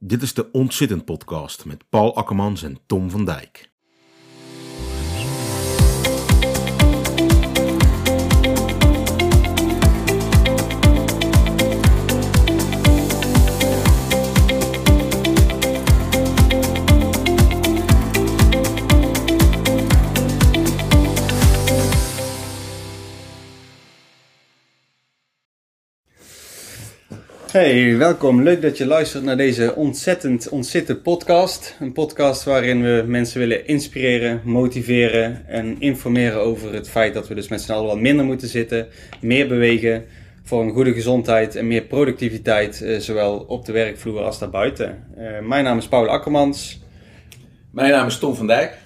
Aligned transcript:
Dit 0.00 0.22
is 0.22 0.34
de 0.34 0.50
Ontzittend 0.50 1.04
Podcast 1.04 1.64
met 1.64 1.88
Paul 1.88 2.16
Akkermans 2.16 2.62
en 2.62 2.78
Tom 2.86 3.10
van 3.10 3.24
Dijk. 3.24 3.72
Hey, 27.52 27.96
welkom. 27.96 28.42
Leuk 28.42 28.62
dat 28.62 28.76
je 28.76 28.86
luistert 28.86 29.24
naar 29.24 29.36
deze 29.36 29.74
ontzettend, 29.74 30.48
ontzettend 30.48 31.02
podcast. 31.02 31.76
Een 31.80 31.92
podcast 31.92 32.44
waarin 32.44 32.82
we 32.82 33.04
mensen 33.06 33.40
willen 33.40 33.66
inspireren, 33.66 34.40
motiveren 34.44 35.46
en 35.46 35.80
informeren 35.80 36.40
over 36.40 36.74
het 36.74 36.88
feit 36.88 37.14
dat 37.14 37.28
we 37.28 37.34
dus 37.34 37.48
met 37.48 37.60
z'n 37.60 37.72
allen 37.72 37.86
wat 37.86 38.00
minder 38.00 38.24
moeten 38.24 38.48
zitten, 38.48 38.86
meer 39.20 39.48
bewegen 39.48 40.04
voor 40.42 40.62
een 40.62 40.72
goede 40.72 40.92
gezondheid 40.92 41.56
en 41.56 41.66
meer 41.66 41.82
productiviteit, 41.82 42.82
eh, 42.82 42.98
zowel 42.98 43.38
op 43.38 43.64
de 43.64 43.72
werkvloer 43.72 44.22
als 44.22 44.38
daarbuiten. 44.38 45.04
Uh, 45.18 45.38
mijn 45.38 45.64
naam 45.64 45.78
is 45.78 45.88
Paul 45.88 46.08
Akkermans. 46.08 46.80
Mijn 47.70 47.90
naam 47.90 48.06
is 48.06 48.18
Tom 48.18 48.34
van 48.34 48.46
Dijk. 48.46 48.76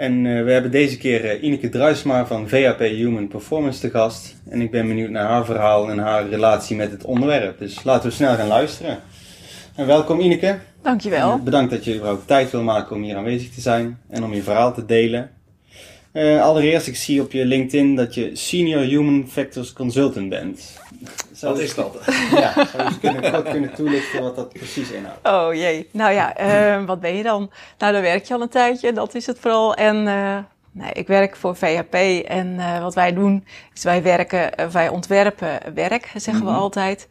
En 0.00 0.24
uh, 0.24 0.44
we 0.44 0.52
hebben 0.52 0.70
deze 0.70 0.96
keer 0.96 1.24
uh, 1.24 1.42
Ineke 1.42 1.68
Druisma 1.68 2.26
van 2.26 2.48
VAP 2.48 2.78
Human 2.78 3.28
Performance 3.28 3.80
te 3.80 3.90
gast. 3.90 4.36
En 4.48 4.60
ik 4.60 4.70
ben 4.70 4.86
benieuwd 4.86 5.10
naar 5.10 5.26
haar 5.26 5.44
verhaal 5.44 5.90
en 5.90 5.98
haar 5.98 6.28
relatie 6.28 6.76
met 6.76 6.90
het 6.90 7.04
onderwerp. 7.04 7.58
Dus 7.58 7.84
laten 7.84 8.08
we 8.08 8.14
snel 8.14 8.34
gaan 8.34 8.46
luisteren. 8.46 8.98
En 9.74 9.86
welkom 9.86 10.20
Ineke. 10.20 10.58
Dankjewel. 10.82 11.32
En 11.32 11.44
bedankt 11.44 11.70
dat 11.70 11.84
je 11.84 11.94
überhaupt 11.94 12.26
tijd 12.26 12.50
wil 12.50 12.62
maken 12.62 12.96
om 12.96 13.02
hier 13.02 13.16
aanwezig 13.16 13.50
te 13.50 13.60
zijn 13.60 13.98
en 14.08 14.24
om 14.24 14.34
je 14.34 14.42
verhaal 14.42 14.74
te 14.74 14.86
delen. 14.86 15.30
Uh, 16.12 16.42
allereerst, 16.42 16.86
ik 16.86 16.96
zie 16.96 17.22
op 17.22 17.32
je 17.32 17.44
LinkedIn 17.44 17.96
dat 17.96 18.14
je 18.14 18.36
Senior 18.36 18.82
Human 18.82 19.24
Factors 19.28 19.72
Consultant 19.72 20.28
bent. 20.28 20.78
Wat 21.40 21.58
is 21.58 21.74
dat? 21.74 21.98
Ja, 22.30 22.66
zou 22.66 22.88
je 22.88 22.98
kunnen, 23.00 23.32
kort 23.32 23.50
kunnen 23.50 23.74
toelichten 23.74 24.22
wat 24.22 24.36
dat 24.36 24.52
precies 24.52 24.90
inhoudt? 24.90 25.28
Oh 25.28 25.54
jee, 25.54 25.88
nou 25.92 26.12
ja, 26.12 26.40
uh, 26.78 26.86
wat 26.86 27.00
ben 27.00 27.16
je 27.16 27.22
dan? 27.22 27.50
Nou, 27.78 27.92
dan 27.92 28.02
werk 28.02 28.24
je 28.24 28.34
al 28.34 28.40
een 28.40 28.48
tijdje, 28.48 28.92
dat 28.92 29.14
is 29.14 29.26
het 29.26 29.38
vooral. 29.38 29.74
En 29.74 30.06
uh, 30.06 30.38
nee, 30.72 30.92
ik 30.92 31.06
werk 31.06 31.36
voor 31.36 31.56
VHP 31.56 31.94
en 32.26 32.46
uh, 32.46 32.82
wat 32.82 32.94
wij 32.94 33.12
doen 33.12 33.44
is 33.74 33.82
wij 33.82 34.02
werken, 34.02 34.72
wij 34.72 34.88
ontwerpen 34.88 35.74
werk, 35.74 36.10
zeggen 36.14 36.34
mm 36.34 36.40
-hmm. 36.40 36.54
we 36.54 36.60
altijd. 36.60 37.08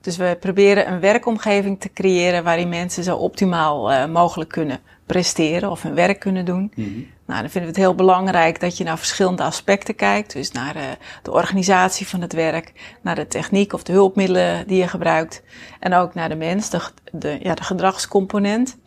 dus 0.00 0.16
we 0.16 0.36
proberen 0.40 0.92
een 0.92 1.00
werkomgeving 1.00 1.80
te 1.80 1.92
creëren 1.92 2.44
waarin 2.44 2.68
mensen 2.68 3.04
zo 3.04 3.16
optimaal 3.16 4.08
mogelijk 4.08 4.50
kunnen 4.50 4.80
presteren 5.06 5.70
of 5.70 5.82
hun 5.82 5.94
werk 5.94 6.20
kunnen 6.20 6.44
doen. 6.44 6.72
Mm 6.74 6.84
-hmm. 6.84 7.12
Nou, 7.26 7.40
dan 7.40 7.50
vinden 7.50 7.70
we 7.70 7.76
het 7.76 7.86
heel 7.86 7.94
belangrijk 7.94 8.60
dat 8.60 8.76
je 8.76 8.84
naar 8.84 8.98
verschillende 8.98 9.42
aspecten 9.42 9.94
kijkt. 9.94 10.32
Dus 10.32 10.52
naar 10.52 10.76
uh, 10.76 10.82
de 11.22 11.32
organisatie 11.32 12.08
van 12.08 12.20
het 12.20 12.32
werk, 12.32 12.96
naar 13.02 13.14
de 13.14 13.26
techniek 13.26 13.72
of 13.72 13.82
de 13.82 13.92
hulpmiddelen 13.92 14.66
die 14.66 14.78
je 14.78 14.88
gebruikt. 14.88 15.42
En 15.80 15.94
ook 15.94 16.14
naar 16.14 16.28
de 16.28 16.34
mens, 16.34 16.70
de, 17.12 17.38
ja, 17.42 17.54
de 17.54 17.62
gedragscomponent. 17.62 18.78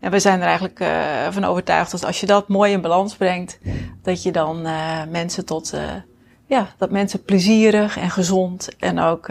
En 0.00 0.10
we 0.10 0.18
zijn 0.18 0.40
er 0.40 0.46
eigenlijk 0.46 0.80
uh, 0.80 0.88
van 1.30 1.44
overtuigd 1.44 1.90
dat 1.90 2.04
als 2.04 2.20
je 2.20 2.26
dat 2.26 2.48
mooi 2.48 2.72
in 2.72 2.80
balans 2.80 3.16
brengt, 3.16 3.58
dat 4.02 4.22
je 4.22 4.32
dan 4.32 4.66
uh, 4.66 5.04
mensen 5.08 5.44
tot, 5.44 5.74
ja, 6.46 6.68
dat 6.78 6.90
mensen 6.90 7.24
plezierig 7.24 7.96
en 7.98 8.10
gezond 8.10 8.76
en 8.78 8.98
ook 8.98 9.28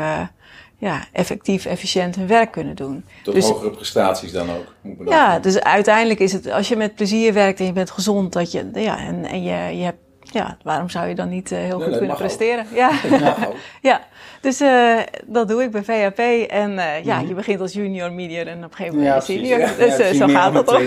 ja, 0.79 1.07
effectief, 1.11 1.65
efficiënt 1.65 2.15
hun 2.15 2.27
werk 2.27 2.51
kunnen 2.51 2.75
doen. 2.75 3.05
Tot 3.23 3.33
dus, 3.33 3.45
hogere 3.45 3.69
prestaties 3.69 4.31
dan 4.31 4.49
ook. 4.49 4.75
Ja, 5.09 5.33
doen. 5.33 5.41
dus 5.41 5.59
uiteindelijk 5.59 6.19
is 6.19 6.33
het, 6.33 6.51
als 6.51 6.67
je 6.67 6.75
met 6.75 6.95
plezier 6.95 7.33
werkt 7.33 7.59
en 7.59 7.65
je 7.65 7.71
bent 7.71 7.91
gezond, 7.91 8.33
dat 8.33 8.51
je, 8.51 8.69
ja, 8.73 8.97
en, 8.97 9.25
en 9.25 9.43
je, 9.43 9.77
je 9.77 9.83
hebt, 9.83 9.99
ja, 10.31 10.57
waarom 10.63 10.89
zou 10.89 11.07
je 11.07 11.15
dan 11.15 11.29
niet 11.29 11.51
uh, 11.51 11.59
heel 11.59 11.77
nee, 11.77 11.87
goed 11.87 11.97
kunnen 11.97 12.15
presteren? 12.15 12.65
Ook. 12.71 12.75
Ja. 12.75 12.91
ja, 13.89 14.01
dus 14.41 14.61
uh, 14.61 14.99
dat 15.25 15.47
doe 15.47 15.63
ik 15.63 15.71
bij 15.71 15.83
VHP. 15.83 16.49
En 16.49 16.71
uh, 16.71 17.03
ja, 17.03 17.17
-hmm. 17.17 17.27
je 17.27 17.33
begint 17.33 17.61
als 17.61 17.73
junior, 17.73 18.13
medior 18.13 18.47
en 18.47 18.57
op 18.57 18.63
een 18.63 18.75
gegeven 18.75 18.97
moment 18.97 19.13
ja, 19.13 19.19
senior. 19.19 19.59
Ja, 19.59 19.73
dus 19.85 19.97
ja, 19.97 20.13
zo 20.13 20.27
gaat 20.27 20.53
dat 20.53 20.69
ook. 20.69 20.81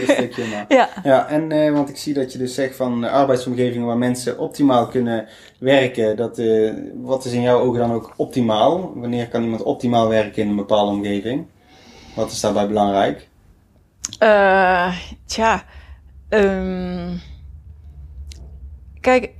ja. 0.68 0.88
ja, 1.02 1.28
en 1.28 1.72
want 1.72 1.88
ik 1.88 1.96
zie 1.96 2.14
dat 2.14 2.32
je 2.32 2.38
dus 2.38 2.54
zegt 2.54 2.76
van 2.76 3.04
arbeidsomgevingen 3.04 3.86
waar 3.86 3.98
mensen 3.98 4.38
optimaal 4.38 4.86
kunnen 4.86 5.28
werken, 5.58 6.16
dat, 6.16 6.42
wat 6.94 7.24
is 7.24 7.32
in 7.32 7.42
jouw 7.42 7.60
ogen 7.60 7.80
dan 7.80 7.92
ook 7.92 8.12
optimaal? 8.16 8.92
Wanneer 8.94 9.28
kan 9.28 9.42
iemand 9.42 9.62
optimaal 9.62 10.08
werken 10.08 10.42
in 10.42 10.48
een 10.48 10.56
bepaalde 10.56 10.92
omgeving? 10.92 11.46
Wat 12.14 12.30
is 12.30 12.40
daarbij 12.40 12.66
belangrijk? 12.66 13.28
Tja, 15.26 15.64
um, 16.28 17.20
kijk, 19.00 19.30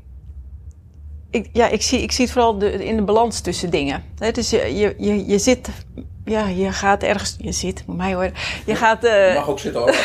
ik, 1.33 1.49
ja, 1.53 1.69
ik, 1.69 1.83
zie, 1.83 2.03
ik 2.03 2.13
zie 2.13 2.25
het 2.25 2.33
vooral 2.33 2.59
de, 2.59 2.85
in 2.85 2.97
de 2.97 3.03
balans 3.03 3.41
tussen 3.41 3.71
dingen. 3.71 4.05
He, 4.19 4.31
dus 4.31 4.51
je, 4.51 4.77
je, 4.77 4.95
je, 4.99 5.27
je 5.27 5.39
zit 5.39 5.69
ja, 6.25 6.47
je 6.47 6.73
gaat 6.73 7.03
ergens. 7.03 7.37
Je 7.39 7.53
zit, 7.53 7.83
moet 7.87 7.97
mij 7.97 8.15
hoor. 8.15 8.31
Je 8.67 8.75
gaat. 8.75 9.05
Uh, 9.05 9.29
je 9.29 9.35
mag 9.35 9.49
ook 9.49 9.59
zitten 9.59 9.81
hoor. 9.81 9.91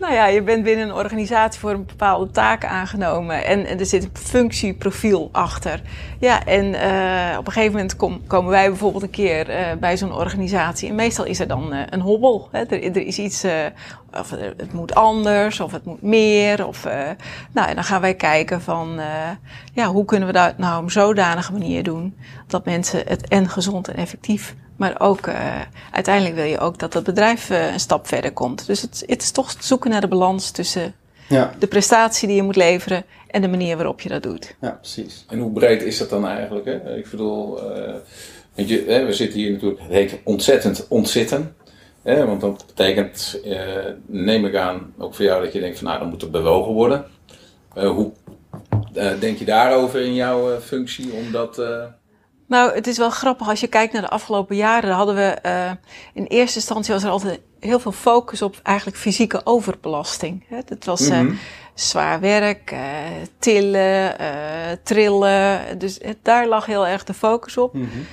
nou 0.00 0.12
ja, 0.12 0.26
je 0.26 0.42
bent 0.42 0.64
binnen 0.64 0.88
een 0.88 0.94
organisatie 0.94 1.60
voor 1.60 1.70
een 1.70 1.84
bepaalde 1.84 2.30
taak 2.30 2.64
aangenomen. 2.64 3.44
En, 3.44 3.66
en 3.66 3.78
er 3.78 3.86
zit 3.86 4.04
een 4.04 4.10
functieprofiel 4.14 5.28
achter. 5.32 5.80
Ja, 6.18 6.44
en 6.44 6.64
uh, 6.64 7.38
op 7.38 7.46
een 7.46 7.52
gegeven 7.52 7.72
moment 7.72 7.96
kom, 7.96 8.26
komen 8.26 8.50
wij 8.50 8.68
bijvoorbeeld 8.68 9.02
een 9.02 9.10
keer 9.10 9.50
uh, 9.50 9.56
bij 9.80 9.96
zo'n 9.96 10.14
organisatie. 10.14 10.88
En 10.88 10.94
meestal 10.94 11.24
is 11.24 11.40
er 11.40 11.48
dan 11.48 11.74
een 11.90 12.00
hobbel. 12.00 12.48
Hè? 12.50 12.64
Er, 12.64 12.82
er 12.82 13.06
is 13.06 13.18
iets. 13.18 13.44
of 14.18 14.30
het 14.30 14.72
moet 14.72 14.94
anders, 14.94 15.60
of 15.60 15.72
het 15.72 15.84
moet 15.84 16.02
meer. 16.02 16.66
Of, 16.66 16.84
nou, 17.52 17.68
en 17.68 17.74
dan 17.74 17.84
gaan 17.84 18.00
wij 18.00 18.14
kijken 18.14 18.60
van. 18.60 19.00
ja, 19.72 19.86
hoe 19.86 20.04
kunnen 20.04 20.28
we 20.28 20.34
dat 20.34 20.58
nou 20.58 20.82
op 20.82 20.90
zodanige 20.90 21.52
manier 21.52 21.82
doen. 21.82 22.16
Dat 22.46 22.64
mensen 22.64 23.02
het 23.06 23.28
en 23.28 23.48
gezond 23.48 23.88
en 23.88 23.94
effectief 23.94 24.11
maar 24.82 25.00
ook 25.00 25.26
uh, 25.26 25.60
uiteindelijk 25.90 26.34
wil 26.34 26.44
je 26.44 26.58
ook 26.58 26.78
dat 26.78 26.94
het 26.94 27.04
bedrijf 27.04 27.50
uh, 27.50 27.72
een 27.72 27.80
stap 27.80 28.06
verder 28.06 28.32
komt. 28.32 28.66
Dus 28.66 28.82
het, 28.82 29.04
het, 29.06 29.22
is 29.22 29.30
toch 29.30 29.54
zoeken 29.60 29.90
naar 29.90 30.00
de 30.00 30.08
balans 30.08 30.50
tussen 30.50 30.94
ja. 31.28 31.54
de 31.58 31.66
prestatie 31.66 32.28
die 32.28 32.36
je 32.36 32.42
moet 32.42 32.56
leveren 32.56 33.04
en 33.26 33.40
de 33.40 33.48
manier 33.48 33.76
waarop 33.76 34.00
je 34.00 34.08
dat 34.08 34.22
doet. 34.22 34.54
Ja, 34.60 34.70
precies. 34.70 35.24
En 35.28 35.38
hoe 35.38 35.52
breed 35.52 35.82
is 35.82 35.98
dat 35.98 36.10
dan 36.10 36.26
eigenlijk? 36.26 36.64
Hè? 36.64 36.96
Ik 36.96 37.10
bedoel, 37.10 37.70
uh, 37.76 37.94
weet 38.54 38.68
je, 38.68 38.84
hè, 38.86 39.04
we 39.04 39.12
zitten 39.12 39.38
hier 39.38 39.52
natuurlijk, 39.52 39.80
het 39.80 39.90
heet 39.90 40.18
ontzettend 40.24 40.86
ontzitten. 40.88 41.54
Hè? 42.02 42.26
Want 42.26 42.40
dat 42.40 42.64
betekent, 42.66 43.40
neem 44.06 44.46
ik 44.46 44.54
aan, 44.54 44.94
ook 44.98 45.14
voor 45.14 45.24
jou 45.24 45.44
dat 45.44 45.52
je 45.52 45.60
denkt 45.60 45.78
van 45.78 45.86
nou, 45.86 45.98
dan 45.98 46.08
moet 46.08 46.22
er 46.22 46.30
bewogen 46.30 46.72
worden. 46.72 47.04
hoe 47.74 48.12
denk 49.20 49.38
je 49.38 49.44
daarover 49.44 50.00
in 50.00 50.14
jouw 50.14 50.60
functie 50.60 51.12
om 51.12 51.32
dat... 51.32 51.62
Nou, 52.52 52.74
het 52.74 52.86
is 52.86 52.98
wel 52.98 53.10
grappig 53.10 53.48
als 53.48 53.60
je 53.60 53.66
kijkt 53.66 53.92
naar 53.92 54.02
de 54.02 54.08
afgelopen 54.08 54.56
jaren. 54.56 54.94
hadden 54.94 55.14
we 55.14 55.38
uh, 55.46 55.70
in 56.12 56.24
eerste 56.24 56.58
instantie 56.58 56.92
was 56.92 57.02
er 57.02 57.10
altijd 57.10 57.40
heel 57.60 57.80
veel 57.80 57.92
focus 57.92 58.42
op 58.42 58.60
eigenlijk 58.62 58.96
fysieke 58.96 59.40
overbelasting. 59.44 60.44
Het 60.48 60.84
was 60.84 61.00
mm-hmm. 61.00 61.38
Zwaar 61.74 62.20
werk, 62.20 62.72
uh, 62.72 62.80
tillen, 63.38 64.16
trillen. 64.82 65.78
Dus 65.78 65.98
het, 66.02 66.16
daar 66.22 66.46
lag 66.46 66.66
heel 66.66 66.86
erg 66.86 67.04
de 67.04 67.14
focus 67.14 67.56
op. 67.56 67.74
Mm-hmm. 67.74 68.06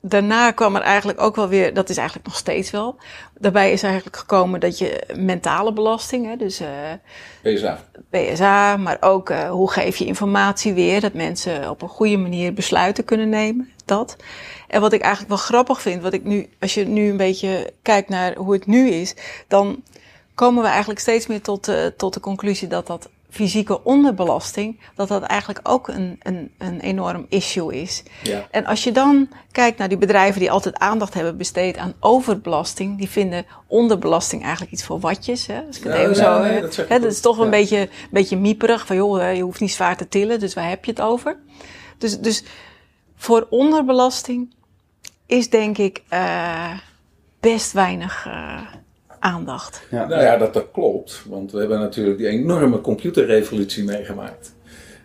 daarna 0.00 0.50
kwam 0.50 0.76
er 0.76 0.82
eigenlijk 0.82 1.20
ook 1.20 1.36
wel 1.36 1.48
weer, 1.48 1.74
dat 1.74 1.88
is 1.88 1.96
eigenlijk 1.96 2.26
nog 2.26 2.36
steeds 2.36 2.70
wel. 2.70 2.96
Daarbij 3.38 3.72
is 3.72 3.82
eigenlijk 3.82 4.16
gekomen 4.16 4.60
dat 4.60 4.78
je 4.78 5.02
mentale 5.16 5.72
belasting, 5.72 6.26
hè, 6.26 6.36
dus 6.36 6.62
PSA. 7.42 7.84
PSA, 8.10 8.76
maar 8.76 8.96
ook 9.00 9.32
hoe 9.32 9.70
geef 9.70 9.96
je 9.96 10.04
informatie 10.04 10.72
weer, 10.72 11.00
dat 11.00 11.12
mensen 11.12 11.70
op 11.70 11.82
een 11.82 11.88
goede 11.88 12.16
manier 12.16 12.54
besluiten 12.54 13.04
kunnen 13.04 13.28
nemen. 13.28 13.72
Dat. 13.84 14.16
En 14.68 14.80
wat 14.80 14.92
ik 14.92 15.00
eigenlijk 15.00 15.28
wel 15.34 15.42
grappig 15.42 15.82
vind, 15.82 16.02
wat 16.02 16.12
ik 16.12 16.24
nu, 16.24 16.48
als 16.60 16.74
je 16.74 16.86
nu 16.86 17.10
een 17.10 17.16
beetje 17.16 17.72
kijkt 17.82 18.08
naar 18.08 18.36
hoe 18.36 18.52
het 18.52 18.66
nu 18.66 18.88
is, 18.88 19.14
dan 19.48 19.82
komen 20.34 20.62
we 20.62 20.68
eigenlijk 20.68 21.00
steeds 21.00 21.26
meer 21.26 21.42
tot, 21.42 21.68
uh, 21.68 21.86
tot 21.86 22.14
de 22.14 22.20
conclusie 22.20 22.68
dat 22.68 22.86
dat 22.86 23.08
fysieke 23.34 23.84
onderbelasting, 23.84 24.80
dat 24.94 25.08
dat 25.08 25.22
eigenlijk 25.22 25.60
ook 25.62 25.88
een, 25.88 26.20
een, 26.22 26.50
een 26.58 26.80
enorm 26.80 27.26
issue 27.28 27.80
is. 27.80 28.02
Ja. 28.22 28.48
En 28.50 28.66
als 28.66 28.84
je 28.84 28.92
dan 28.92 29.28
kijkt 29.50 29.78
naar 29.78 29.88
die 29.88 29.98
bedrijven 29.98 30.40
die 30.40 30.50
altijd 30.50 30.78
aandacht 30.78 31.14
hebben 31.14 31.36
besteed 31.36 31.76
aan 31.76 31.94
overbelasting, 32.00 32.98
die 32.98 33.08
vinden 33.08 33.46
onderbelasting 33.66 34.42
eigenlijk 34.42 34.72
iets 34.72 34.84
voor 34.84 35.00
watjes. 35.00 35.46
Hè? 35.46 35.62
Als 35.66 35.76
ik 35.78 35.84
het 35.84 35.92
ja, 35.92 35.98
even 35.98 36.16
zo. 36.16 36.42
Nee, 36.42 36.60
dat, 36.60 36.76
hè, 36.76 37.00
dat 37.00 37.12
is 37.12 37.20
toch 37.20 37.38
een 37.38 37.50
beetje, 37.50 37.88
beetje 38.10 38.36
mieperig 38.36 38.86
van 38.86 38.96
joh, 38.96 39.34
je 39.34 39.42
hoeft 39.42 39.60
niet 39.60 39.72
zwaar 39.72 39.96
te 39.96 40.08
tillen, 40.08 40.40
dus 40.40 40.54
waar 40.54 40.68
heb 40.68 40.84
je 40.84 40.90
het 40.90 41.00
over? 41.00 41.36
Dus, 41.98 42.18
dus 42.18 42.44
voor 43.16 43.46
onderbelasting 43.50 44.54
is 45.26 45.50
denk 45.50 45.78
ik 45.78 46.02
uh, 46.10 46.78
best 47.40 47.72
weinig. 47.72 48.24
Uh, 48.26 48.60
aandacht. 49.24 49.82
Ja. 49.90 50.06
Nou 50.06 50.22
ja, 50.22 50.36
dat, 50.36 50.54
dat 50.54 50.66
klopt. 50.72 51.22
Want 51.28 51.52
we 51.52 51.58
hebben 51.58 51.78
natuurlijk 51.78 52.18
die 52.18 52.26
enorme 52.26 52.80
computerrevolutie 52.80 53.84
meegemaakt. 53.84 54.54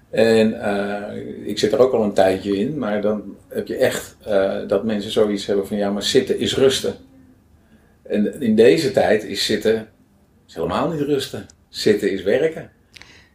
En 0.10 0.54
uh, 0.54 1.48
ik 1.48 1.60
zit 1.60 1.72
er 1.72 1.80
ook 1.80 1.94
al 1.94 2.04
een 2.04 2.14
tijdje 2.14 2.58
in, 2.58 2.78
maar 2.78 3.02
dan 3.02 3.36
heb 3.48 3.68
je 3.68 3.76
echt 3.76 4.16
uh, 4.28 4.56
dat 4.68 4.84
mensen 4.84 5.12
zoiets 5.12 5.46
hebben 5.46 5.68
van 5.68 5.78
ja, 5.78 5.90
maar 5.90 6.04
zitten 6.04 6.40
is 6.40 6.56
rusten. 6.56 6.96
En 8.04 8.42
in 8.42 8.56
deze 8.56 8.92
tijd 8.92 9.24
is 9.24 9.46
zitten 9.46 9.88
is 10.48 10.56
helemaal 10.56 10.90
niet 10.90 11.02
rusten. 11.02 11.46
Zitten 11.70 12.12
is 12.12 12.24
werken. 12.24 12.72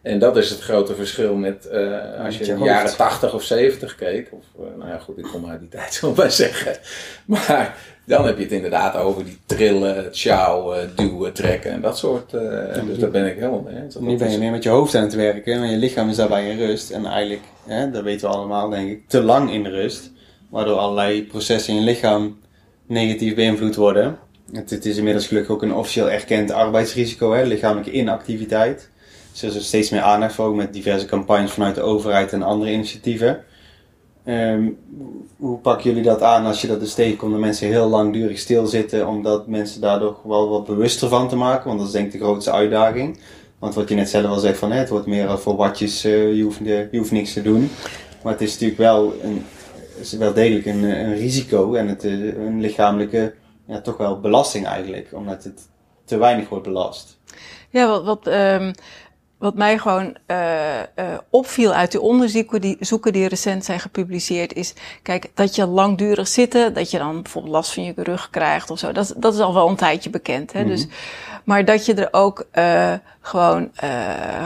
En 0.03 0.19
dat 0.19 0.37
is 0.37 0.51
het 0.51 0.61
grote 0.61 0.95
verschil 0.95 1.35
met 1.35 1.69
uh, 1.73 2.25
als 2.25 2.39
je 2.39 2.45
in 2.45 2.59
de 2.59 2.65
jaren 2.65 2.97
80 2.97 3.35
of 3.35 3.43
70 3.43 3.95
keek. 3.95 4.29
Of, 4.33 4.45
uh, 4.61 4.67
nou 4.79 4.91
ja, 4.91 4.99
goed, 4.99 5.19
ik 5.19 5.25
kom 5.25 5.51
uit 5.51 5.61
die 5.61 5.69
tijd, 5.69 6.01
we 6.01 6.13
maar 6.17 6.31
zeggen. 6.31 6.77
Maar 7.25 7.77
dan 8.07 8.27
heb 8.27 8.37
je 8.37 8.43
het 8.43 8.53
inderdaad 8.53 8.97
over 8.97 9.25
die 9.25 9.39
trillen, 9.47 10.17
sjouwen, 10.17 10.91
duwen, 10.97 11.33
trekken 11.33 11.71
en 11.71 11.81
dat 11.81 11.99
soort. 11.99 12.33
Uh, 12.33 12.43
ja, 12.75 12.83
dus 12.83 12.99
daar 12.99 13.11
ben 13.11 13.27
ik 13.27 13.35
helemaal 13.35 13.61
mee 13.61 13.83
eens. 13.83 13.97
Nu 13.99 14.17
ben 14.17 14.31
je 14.31 14.39
meer 14.39 14.51
met 14.51 14.63
je 14.63 14.69
hoofd 14.69 14.95
aan 14.95 15.03
het 15.03 15.15
werken, 15.15 15.59
maar 15.59 15.71
je 15.71 15.77
lichaam 15.77 16.09
is 16.09 16.17
daarbij 16.17 16.51
in 16.51 16.59
rust. 16.59 16.91
En 16.91 17.07
eigenlijk, 17.07 17.43
hè, 17.67 17.91
dat 17.91 18.03
weten 18.03 18.29
we 18.29 18.37
allemaal, 18.37 18.69
denk 18.69 18.91
ik, 18.91 19.09
te 19.09 19.23
lang 19.23 19.53
in 19.53 19.67
rust. 19.67 20.11
Waardoor 20.51 20.77
allerlei 20.77 21.25
processen 21.25 21.75
in 21.75 21.81
je 21.81 21.87
lichaam 21.87 22.39
negatief 22.87 23.35
beïnvloed 23.35 23.75
worden. 23.75 24.19
Het, 24.53 24.71
het 24.71 24.87
is 24.87 24.97
inmiddels 24.97 25.27
gelukkig 25.27 25.53
ook 25.53 25.63
een 25.63 25.75
officieel 25.75 26.11
erkend 26.11 26.51
arbeidsrisico, 26.51 27.33
hè, 27.33 27.45
lichamelijke 27.45 27.91
inactiviteit. 27.91 28.89
Dus 29.33 29.43
er 29.43 29.57
is 29.57 29.67
steeds 29.67 29.91
meer 29.91 30.01
aandacht 30.01 30.35
voor, 30.35 30.55
met 30.55 30.73
diverse 30.73 31.07
campagnes 31.07 31.51
vanuit 31.51 31.75
de 31.75 31.81
overheid 31.81 32.33
en 32.33 32.43
andere 32.43 32.73
initiatieven. 32.73 33.45
Um, 34.27 34.79
hoe 35.37 35.59
pakken 35.59 35.85
jullie 35.91 36.03
dat 36.03 36.23
aan 36.23 36.47
als 36.47 36.61
je 36.61 36.67
dat 36.67 36.81
dus 36.81 36.95
tegenkomt 36.95 37.33
dat 37.33 37.41
mensen 37.41 37.69
heel 37.69 37.89
langdurig 37.89 38.39
stilzitten, 38.39 39.09
omdat 39.09 39.47
mensen 39.47 39.81
daardoor 39.81 40.17
wel 40.25 40.49
wat 40.49 40.67
bewuster 40.67 41.09
van 41.09 41.29
te 41.29 41.37
maken? 41.37 41.67
Want 41.67 41.79
dat 41.79 41.89
is 41.89 41.95
denk 41.95 42.07
ik 42.07 42.13
de 42.13 42.19
grootste 42.19 42.53
uitdaging. 42.53 43.19
Want 43.59 43.75
wat 43.75 43.89
je 43.89 43.95
net 43.95 44.09
zelf 44.09 44.27
al 44.27 44.39
zegt 44.39 44.59
van, 44.59 44.73
het 44.73 44.89
wordt 44.89 45.07
meer 45.07 45.39
voor 45.39 45.57
watjes, 45.57 46.05
uh, 46.05 46.37
je, 46.37 46.43
hoeft, 46.43 46.59
je 46.65 46.89
hoeft 46.99 47.11
niks 47.11 47.33
te 47.33 47.43
doen. 47.43 47.71
Maar 48.23 48.33
het 48.33 48.43
is 48.43 48.53
natuurlijk 48.53 48.79
wel, 48.79 49.15
een, 49.23 49.45
is 50.01 50.13
wel 50.13 50.33
degelijk 50.33 50.67
een, 50.67 50.83
een 50.83 51.17
risico 51.17 51.75
en 51.75 51.89
het, 51.89 52.05
een 52.05 52.61
lichamelijke, 52.61 53.35
ja, 53.67 53.81
toch 53.81 53.97
wel 53.97 54.21
belasting 54.21 54.67
eigenlijk, 54.67 55.09
omdat 55.13 55.45
het 55.45 55.69
te 56.05 56.17
weinig 56.17 56.49
wordt 56.49 56.65
belast. 56.65 57.19
Ja, 57.71 57.89
wat, 57.89 58.05
wat 58.05 58.27
um 58.27 58.73
wat 59.39 59.55
mij 59.55 59.79
gewoon 59.79 60.17
uh, 60.27 60.79
uh, 60.79 61.05
opviel 61.31 61.73
uit 61.73 61.93
de 61.93 62.01
onderzoeken 62.01 62.61
die, 62.61 62.77
zoeken 62.81 63.13
die 63.13 63.29
recent 63.29 63.65
zijn 63.65 63.81
gepubliceerd, 63.81 64.53
is, 64.53 64.75
kijk, 65.03 65.31
dat 65.35 65.55
je 65.55 65.67
langdurig 65.67 66.29
zitten, 66.29 66.75
dat 66.75 66.91
je 66.91 66.99
dan 66.99 67.23
bijvoorbeeld 67.23 67.55
last 67.55 67.73
van 67.73 67.85
je 67.85 67.93
rug 67.97 68.31
krijgt 68.31 68.71
of 68.71 68.79
zo, 68.79 68.93
dat, 68.93 69.15
dat 69.17 69.35
is 69.35 69.41
al 69.41 69.55
wel 69.55 69.69
een 69.69 69.77
tijdje 69.77 70.11
bekend. 70.11 70.53
Hè? 70.53 70.61
Mm 70.61 70.67
-hmm. 70.67 70.75
dus, 70.75 70.87
maar 71.45 71.65
dat 71.65 71.87
je 71.87 71.95
er 71.95 72.09
ook 72.11 72.47
uh, 72.55 72.93
gewoon 73.21 73.71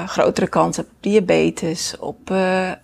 grotere 0.07 0.49
kans 0.49 0.77
hebt 0.77 0.89
op 0.89 0.97
diabetes, 1.01 1.95
op, 1.99 2.33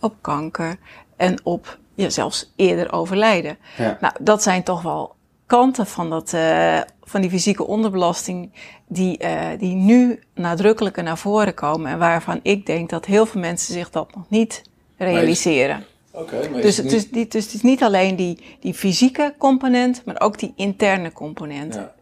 op 0.00 0.14
kanker 0.20 0.76
en 1.16 1.38
op 1.42 1.78
ja, 1.94 2.10
zelfs 2.10 2.52
eerder 2.56 2.92
overlijden. 2.92 3.58
Ja. 3.76 3.98
Nou, 4.00 4.14
dat 4.20 4.42
zijn 4.42 4.62
toch 4.62 4.82
wel 4.82 5.14
kanten 5.46 5.86
van, 5.86 6.10
dat, 6.10 6.32
uh, 6.32 6.80
van 7.02 7.20
die 7.20 7.30
fysieke 7.30 7.66
onderbelasting 7.66 8.50
die, 8.88 9.18
uh, 9.22 9.48
die 9.58 9.74
nu 9.74 10.20
nadrukkelijker 10.34 11.02
naar 11.02 11.18
voren 11.18 11.54
komen 11.54 11.90
en 11.90 11.98
waarvan 11.98 12.40
ik 12.42 12.66
denk 12.66 12.90
dat 12.90 13.04
heel 13.04 13.26
veel 13.26 13.40
mensen 13.40 13.74
zich 13.74 13.90
dat 13.90 14.14
nog 14.14 14.24
niet 14.28 14.62
realiseren. 14.96 15.84
Okay, 16.10 16.52
dus, 16.62 16.76
het 16.76 16.92
is 16.92 17.10
niet... 17.10 17.32
dus 17.32 17.44
het 17.44 17.54
is 17.54 17.62
niet 17.62 17.82
alleen 17.82 18.16
die, 18.16 18.38
die 18.60 18.74
fysieke 18.74 19.34
component, 19.38 20.02
maar 20.04 20.20
ook 20.20 20.38
die 20.38 20.52
interne 20.56 21.12
component. 21.12 21.74
Ja. 21.74 21.93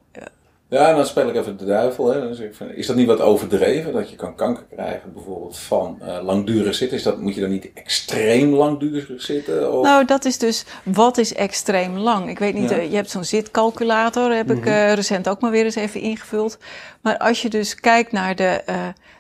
Ja, 0.73 0.89
en 0.89 0.97
dan 0.97 1.07
speel 1.07 1.29
ik 1.29 1.35
even 1.35 1.57
de 1.57 1.65
duivel. 1.65 2.07
Hè. 2.07 2.21
Dan 2.21 2.35
zeg 2.35 2.47
ik 2.47 2.55
van, 2.55 2.71
is 2.71 2.87
dat 2.87 2.97
niet 2.97 3.07
wat 3.07 3.21
overdreven? 3.21 3.93
Dat 3.93 4.11
je 4.11 4.17
kan 4.17 4.35
kanker 4.35 4.65
krijgen 4.71 5.13
bijvoorbeeld 5.13 5.59
van 5.59 5.99
uh, 6.03 6.19
langdurig 6.23 6.75
zitten. 6.75 6.97
Is 6.97 7.03
dat, 7.03 7.21
moet 7.21 7.35
je 7.35 7.41
dan 7.41 7.51
niet 7.51 7.71
extreem 7.75 8.55
langdurig 8.55 9.23
zitten? 9.23 9.73
Of? 9.73 9.85
Nou, 9.85 10.05
dat 10.05 10.25
is 10.25 10.39
dus, 10.39 10.65
wat 10.85 11.19
is 11.19 11.35
extreem 11.35 11.99
lang? 11.99 12.29
Ik 12.29 12.39
weet 12.39 12.55
niet, 12.55 12.71
ja. 12.71 12.77
uh, 12.77 12.91
je 12.91 12.97
hebt 12.97 13.11
zo'n 13.11 13.25
zitcalculator, 13.25 14.35
heb 14.35 14.47
mm 14.47 14.53
-hmm. 14.53 14.63
ik 14.63 14.69
uh, 14.69 14.93
recent 14.93 15.29
ook 15.29 15.41
maar 15.41 15.51
weer 15.51 15.65
eens 15.65 15.75
even 15.75 16.01
ingevuld. 16.01 16.59
Maar 17.01 17.19
als 17.19 17.43
je 17.43 17.49
dus 17.49 17.75
kijkt 17.75 18.13
naar 18.13 18.37
de, 18.37 18.61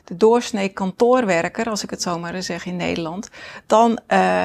de 0.04 0.16
doorsnee 0.16 0.68
kantoorwerker, 0.68 1.70
als 1.70 1.82
ik 1.82 1.90
het 1.90 2.02
zo 2.02 2.18
maar 2.18 2.42
zeg 2.42 2.66
in 2.66 2.76
Nederland, 2.76 3.28
dan, 3.66 3.98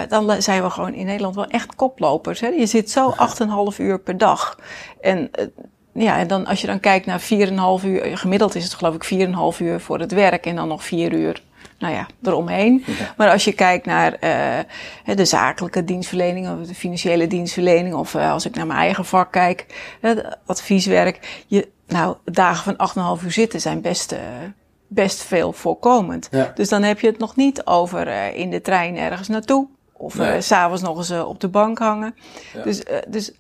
dan 0.09 0.41
zijn 0.41 0.63
we 0.63 0.69
gewoon 0.69 0.93
in 0.93 1.05
Nederland 1.05 1.35
wel 1.35 1.47
echt 1.47 1.75
koplopers. 1.75 2.39
Hè? 2.39 2.47
Je 2.47 2.65
zit 2.65 2.91
zo 2.91 3.13
8,5 3.71 3.77
uur 3.77 3.99
per 3.99 4.17
dag. 4.17 4.59
En 5.01 5.29
ja, 6.03 6.17
en 6.17 6.27
dan 6.27 6.45
als 6.45 6.61
je 6.61 6.67
dan 6.67 6.79
kijkt 6.79 7.05
naar 7.05 7.21
4,5 7.21 7.85
uur, 7.85 8.17
gemiddeld 8.17 8.55
is 8.55 8.63
het 8.63 8.73
geloof 8.73 8.95
ik 8.95 9.29
4,5 9.55 9.61
uur 9.61 9.79
voor 9.79 9.99
het 9.99 10.11
werk 10.11 10.45
en 10.45 10.55
dan 10.55 10.67
nog 10.67 10.83
4 10.83 11.13
uur, 11.13 11.41
nou 11.79 11.93
ja, 11.93 12.07
eromheen. 12.23 12.83
Ja. 12.85 13.13
Maar 13.17 13.31
als 13.31 13.43
je 13.43 13.53
kijkt 13.53 13.85
naar 13.85 14.13
uh, 14.13 15.15
de 15.15 15.25
zakelijke 15.25 15.83
dienstverlening 15.83 16.49
of 16.49 16.67
de 16.67 16.75
financiële 16.75 17.27
dienstverlening, 17.27 17.95
of 17.95 18.13
uh, 18.13 18.31
als 18.31 18.45
ik 18.45 18.55
naar 18.55 18.67
mijn 18.67 18.79
eigen 18.79 19.05
vak 19.05 19.31
kijk, 19.31 19.65
het 20.01 20.37
advieswerk, 20.45 21.43
je, 21.47 21.67
nou, 21.87 22.15
dagen 22.25 22.75
van 22.77 23.17
8,5 23.19 23.25
uur 23.25 23.31
zitten 23.31 23.61
zijn 23.61 23.81
best, 23.81 24.11
uh, 24.11 24.19
best 24.87 25.23
veel 25.23 25.53
voorkomend. 25.53 26.27
Ja. 26.31 26.51
Dus 26.55 26.69
dan 26.69 26.83
heb 26.83 26.99
je 26.99 27.07
het 27.07 27.19
nog 27.19 27.35
niet 27.35 27.65
over 27.65 28.33
in 28.35 28.49
de 28.49 28.61
trein 28.61 28.97
ergens 28.97 29.27
naartoe. 29.27 29.67
Of 29.93 30.17
nee. 30.17 30.41
s'avonds 30.41 30.81
nog 30.81 30.97
eens 30.97 31.11
op 31.11 31.39
de 31.39 31.47
bank 31.47 31.77
hangen. 31.77 32.15
Ja. 32.53 32.63
Dus, 32.63 32.83
dus 33.07 33.31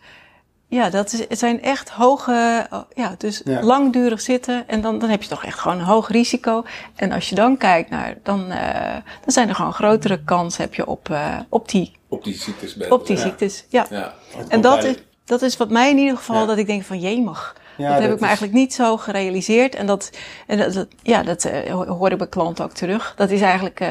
ja, 0.69 0.89
dat 0.89 1.13
is, 1.13 1.19
het 1.19 1.39
zijn 1.39 1.61
echt 1.61 1.89
hoge, 1.89 2.67
ja, 2.93 3.15
dus 3.17 3.41
ja. 3.45 3.63
langdurig 3.63 4.21
zitten 4.21 4.67
en 4.67 4.81
dan, 4.81 4.99
dan 4.99 5.09
heb 5.09 5.23
je 5.23 5.29
toch 5.29 5.45
echt 5.45 5.59
gewoon 5.59 5.77
een 5.77 5.85
hoog 5.85 6.09
risico. 6.09 6.63
En 6.95 7.11
als 7.11 7.29
je 7.29 7.35
dan 7.35 7.57
kijkt 7.57 7.89
naar, 7.89 8.17
dan, 8.23 8.51
uh, 8.51 8.93
dan 8.93 9.31
zijn 9.31 9.49
er 9.49 9.55
gewoon 9.55 9.73
grotere 9.73 10.23
kans 10.23 10.57
heb 10.57 10.73
je 10.73 10.87
op, 10.87 11.09
uh, 11.09 11.39
op 11.49 11.69
die, 11.69 11.91
op 12.07 12.23
die 12.23 12.35
ziektes. 12.35 12.77
Op 12.89 13.07
die 13.07 13.15
ja. 13.15 13.21
ziektes, 13.21 13.65
ja. 13.69 13.87
ja. 13.89 14.13
En 14.47 14.61
dat 14.61 14.83
is, 14.83 14.95
dat 15.25 15.41
is 15.41 15.57
wat 15.57 15.69
mij 15.69 15.89
in 15.89 15.97
ieder 15.97 16.17
geval, 16.17 16.45
dat 16.45 16.57
ik 16.57 16.67
denk 16.67 16.83
van, 16.83 16.99
jee 16.99 17.21
mag. 17.21 17.55
Ja, 17.77 17.83
dat 17.83 17.99
heb 17.99 18.03
dat 18.03 18.13
ik 18.13 18.19
me 18.19 18.25
eigenlijk 18.25 18.55
niet 18.55 18.73
zo 18.73 18.97
gerealiseerd. 18.97 19.75
En 19.75 19.85
dat, 19.85 20.09
en 20.47 20.57
dat, 20.57 20.73
dat 20.73 20.87
ja, 21.03 21.23
dat 21.23 21.45
uh, 21.45 21.71
hoor 21.71 22.11
ik 22.11 22.17
bij 22.17 22.27
klanten 22.27 22.65
ook 22.65 22.73
terug. 22.73 23.13
Dat 23.17 23.29
is 23.29 23.41
eigenlijk, 23.41 23.79
uh, 23.79 23.89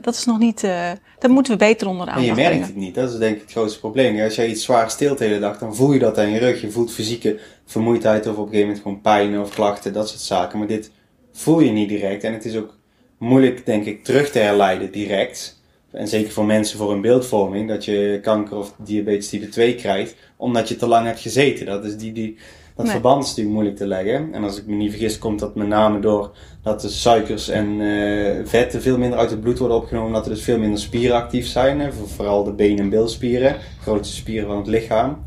dat 0.00 0.14
is 0.14 0.24
nog 0.24 0.38
niet, 0.38 0.62
uh, 0.62 0.70
daar 1.18 1.30
moeten 1.30 1.52
we 1.52 1.58
beter 1.58 1.88
onder 1.88 2.06
de 2.06 2.12
aandacht 2.12 2.38
En 2.38 2.42
je 2.42 2.48
merkt 2.50 2.66
het 2.66 2.76
niet, 2.76 2.94
dat 2.94 3.10
is 3.10 3.18
denk 3.18 3.36
ik 3.36 3.42
het 3.42 3.50
grootste 3.50 3.78
probleem. 3.78 4.20
Als 4.20 4.34
je 4.34 4.48
iets 4.48 4.64
zwaar 4.64 4.90
stilt 4.90 5.18
de 5.18 5.24
hele 5.24 5.38
dag, 5.38 5.58
dan 5.58 5.74
voel 5.74 5.92
je 5.92 5.98
dat 5.98 6.18
aan 6.18 6.30
je 6.30 6.38
rug. 6.38 6.60
Je 6.60 6.70
voelt 6.70 6.92
fysieke 6.92 7.38
vermoeidheid 7.66 8.26
of 8.26 8.32
op 8.32 8.38
een 8.38 8.44
gegeven 8.44 8.66
moment 8.66 8.82
gewoon 8.82 9.00
pijn 9.00 9.40
of 9.40 9.54
klachten, 9.54 9.92
dat 9.92 10.08
soort 10.08 10.20
zaken. 10.20 10.58
Maar 10.58 10.68
dit 10.68 10.90
voel 11.32 11.60
je 11.60 11.70
niet 11.70 11.88
direct. 11.88 12.24
En 12.24 12.32
het 12.32 12.44
is 12.44 12.56
ook 12.56 12.76
moeilijk, 13.18 13.66
denk 13.66 13.84
ik, 13.84 14.04
terug 14.04 14.30
te 14.30 14.38
herleiden 14.38 14.90
direct. 14.90 15.62
En 15.90 16.08
zeker 16.08 16.32
voor 16.32 16.44
mensen 16.44 16.78
voor 16.78 16.92
een 16.92 17.00
beeldvorming, 17.00 17.68
dat 17.68 17.84
je 17.84 18.18
kanker 18.22 18.56
of 18.56 18.74
diabetes 18.76 19.28
type 19.28 19.48
2 19.48 19.74
krijgt, 19.74 20.14
omdat 20.36 20.68
je 20.68 20.76
te 20.76 20.86
lang 20.86 21.06
hebt 21.06 21.20
gezeten. 21.20 21.66
Dat 21.66 21.84
is 21.84 21.96
die, 21.96 22.12
die, 22.12 22.36
dat 22.78 22.86
nee. 22.86 22.94
verband 22.94 23.22
is 23.22 23.28
natuurlijk 23.28 23.54
moeilijk 23.54 23.76
te 23.76 23.86
leggen. 23.86 24.34
En 24.34 24.44
als 24.44 24.58
ik 24.58 24.66
me 24.66 24.74
niet 24.74 24.90
vergis, 24.90 25.18
komt 25.18 25.38
dat 25.38 25.54
met 25.54 25.66
name 25.66 26.00
door 26.00 26.30
dat 26.62 26.80
de 26.80 26.88
suikers 26.88 27.48
en 27.48 27.80
uh, 27.80 28.36
vetten 28.44 28.82
veel 28.82 28.98
minder 28.98 29.18
uit 29.18 29.30
het 29.30 29.40
bloed 29.40 29.58
worden 29.58 29.76
opgenomen. 29.76 30.12
Dat 30.12 30.24
er 30.24 30.30
dus 30.30 30.42
veel 30.42 30.58
minder 30.58 30.80
spieren 30.80 31.16
actief 31.16 31.46
zijn. 31.46 31.92
Vooral 31.92 32.44
de 32.44 32.52
been- 32.52 32.78
en 32.78 32.88
bilspieren, 32.88 33.56
grootste 33.80 34.16
spieren 34.16 34.48
van 34.48 34.56
het 34.56 34.66
lichaam. 34.66 35.22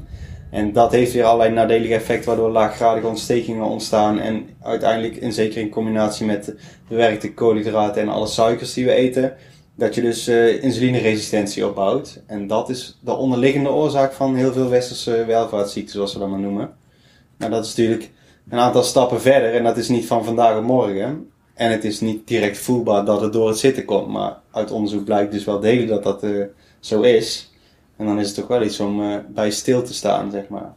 En 0.50 0.74
dat 0.74 0.91
heeft 0.91 1.13
weer 1.13 1.24
allerlei 1.24 1.53
nadelige 1.53 1.93
effecten, 1.93 2.27
waardoor 2.27 2.50
laaggradige 2.50 3.08
ontstekingen 3.08 3.65
ontstaan. 3.65 4.20
En 4.20 4.50
uiteindelijk, 4.62 5.15
in, 5.15 5.34
zeker 5.34 5.62
in 5.62 5.70
combinatie 5.70 6.25
met 6.25 6.46
de 6.46 6.58
bewerkte 6.88 7.34
koolhydraten 7.34 8.01
en 8.01 8.10
alle 8.10 8.27
suikers 8.27 8.74
die 8.74 8.86
we 8.86 8.91
eten, 8.91 9.34
dat 9.75 9.96
je 9.96 10.01
dus 10.01 10.29
uh, 10.29 10.63
insulineresistentie 10.63 11.67
opbouwt. 11.67 12.24
En 12.27 12.48
dat 12.48 12.70
is 12.70 13.00
de 13.01 13.13
onderliggende 13.13 13.70
oorzaak 13.70 14.13
van 14.13 14.36
heel 14.36 14.53
veel 14.53 14.70
westerse 14.70 15.25
welvaartsziekten, 15.25 15.93
zoals 15.93 16.13
we 16.13 16.20
dat 16.20 16.29
maar 16.29 16.39
noemen. 16.39 16.79
Nou, 17.41 17.53
dat 17.53 17.65
is 17.65 17.75
natuurlijk 17.75 18.12
een 18.50 18.60
aantal 18.60 18.83
stappen 18.83 19.21
verder 19.21 19.53
en 19.53 19.63
dat 19.63 19.77
is 19.77 19.89
niet 19.89 20.05
van 20.05 20.25
vandaag 20.25 20.57
op 20.57 20.63
morgen. 20.63 21.31
En 21.53 21.71
het 21.71 21.83
is 21.83 22.00
niet 22.00 22.27
direct 22.27 22.57
voelbaar 22.57 23.05
dat 23.05 23.21
het 23.21 23.33
door 23.33 23.48
het 23.48 23.57
zitten 23.57 23.86
komt, 23.86 24.07
maar 24.07 24.38
uit 24.51 24.71
onderzoek 24.71 25.05
blijkt 25.05 25.31
dus 25.31 25.43
wel 25.43 25.60
degelijk 25.60 25.89
dat 25.89 26.03
dat 26.03 26.24
uh, 26.24 26.45
zo 26.79 27.01
is. 27.01 27.51
En 27.98 28.05
dan 28.05 28.19
is 28.19 28.27
het 28.27 28.36
toch 28.36 28.48
wel 28.48 28.62
iets 28.62 28.79
om 28.79 29.01
uh, 29.01 29.17
bij 29.27 29.51
stil 29.51 29.83
te 29.83 29.93
staan, 29.93 30.31
zeg 30.31 30.48
maar. 30.48 30.74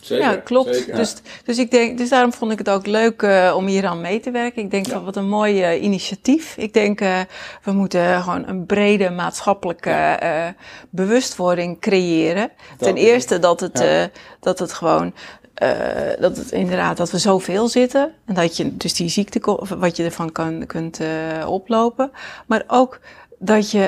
Zeker, 0.00 0.24
ja, 0.24 0.36
klopt. 0.36 0.76
Zeker. 0.76 0.96
Dus, 0.96 1.14
dus, 1.44 1.58
ik 1.58 1.70
denk, 1.70 1.98
dus 1.98 2.08
daarom 2.08 2.32
vond 2.32 2.52
ik 2.52 2.58
het 2.58 2.70
ook 2.70 2.86
leuk 2.86 3.22
uh, 3.22 3.54
om 3.56 3.66
hier 3.66 3.86
aan 3.86 4.00
mee 4.00 4.20
te 4.20 4.30
werken. 4.30 4.62
Ik 4.62 4.70
denk 4.70 4.86
ja. 4.86 4.92
van 4.92 5.04
wat 5.04 5.16
een 5.16 5.28
mooi 5.28 5.74
uh, 5.74 5.82
initiatief. 5.82 6.56
Ik 6.56 6.72
denk 6.72 7.00
uh, 7.00 7.20
we 7.62 7.72
moeten 7.72 8.22
gewoon 8.22 8.48
een 8.48 8.66
brede 8.66 9.10
maatschappelijke 9.10 10.54
bewustwording 10.90 11.80
creëren. 11.80 12.50
Dat 12.78 12.88
Ten 12.88 12.96
eerste 12.96 13.38
dat 13.38 13.60
het, 13.60 13.78
ja. 13.78 14.10
dat 14.40 14.58
het 14.58 14.72
gewoon 14.72 15.14
uh, 15.62 16.20
dat 16.20 16.36
het 16.36 16.52
inderdaad 16.52 16.96
dat 16.96 17.10
we 17.10 17.18
zoveel 17.18 17.68
zitten 17.68 18.12
en 18.24 18.34
dat 18.34 18.56
je 18.56 18.76
dus 18.76 18.94
die 18.94 19.08
ziekte 19.08 19.58
wat 19.78 19.96
je 19.96 20.04
ervan 20.04 20.32
kan, 20.32 20.66
kunt 20.66 21.00
uh, 21.00 21.08
oplopen, 21.48 22.10
maar 22.46 22.64
ook 22.66 23.00
dat 23.38 23.70
je 23.70 23.82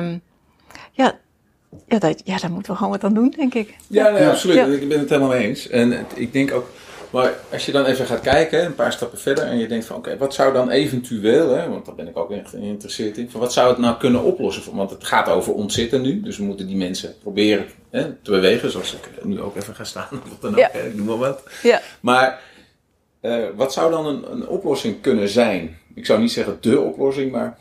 um, 0.00 0.22
ja 0.92 1.14
ja, 1.86 1.98
dat, 1.98 2.22
ja, 2.24 2.38
daar 2.38 2.50
moeten 2.50 2.72
we 2.72 2.78
gewoon 2.78 2.92
wat 2.92 3.04
aan 3.04 3.14
doen, 3.14 3.34
denk 3.36 3.54
ik. 3.54 3.74
Ja, 3.86 4.10
nee, 4.10 4.26
absoluut. 4.26 4.56
Ja. 4.56 4.66
Ik 4.66 4.88
ben 4.88 4.98
het 4.98 5.08
helemaal 5.08 5.30
mee 5.30 5.46
eens. 5.46 5.68
En 5.68 5.90
het, 5.90 6.12
ik 6.14 6.32
denk 6.32 6.52
ook, 6.52 6.68
maar 7.14 7.32
als 7.52 7.66
je 7.66 7.72
dan 7.72 7.84
even 7.84 8.06
gaat 8.06 8.20
kijken, 8.20 8.64
een 8.64 8.74
paar 8.74 8.92
stappen 8.92 9.18
verder, 9.18 9.44
en 9.44 9.58
je 9.58 9.68
denkt 9.68 9.84
van 9.84 9.96
oké, 9.96 10.06
okay, 10.06 10.18
wat 10.18 10.34
zou 10.34 10.52
dan 10.52 10.70
eventueel, 10.70 11.50
hè, 11.50 11.68
want 11.68 11.86
daar 11.86 11.94
ben 11.94 12.08
ik 12.08 12.16
ook 12.16 12.30
echt 12.30 12.48
geïnteresseerd 12.48 13.18
in, 13.18 13.30
van 13.30 13.40
wat 13.40 13.52
zou 13.52 13.68
het 13.68 13.78
nou 13.78 13.96
kunnen 13.96 14.22
oplossen? 14.22 14.76
Want 14.76 14.90
het 14.90 15.04
gaat 15.04 15.28
over 15.28 15.52
ontzitten 15.52 16.02
nu, 16.02 16.20
dus 16.20 16.36
we 16.38 16.44
moeten 16.44 16.66
die 16.66 16.76
mensen 16.76 17.14
proberen 17.22 17.66
hè, 17.90 18.12
te 18.12 18.30
bewegen, 18.30 18.70
zoals 18.70 18.94
ik 18.94 19.24
nu 19.24 19.40
ook 19.40 19.56
even 19.56 19.74
ga 19.74 19.84
staan, 19.84 20.08
of 20.32 20.38
dan 20.40 20.50
ook, 20.52 20.58
ja. 20.58 20.68
hè, 20.72 20.86
ik 20.86 20.94
noem 20.94 21.06
maar 21.06 21.18
wat. 21.18 21.42
Ja. 21.62 21.80
Maar 22.00 22.40
Eh, 23.24 23.44
wat 23.54 23.72
zou 23.72 23.90
dan 23.90 24.06
een, 24.06 24.32
een 24.32 24.48
oplossing 24.48 25.00
kunnen 25.00 25.28
zijn? 25.28 25.78
Ik 25.94 26.06
zou 26.06 26.20
niet 26.20 26.32
zeggen 26.32 26.58
de 26.60 26.80
oplossing, 26.80 27.32
maar 27.32 27.58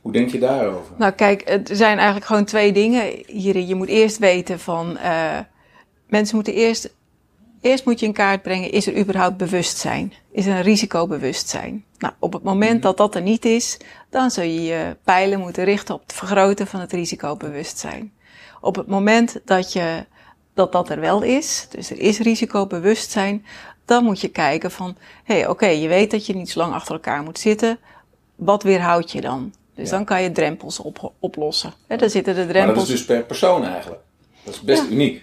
hoe 0.00 0.12
denk 0.12 0.30
je 0.30 0.38
daarover? 0.38 0.94
Nou, 0.96 1.12
kijk, 1.12 1.48
er 1.48 1.76
zijn 1.76 1.96
eigenlijk 1.96 2.26
gewoon 2.26 2.44
twee 2.44 2.72
dingen 2.72 3.22
hierin. 3.26 3.66
Je 3.66 3.74
moet 3.74 3.88
eerst 3.88 4.18
weten 4.18 4.58
van. 4.58 4.96
Uh, 4.96 5.38
mensen 6.06 6.34
moeten 6.34 6.54
eerst. 6.54 6.94
Eerst 7.60 7.84
moet 7.84 8.00
je 8.00 8.06
in 8.06 8.12
kaart 8.12 8.42
brengen: 8.42 8.70
is 8.70 8.86
er 8.86 8.98
überhaupt 8.98 9.36
bewustzijn? 9.36 10.12
Is 10.32 10.46
er 10.46 10.54
een 10.54 10.62
risicobewustzijn? 10.62 11.84
Nou, 11.98 12.14
op 12.18 12.32
het 12.32 12.42
moment 12.42 12.82
dat 12.82 12.96
dat 12.96 13.14
er 13.14 13.22
niet 13.22 13.44
is, 13.44 13.76
dan 14.10 14.30
zul 14.30 14.44
je 14.44 14.62
je 14.62 14.96
pijlen 15.04 15.40
moeten 15.40 15.64
richten 15.64 15.94
op 15.94 16.00
het 16.00 16.12
vergroten 16.12 16.66
van 16.66 16.80
het 16.80 16.92
risicobewustzijn. 16.92 18.12
Op 18.60 18.76
het 18.76 18.86
moment 18.86 19.40
dat 19.44 19.72
je 19.72 20.06
dat 20.54 20.72
dat 20.72 20.90
er 20.90 21.00
wel 21.00 21.22
is, 21.22 21.66
dus 21.70 21.90
er 21.90 21.98
is 21.98 22.18
risicobewustzijn, 22.18 23.44
dan 23.84 24.04
moet 24.04 24.20
je 24.20 24.28
kijken 24.28 24.70
van, 24.70 24.96
hé, 25.24 25.34
hey, 25.34 25.48
oké, 25.48 25.66
je 25.66 25.88
weet 25.88 26.10
dat 26.10 26.26
je 26.26 26.34
niet 26.34 26.50
zo 26.50 26.58
lang 26.58 26.74
achter 26.74 26.94
elkaar 26.94 27.22
moet 27.22 27.38
zitten. 27.38 27.78
Wat 28.34 28.62
weerhoudt 28.62 29.10
je 29.10 29.20
dan? 29.20 29.52
Dus 29.74 29.90
dan 29.90 30.04
kan 30.04 30.22
je 30.22 30.32
drempels 30.32 30.78
op, 30.78 31.12
oplossen. 31.18 31.72
He, 31.86 31.96
daar 31.96 32.10
zitten 32.10 32.34
de 32.34 32.46
drempels. 32.46 32.66
Maar 32.66 32.74
dat 32.74 32.82
is 32.82 32.88
dus 32.88 33.04
per 33.04 33.24
persoon 33.24 33.64
eigenlijk. 33.64 34.00
Dat 34.44 34.54
is 34.54 34.60
best 34.60 34.90
uniek. 34.90 35.22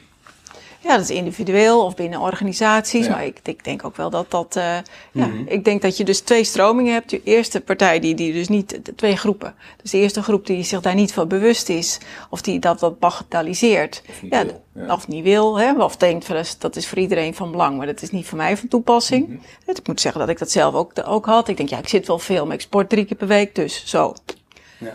Ja, 0.87 0.97
dat 0.97 1.09
is 1.09 1.15
individueel 1.15 1.83
of 1.85 1.95
binnen 1.95 2.19
organisaties. 2.19 3.09
Maar 3.09 3.25
ik, 3.25 3.39
ik, 3.43 3.63
denk 3.63 3.85
ook 3.85 3.95
wel 3.95 4.09
dat 4.09 4.31
dat. 4.31 4.55
Uh, 4.57 4.63
ja, 5.11 5.25
mhm. 5.25 5.43
ik 5.47 5.65
denk 5.65 5.81
dat 5.81 5.97
je 5.97 6.03
dus 6.03 6.19
twee 6.19 6.43
stromingen 6.43 6.93
hebt. 6.93 7.09
De 7.09 7.21
eerste 7.23 7.61
partij 7.61 7.99
die, 7.99 8.15
die 8.15 8.33
dus 8.33 8.47
niet. 8.47 8.85
De 8.85 8.95
twee 8.95 9.15
groepen. 9.15 9.55
Dus 9.81 9.91
de 9.91 9.97
eerste 9.97 10.23
groep 10.23 10.45
die 10.45 10.63
zich 10.63 10.81
daar 10.81 10.95
niet 10.95 11.13
van 11.13 11.27
bewust 11.27 11.69
is. 11.69 11.97
Of 12.29 12.41
die 12.41 12.59
dat 12.59 12.79
wat 12.79 12.99
bagatelliseert. 12.99 14.03
Of 14.09 14.21
niet 14.21 14.33
ja, 14.33 14.45
wil. 14.45 14.63
Ja. 14.73 14.93
Of 14.93 15.07
niet 15.07 15.23
wil. 15.23 15.59
Hè, 15.59 15.83
of 15.83 15.97
denkt 15.97 16.25
van 16.25 16.43
dat 16.59 16.75
is 16.75 16.87
voor 16.87 16.97
iedereen 16.97 17.35
van 17.35 17.51
belang. 17.51 17.77
Maar 17.77 17.85
dat 17.85 18.01
is 18.01 18.11
niet 18.11 18.25
voor 18.25 18.37
mij 18.37 18.57
van 18.57 18.67
toepassing. 18.67 19.27
Mm 19.27 19.39
-hmm. 19.65 19.75
Ik 19.75 19.87
moet 19.87 20.01
zeggen 20.01 20.19
dat 20.19 20.29
ik 20.29 20.39
dat 20.39 20.51
zelf 20.51 20.73
ook, 20.73 20.91
ook 21.05 21.25
had. 21.25 21.47
Ik 21.47 21.57
denk, 21.57 21.69
ja, 21.69 21.77
ik 21.77 21.87
zit 21.87 22.07
wel 22.07 22.19
veel, 22.19 22.45
maar 22.45 22.55
ik 22.55 22.61
sport 22.61 22.89
drie 22.89 23.05
keer 23.05 23.17
per 23.17 23.27
week. 23.27 23.55
Dus 23.55 23.83
zo. 23.85 24.13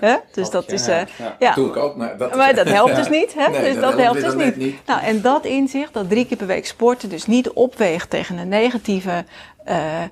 Ja. 0.00 0.22
Dus 0.32 0.50
dat 0.50 0.72
is. 0.72 0.88
Uh, 0.88 0.96
ja. 1.18 1.36
ja. 1.38 1.54
doe 1.54 1.68
ik 1.68 1.76
ook, 1.76 1.96
maar 1.96 2.18
dat, 2.18 2.36
maar 2.36 2.54
dat 2.54 2.68
helpt 2.68 2.96
dus 2.96 3.08
niet. 3.18 3.34
Hè? 3.34 3.48
Nee, 3.48 3.60
dus 3.60 3.74
dat, 3.74 3.82
dat 3.82 4.00
helpt 4.00 4.20
dus 4.20 4.34
niet. 4.34 4.56
niet. 4.56 4.76
Nou, 4.86 5.02
en 5.02 5.20
dat 5.20 5.44
inzicht, 5.44 5.92
dat 5.92 6.08
drie 6.08 6.26
keer 6.26 6.36
per 6.36 6.46
week 6.46 6.66
sporten, 6.66 7.08
dus 7.08 7.26
niet 7.26 7.50
opweegt 7.50 8.10
tegen 8.10 8.36
de 8.36 8.44
negatieve. 8.44 9.24
Uh, 9.68 10.02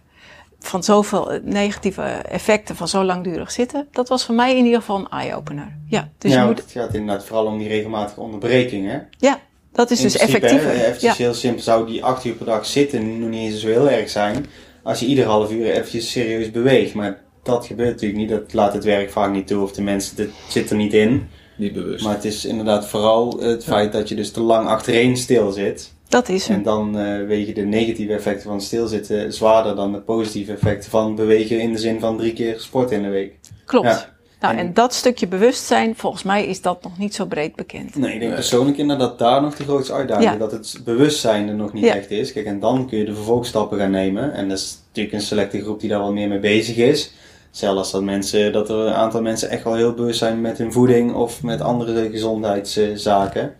van 0.60 0.84
zoveel 0.84 1.40
negatieve 1.42 2.02
effecten 2.02 2.76
van 2.76 2.88
zo 2.88 3.04
langdurig 3.04 3.50
zitten, 3.50 3.88
dat 3.92 4.08
was 4.08 4.24
voor 4.24 4.34
mij 4.34 4.56
in 4.56 4.64
ieder 4.64 4.80
geval 4.80 4.98
een 4.98 5.08
eye-opener. 5.08 5.76
Ja, 5.86 6.08
dus 6.18 6.32
ja, 6.32 6.40
je 6.40 6.46
moet... 6.46 6.58
het 6.58 6.70
gaat 6.70 6.94
inderdaad 6.94 7.24
vooral 7.24 7.46
om 7.46 7.58
die 7.58 7.68
regelmatige 7.68 8.20
onderbrekingen. 8.20 9.08
Ja, 9.18 9.40
dat 9.72 9.90
is 9.90 9.98
in 9.98 10.04
dus 10.04 10.16
effectief. 10.16 10.66
Even 10.66 10.96
ja. 11.00 11.12
heel 11.12 11.34
simpel, 11.34 11.62
zou 11.62 11.86
die 11.86 12.04
acht 12.04 12.24
uur 12.24 12.34
per 12.34 12.46
dag 12.46 12.66
zitten 12.66 13.20
nog 13.20 13.28
niet 13.28 13.50
eens 13.50 13.60
zo 13.60 13.66
heel 13.66 13.90
erg 13.90 14.10
zijn, 14.10 14.46
als 14.82 15.00
je 15.00 15.06
ieder 15.06 15.24
half 15.24 15.50
uur 15.52 15.70
eventjes 15.70 16.10
serieus 16.10 16.50
beweegt. 16.50 16.94
Maar 16.94 17.20
dat 17.42 17.66
gebeurt 17.66 17.90
natuurlijk 17.90 18.20
niet. 18.20 18.28
Dat 18.28 18.52
laat 18.52 18.72
het 18.72 18.84
werk 18.84 19.10
vaak 19.10 19.32
niet 19.32 19.46
toe 19.46 19.62
of 19.62 19.72
de 19.72 19.82
mensen 19.82 20.16
dat 20.16 20.26
zit 20.48 20.70
er 20.70 20.76
niet 20.76 20.92
in. 20.92 21.28
Niet 21.56 21.72
bewust. 21.72 22.04
Maar 22.04 22.14
het 22.14 22.24
is 22.24 22.44
inderdaad 22.44 22.88
vooral 22.88 23.40
het 23.40 23.64
feit 23.64 23.92
dat 23.92 24.08
je 24.08 24.14
dus 24.14 24.30
te 24.30 24.40
lang 24.40 24.68
achtereen 24.68 25.16
stil 25.16 25.50
zit. 25.50 25.92
Dat 26.08 26.28
is 26.28 26.48
En 26.48 26.62
dan 26.62 26.98
uh, 26.98 27.26
wegen 27.26 27.54
de 27.54 27.60
negatieve 27.60 28.12
effecten 28.12 28.48
van 28.48 28.60
stilzitten 28.60 29.32
zwaarder 29.32 29.76
dan 29.76 29.92
de 29.92 30.00
positieve 30.00 30.52
effecten 30.52 30.90
van 30.90 31.14
bewegen 31.14 31.60
in 31.60 31.72
de 31.72 31.78
zin 31.78 32.00
van 32.00 32.16
drie 32.16 32.32
keer 32.32 32.60
sport 32.60 32.90
in 32.90 33.02
de 33.02 33.08
week. 33.08 33.38
Klopt. 33.64 33.86
Ja. 33.86 34.18
Nou, 34.40 34.56
en, 34.56 34.74
dat 34.74 34.94
stukje 34.94 35.26
bewustzijn, 35.26 35.96
volgens 35.96 36.22
mij 36.22 36.46
is 36.46 36.60
dat 36.60 36.82
nog 36.82 36.98
niet 36.98 37.14
zo 37.14 37.26
breed 37.26 37.56
bekend. 37.56 37.94
Nee, 37.94 38.14
ik 38.14 38.20
denk 38.20 38.34
persoonlijk 38.34 38.76
inderdaad 38.76 39.18
daar 39.18 39.42
nog 39.42 39.54
de 39.56 39.64
grootste 39.64 39.92
uitdaging. 39.92 40.30
Ja. 40.30 40.36
Dat 40.36 40.52
het 40.52 40.80
bewustzijn 40.84 41.48
er 41.48 41.54
nog 41.54 41.72
niet 41.72 41.84
ja. 41.84 41.94
echt 41.94 42.10
is. 42.10 42.32
Kijk, 42.32 42.46
en 42.46 42.60
dan 42.60 42.88
kun 42.88 42.98
je 42.98 43.04
de 43.04 43.14
vervolgstappen 43.14 43.78
gaan 43.78 43.90
nemen. 43.90 44.32
En 44.32 44.48
dat 44.48 44.58
is 44.58 44.78
natuurlijk 44.88 45.14
een 45.14 45.20
selecte 45.20 45.62
groep 45.62 45.80
die 45.80 45.88
daar 45.88 45.98
wel 45.98 46.12
meer 46.12 46.28
mee 46.28 46.38
bezig 46.38 46.76
is. 46.76 47.12
Zelfs 47.50 47.90
dat, 47.90 48.02
mensen, 48.02 48.52
dat 48.52 48.68
er 48.68 48.76
een 48.76 48.92
aantal 48.92 49.22
mensen 49.22 49.48
echt 49.50 49.64
wel 49.64 49.74
heel 49.74 49.94
bewust 49.94 50.18
zijn 50.18 50.40
met 50.40 50.58
hun 50.58 50.72
voeding 50.72 51.14
of 51.14 51.42
met 51.42 51.60
andere 51.60 52.10
gezondheidszaken. 52.10 53.54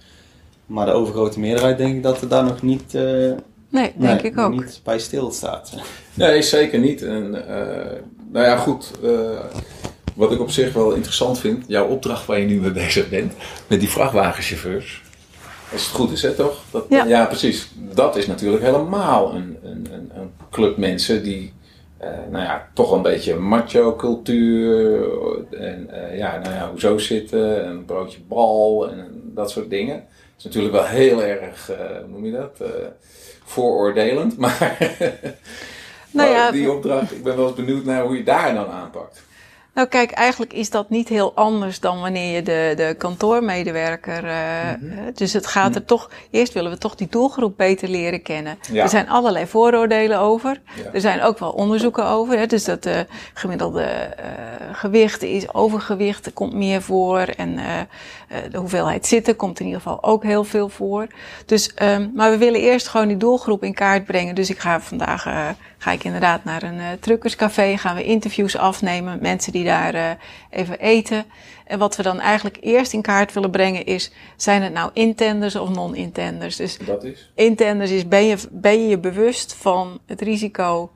Maar 0.66 0.86
de 0.86 0.92
overgrote 0.92 1.40
meerderheid 1.40 1.78
denk 1.78 1.94
ik 1.94 2.02
dat 2.02 2.20
er 2.20 2.28
daar 2.28 2.44
nog 2.44 2.62
niet, 2.62 2.94
uh, 2.94 3.02
nee, 3.02 3.38
denk 3.68 3.94
nee, 3.96 4.18
ik 4.18 4.38
ook. 4.38 4.50
niet 4.50 4.80
bij 4.84 4.98
stilstaat. 4.98 5.72
Nee, 6.14 6.42
zeker 6.42 6.78
niet. 6.78 7.02
En, 7.02 7.34
uh, 7.34 8.00
nou 8.32 8.46
ja, 8.46 8.56
goed. 8.56 8.90
Uh, 9.02 9.40
wat 10.14 10.32
ik 10.32 10.40
op 10.40 10.50
zich 10.50 10.72
wel 10.72 10.92
interessant 10.92 11.38
vind, 11.38 11.64
jouw 11.66 11.86
opdracht 11.86 12.26
waar 12.26 12.38
je 12.38 12.46
nu 12.46 12.60
mee 12.60 12.70
bezig 12.70 13.08
bent, 13.08 13.32
met 13.66 13.80
die 13.80 13.88
vrachtwagenchauffeurs. 13.88 15.02
Als 15.72 15.84
het 15.84 15.94
goed 15.94 16.12
is, 16.12 16.22
hè, 16.22 16.30
toch? 16.30 16.62
Dat, 16.70 16.84
ja. 16.88 17.04
ja. 17.04 17.24
precies. 17.24 17.70
Dat 17.94 18.16
is 18.16 18.26
natuurlijk 18.26 18.62
helemaal 18.62 19.34
een, 19.34 19.56
een, 19.62 19.88
een, 19.92 20.10
een 20.14 20.30
club 20.50 20.76
mensen 20.76 21.22
die 21.22 21.52
nou 22.30 22.44
ja, 22.44 22.68
toch 22.74 22.92
een 22.92 23.02
beetje 23.02 23.36
macho 23.36 23.96
cultuur. 23.96 25.08
En 25.50 25.90
uh, 25.92 26.18
ja, 26.18 26.38
nou 26.38 26.54
ja, 26.54 26.70
hoezo 26.70 26.98
zitten, 26.98 27.66
een 27.66 27.84
broodje 27.84 28.20
bal 28.28 28.90
en 28.90 29.30
dat 29.34 29.50
soort 29.50 29.70
dingen. 29.70 29.96
Dat 29.96 30.38
is 30.38 30.44
natuurlijk 30.44 30.74
wel 30.74 30.84
heel 30.84 31.22
erg, 31.22 31.70
uh, 31.70 31.76
hoe 31.76 32.08
noem 32.08 32.24
je 32.24 32.32
dat, 32.32 32.68
vooroordelend. 33.44 34.36
Maar, 34.42 34.78
nou 36.12 36.30
ja, 36.30 36.50
die 36.50 36.72
opdracht, 36.72 37.12
ik 37.12 37.22
ben 37.22 37.36
wel 37.36 37.46
eens 37.46 37.56
benieuwd 37.56 37.84
naar 37.84 38.02
hoe 38.02 38.16
je 38.16 38.22
daar 38.22 38.54
dan 38.54 38.66
aanpakt. 38.66 39.22
Nou 39.74 39.88
kijk, 39.88 40.10
eigenlijk 40.10 40.52
is 40.52 40.70
dat 40.70 40.90
niet 40.90 41.08
heel 41.08 41.34
anders 41.34 41.80
dan 41.80 42.00
wanneer 42.00 42.34
je 42.34 42.42
de, 42.42 42.72
de 42.76 42.94
kantoormedewerker... 42.98 44.24
Uh, 44.24 44.32
mm 44.80 44.98
Dus 45.14 45.32
het 45.32 45.46
gaat 45.46 45.74
er 45.74 45.80
mhm. 45.80 45.88
toch... 45.88 46.10
Eerst 46.30 46.52
willen 46.52 46.70
we 46.70 46.78
toch 46.78 46.94
die 46.94 47.06
doelgroep 47.10 47.56
beter 47.56 47.88
leren 47.88 48.22
kennen. 48.22 48.58
Ja. 48.72 48.82
Er 48.82 48.88
zijn 48.88 49.08
allerlei 49.08 49.46
vooroordelen 49.46 50.18
over. 50.18 50.60
Ja. 50.74 50.92
Er 50.92 51.00
zijn 51.00 51.22
ook 51.22 51.38
wel 51.38 51.50
onderzoeken 51.50 52.06
over. 52.06 52.38
Hè, 52.38 52.46
dus 52.46 52.64
dat 52.64 52.82
de 52.82 53.06
gemiddelde 53.34 54.14
uh, 54.18 54.24
gewicht 54.72 55.22
is... 55.22 55.54
Overgewicht 55.54 56.32
komt 56.32 56.52
meer 56.52 56.82
voor. 56.82 57.20
En 57.20 57.58
uh, 57.58 57.64
de 58.50 58.58
hoeveelheid 58.58 59.06
zitten 59.06 59.36
komt 59.36 59.60
in 59.60 59.66
ieder 59.66 59.80
geval 59.80 60.02
ook 60.02 60.22
heel 60.22 60.44
veel 60.44 60.68
voor. 60.68 61.06
Dus, 61.46 61.72
um, 61.82 62.12
maar 62.14 62.30
we 62.30 62.38
willen 62.38 62.60
eerst 62.60 62.88
gewoon 62.88 63.08
die 63.08 63.16
doelgroep 63.16 63.64
in 63.64 63.74
kaart 63.74 64.04
brengen. 64.04 64.34
Dus 64.34 64.50
ik 64.50 64.58
ga 64.58 64.80
vandaag 64.80 65.54
ga 65.82 65.92
ik 65.92 66.04
inderdaad 66.04 66.44
naar 66.44 66.62
een 66.62 66.78
uh, 66.78 66.86
truckerscafé, 67.00 67.76
gaan 67.76 67.96
we 67.96 68.04
interviews 68.04 68.56
afnemen 68.56 69.18
mensen 69.20 69.52
die 69.52 69.64
daar 69.64 69.94
uh, 69.94 70.10
even 70.50 70.78
eten. 70.78 71.24
En 71.64 71.78
wat 71.78 71.96
we 71.96 72.02
dan 72.02 72.20
eigenlijk 72.20 72.58
eerst 72.60 72.92
in 72.92 73.02
kaart 73.02 73.32
willen 73.32 73.50
brengen 73.50 73.86
is, 73.86 74.12
zijn 74.36 74.62
het 74.62 74.72
nou 74.72 74.90
intenders 74.92 75.56
of 75.56 75.68
non-intenders? 75.68 76.56
Dus 76.56 76.78
dat 76.78 77.04
is? 77.04 77.30
intenders 77.34 77.90
is, 77.90 78.08
ben 78.08 78.24
je, 78.24 78.36
ben 78.50 78.82
je 78.82 78.88
je 78.88 78.98
bewust 78.98 79.54
van 79.54 80.00
het 80.06 80.20
risico 80.20 80.90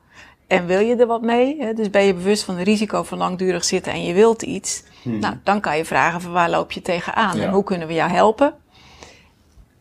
en 0.47 0.65
wil 0.65 0.79
je 0.79 0.95
er 0.95 1.07
wat 1.07 1.21
mee? 1.21 1.55
Hè? 1.59 1.73
Dus 1.73 1.89
ben 1.89 2.03
je 2.03 2.13
bewust 2.13 2.43
van 2.43 2.57
het 2.57 2.67
risico 2.67 3.03
van 3.03 3.17
langdurig 3.17 3.63
zitten 3.63 3.93
en 3.93 4.03
je 4.03 4.13
wilt 4.13 4.41
iets? 4.41 4.83
Hmm. 5.01 5.19
Nou, 5.19 5.35
dan 5.43 5.61
kan 5.61 5.77
je 5.77 5.85
vragen 5.85 6.21
van 6.21 6.31
waar 6.31 6.49
loop 6.49 6.71
je 6.71 6.81
tegenaan 6.81 7.37
ja. 7.37 7.43
en 7.43 7.49
hoe 7.49 7.63
kunnen 7.63 7.87
we 7.87 7.93
jou 7.93 8.11
helpen? 8.11 8.53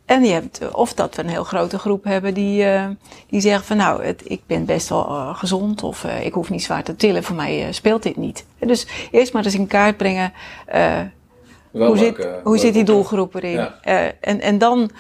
En 0.05 0.25
je 0.25 0.33
hebt, 0.33 0.73
of 0.73 0.93
dat 0.93 1.15
we 1.15 1.23
een 1.23 1.29
heel 1.29 1.45
grote 1.45 1.79
groep 1.79 2.05
hebben 2.05 2.35
die, 2.35 2.65
uh, 2.65 2.87
die 3.29 3.41
zeggen 3.41 3.65
van 3.65 3.77
nou, 3.77 4.05
het, 4.05 4.23
ik 4.25 4.41
ben 4.47 4.65
best 4.65 4.89
wel 4.89 5.09
uh, 5.09 5.37
gezond 5.37 5.83
of 5.83 6.05
ik 6.05 6.33
hoef 6.33 6.51
niet 6.51 6.63
zwaar 6.63 6.83
te 6.83 6.97
tillen, 6.97 7.25
voor 7.25 7.37
mij 7.37 7.73
speelt 7.73 8.03
dit 8.03 8.17
niet. 8.17 8.45
Dus 8.59 8.87
eerst 9.11 9.33
maar 9.33 9.45
eens 9.45 9.55
in 9.55 9.67
kaart 9.67 9.97
brengen, 9.97 10.33
hoe, 11.75 11.97
zit, 11.97 12.28
hoe 12.43 12.59
zit 12.59 12.75
die 12.75 12.85
doelgroep 12.85 13.35
erin? 13.35 13.50
Ja. 13.50 13.75
en, 14.21 14.40
en 14.40 14.59
dan, 14.59 14.90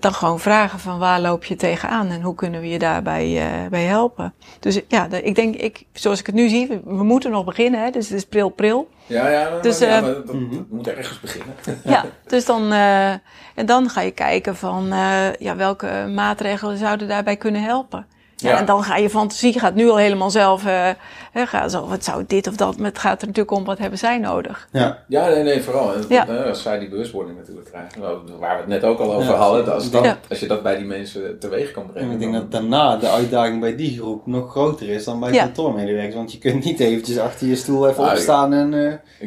dan 0.00 0.12
gewoon 0.12 0.40
vragen 0.40 0.78
van 0.78 0.98
waar 0.98 1.20
loop 1.20 1.44
je 1.44 1.56
tegenaan 1.56 2.08
en 2.08 2.22
hoe 2.22 2.34
kunnen 2.34 2.60
we 2.60 2.68
je 2.68 2.78
daarbij 2.78 3.42
bij 3.70 3.82
helpen. 3.82 4.34
Dus 4.60 4.80
ja, 4.88 5.08
de, 5.08 5.22
ik 5.22 5.34
denk, 5.34 5.54
ik, 5.54 5.84
zoals 5.92 6.20
ik 6.20 6.26
het 6.26 6.34
nu 6.34 6.48
zie, 6.48 6.66
we, 6.66 6.80
we 6.84 7.04
moeten 7.04 7.30
nog 7.30 7.44
beginnen, 7.44 7.84
hè, 7.84 7.90
dus 7.90 8.08
het 8.08 8.16
is 8.16 8.26
pril 8.26 8.48
pril. 8.48 8.88
Ja, 9.06 9.28
ja, 9.28 9.50
maar, 9.50 9.62
dus, 9.62 9.78
ja, 9.78 10.00
maar 10.00 10.14
dat, 10.14 10.32
mm 10.32 10.66
moet 10.70 10.88
ergens 10.88 11.20
beginnen. 11.20 11.54
ja, 11.84 12.04
dus 12.26 12.44
dan, 12.44 12.72
uh, 12.72 13.10
en 13.54 13.66
dan 13.66 13.88
ga 13.88 14.00
je 14.00 14.10
kijken 14.10 14.56
van 14.56 14.92
uh, 14.92 15.34
ja, 15.34 15.56
welke 15.56 16.10
maatregelen 16.14 16.76
zouden 16.76 17.08
daarbij 17.08 17.36
kunnen 17.36 17.62
helpen. 17.62 18.06
Ja. 18.40 18.58
En 18.58 18.64
dan 18.64 18.82
ga 18.82 18.96
je 18.96 19.10
fantasie 19.10 19.58
gaat 19.58 19.74
nu 19.74 19.88
al 19.88 19.96
helemaal 19.96 20.30
zelf, 20.30 20.64
uh, 20.64 20.88
hè, 21.32 21.46
gaat 21.46 21.70
zo, 21.70 21.86
wat 21.86 22.04
zou 22.04 22.24
dit 22.26 22.46
of 22.46 22.56
dat, 22.56 22.76
maar 22.76 22.88
het 22.88 22.98
gaat 22.98 23.20
er 23.20 23.26
natuurlijk 23.26 23.56
om 23.56 23.64
wat 23.64 23.78
hebben 23.78 23.98
zij 23.98 24.18
nodig. 24.18 24.68
Ja, 24.72 25.02
ja 25.08 25.28
nee, 25.28 25.42
nee, 25.42 25.62
vooral. 25.62 25.92
Ja. 26.08 26.24
Als 26.24 26.62
zij 26.62 26.78
die 26.78 26.88
bewustwording 26.88 27.36
natuurlijk 27.36 27.70
krijgen, 27.70 28.00
waar 28.38 28.54
we 28.54 28.60
het 28.60 28.66
net 28.66 28.84
ook 28.84 28.98
al 28.98 29.14
over 29.14 29.32
ja, 29.32 29.38
hadden, 29.38 29.74
als, 29.74 29.90
dat, 29.90 30.16
als 30.28 30.40
je 30.40 30.46
dat 30.46 30.62
bij 30.62 30.76
die 30.76 30.86
mensen 30.86 31.38
teweeg 31.38 31.70
kan 31.70 31.86
brengen. 31.92 32.08
En 32.08 32.14
ik 32.14 32.20
denk 32.20 32.32
dat 32.32 32.52
daarna 32.52 32.96
de 32.96 33.08
uitdaging 33.08 33.60
bij 33.60 33.76
die 33.76 33.98
groep 33.98 34.26
nog 34.26 34.50
groter 34.50 34.88
is 34.88 35.04
dan 35.04 35.20
bij 35.20 35.32
ja. 35.32 35.42
kantoormedewerkers, 35.44 36.14
want 36.14 36.32
je 36.32 36.38
kunt 36.38 36.64
niet 36.64 36.80
eventjes 36.80 37.18
achter 37.18 37.46
je 37.46 37.56
stoel 37.56 37.88
even 37.88 38.10
opstaan 38.10 38.52
en 38.52 38.72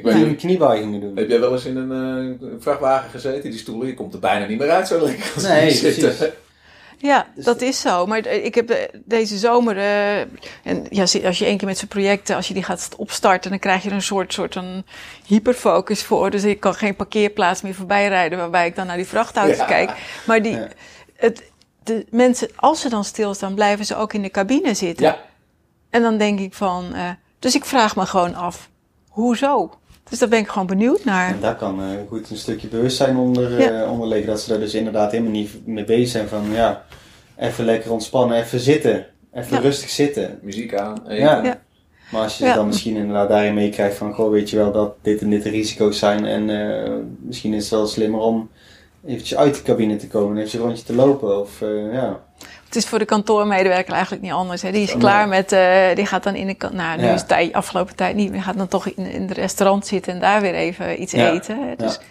uh, 0.04 0.38
kniebuigingen 0.38 1.02
doen. 1.02 1.16
Heb 1.16 1.30
jij 1.30 1.40
wel 1.40 1.52
eens 1.52 1.66
in 1.66 1.78
een 1.78 2.38
uh, 2.42 2.52
vrachtwagen 2.60 3.10
gezeten, 3.10 3.50
die 3.50 3.60
stoelen, 3.60 3.88
je 3.88 3.94
komt 3.94 4.14
er 4.14 4.20
bijna 4.20 4.46
niet 4.46 4.60
meer 4.60 4.70
uit 4.70 4.88
zo 4.88 5.02
lekker 5.02 5.32
als 5.36 5.44
nee, 5.44 5.72
zitten. 5.72 6.34
Ja, 7.02 7.28
dus 7.36 7.46
dat 7.46 7.62
is 7.62 7.82
zo. 7.82 8.06
Maar 8.06 8.28
ik 8.28 8.56
heb 8.56 8.90
deze 9.06 9.38
zomer, 9.38 9.78
uh, 9.78 10.20
en 10.20 10.86
ja, 10.90 11.02
als 11.02 11.38
je 11.40 11.46
één 11.46 11.58
keer 11.58 11.68
met 11.68 11.78
zijn 11.78 11.90
projecten, 11.90 12.36
als 12.36 12.48
je 12.48 12.54
die 12.54 12.64
gaat 12.64 12.90
opstarten, 12.98 13.50
dan 13.50 13.60
krijg 13.60 13.84
je 13.84 13.90
er 13.90 13.96
een 13.96 14.02
soort, 14.02 14.34
soort 14.34 14.56
een 14.56 14.86
hyperfocus 15.26 16.04
voor. 16.04 16.30
Dus 16.30 16.44
ik 16.44 16.60
kan 16.60 16.74
geen 16.74 16.96
parkeerplaats 16.96 17.62
meer 17.62 17.76
voorbij 17.76 18.08
rijden 18.08 18.38
waarbij 18.38 18.68
ik 18.68 18.76
dan 18.76 18.88
naar 18.88 18.96
die 18.96 19.08
vrachtauto's 19.08 19.58
ja. 19.58 19.66
kijk. 19.66 19.92
Maar 20.26 20.42
die, 20.42 20.56
ja. 20.56 20.68
het, 21.16 21.44
de 21.84 22.06
mensen, 22.10 22.50
als 22.56 22.82
ze 22.82 22.90
dan 22.90 23.04
stilstaan, 23.04 23.54
blijven 23.54 23.86
ze 23.86 23.96
ook 23.96 24.14
in 24.14 24.22
de 24.22 24.32
cabine 24.32 24.74
zitten. 24.74 25.06
Ja. 25.06 25.18
En 25.90 26.02
dan 26.02 26.18
denk 26.18 26.40
ik 26.40 26.54
van, 26.54 26.94
eh, 26.94 27.10
dus 27.40 27.56
ik 27.56 27.66
vraag 27.66 27.96
me 27.96 28.06
gewoon 28.06 28.36
af, 28.36 28.70
hoezo? 29.10 29.80
Dus 30.12 30.20
daar 30.20 30.30
ben 30.30 30.40
ik 30.40 30.48
gewoon 30.48 30.68
benieuwd 30.68 31.04
naar. 31.06 31.28
En 31.28 31.40
daar 31.42 31.56
kan 31.56 31.82
eh, 31.82 31.88
goed 32.10 32.30
een 32.30 32.38
stukje 32.38 32.68
bewustzijn 32.68 33.18
onder, 33.18 33.60
Ja. 33.62 33.84
eh, 33.84 33.92
onder 33.92 34.08
liggen. 34.08 34.28
Dat 34.28 34.42
ze 34.42 34.50
daar 34.50 34.60
dus 34.60 34.74
inderdaad 34.74 35.12
helemaal 35.12 35.32
niet 35.32 35.68
mee 35.68 35.84
bezig 35.84 36.08
zijn 36.10 36.28
van 36.28 36.44
ja, 36.54 36.84
even 37.38 37.66
lekker 37.66 37.92
ontspannen, 37.92 38.38
even 38.38 38.60
zitten. 38.60 39.06
Even 39.34 39.56
Ja. 39.56 39.62
rustig 39.62 39.90
zitten. 39.90 40.40
Muziek 40.42 40.76
aan. 40.76 40.98
Ja. 41.08 41.44
Ja. 41.44 41.62
Maar 42.12 42.22
als 42.22 42.38
je 42.38 42.46
Ja. 42.46 42.56
dan 42.56 42.68
misschien 42.68 42.96
inderdaad 42.96 43.30
daarin 43.30 43.54
meekrijgt 43.54 43.98
van 43.98 44.14
goh, 44.14 44.32
weet 44.32 44.50
je 44.50 44.58
wel 44.58 44.72
dat 44.72 44.94
dit 45.02 45.22
en 45.22 45.30
dit 45.30 45.44
de 45.44 45.50
risico's 45.50 46.00
zijn. 46.00 46.26
En 46.26 46.50
eh, 46.50 46.92
misschien 47.20 47.54
is 47.54 47.62
het 47.64 47.72
wel 47.72 47.88
slimmer 47.88 48.20
om 48.20 48.50
eventjes 49.06 49.38
uit 49.38 49.56
de 49.56 49.62
cabine 49.62 49.96
te 49.96 50.08
komen 50.08 50.30
en 50.30 50.36
eventjes 50.36 50.60
een 50.62 50.68
rondje 50.68 50.84
te 50.86 50.96
lopen. 50.96 51.40
Of 51.40 51.62
eh, 51.62 51.94
ja. 51.94 52.20
Het 52.72 52.84
is 52.84 52.88
voor 52.90 53.00
de 53.00 53.06
kantoormedewerker 53.06 53.94
eigenlijk 53.94 54.24
niet 54.24 54.32
anders. 54.32 54.62
Hè. 54.62 54.72
Die 54.72 54.82
is 54.84 54.98
klaar 54.98 55.28
met, 55.28 55.52
eh, 55.52 55.96
die 55.96 56.06
gaat 56.06 56.24
dan 56.24 56.36
in 56.36 56.48
de, 56.48 56.56
nou 56.72 56.98
nu 56.98 57.04
Ja. 57.06 57.14
is 57.14 57.20
het 57.20 57.28
tijd, 57.30 57.54
afgelopen 57.54 57.96
tijd 57.96 58.16
niet, 58.16 58.32
die 58.32 58.42
gaat 58.42 58.58
dan 58.58 58.68
toch 58.68 58.88
in, 58.88 59.06
in 59.06 59.22
het 59.22 59.32
restaurant 59.38 59.88
zitten 59.88 60.14
en 60.14 60.20
daar 60.20 60.42
weer 60.42 60.54
even 60.54 61.02
iets 61.02 61.12
Ja. 61.12 61.32
eten. 61.32 61.68
Hè. 61.68 61.76
Dus, 61.76 61.94
Ja. 61.96 62.02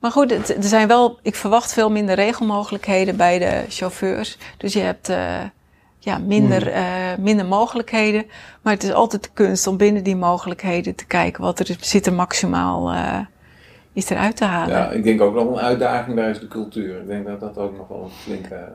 Maar 0.00 0.10
goed, 0.10 0.30
het, 0.30 0.56
er 0.56 0.62
zijn 0.62 0.88
wel, 0.88 1.18
ik 1.22 1.34
verwacht 1.34 1.72
veel 1.72 1.90
minder 1.90 2.14
regelmogelijkheden 2.14 3.16
bij 3.16 3.38
de 3.38 3.64
chauffeurs. 3.68 4.38
Dus 4.56 4.72
je 4.72 4.80
hebt 4.80 5.08
eh, 5.08 5.34
ja, 5.98 6.18
minder, 6.18 6.62
Hmm. 6.62 6.72
eh, 6.72 7.18
minder 7.18 7.46
mogelijkheden. 7.46 8.24
Maar 8.62 8.72
het 8.72 8.82
is 8.82 8.92
altijd 8.92 9.22
de 9.22 9.30
kunst 9.34 9.66
om 9.66 9.76
binnen 9.76 10.02
die 10.02 10.16
mogelijkheden 10.16 10.94
te 10.94 11.06
kijken 11.06 11.42
wat 11.42 11.58
er 11.58 11.76
zit 11.80 12.06
er 12.06 12.12
maximaal 12.12 12.94
is 13.92 14.10
eruit 14.10 14.36
te 14.36 14.44
halen. 14.44 14.76
Ja, 14.76 14.90
ik 14.90 15.04
denk 15.04 15.20
ook 15.20 15.34
nog 15.34 15.46
een 15.48 15.58
uitdaging 15.60 16.16
daar 16.16 16.30
is 16.30 16.38
de 16.40 16.48
cultuur. 16.48 17.00
Ik 17.00 17.06
denk 17.06 17.26
dat 17.26 17.40
dat 17.40 17.58
ook 17.58 17.76
nog 17.76 17.88
wel 17.88 18.02
een 18.04 18.10
flinke... 18.22 18.72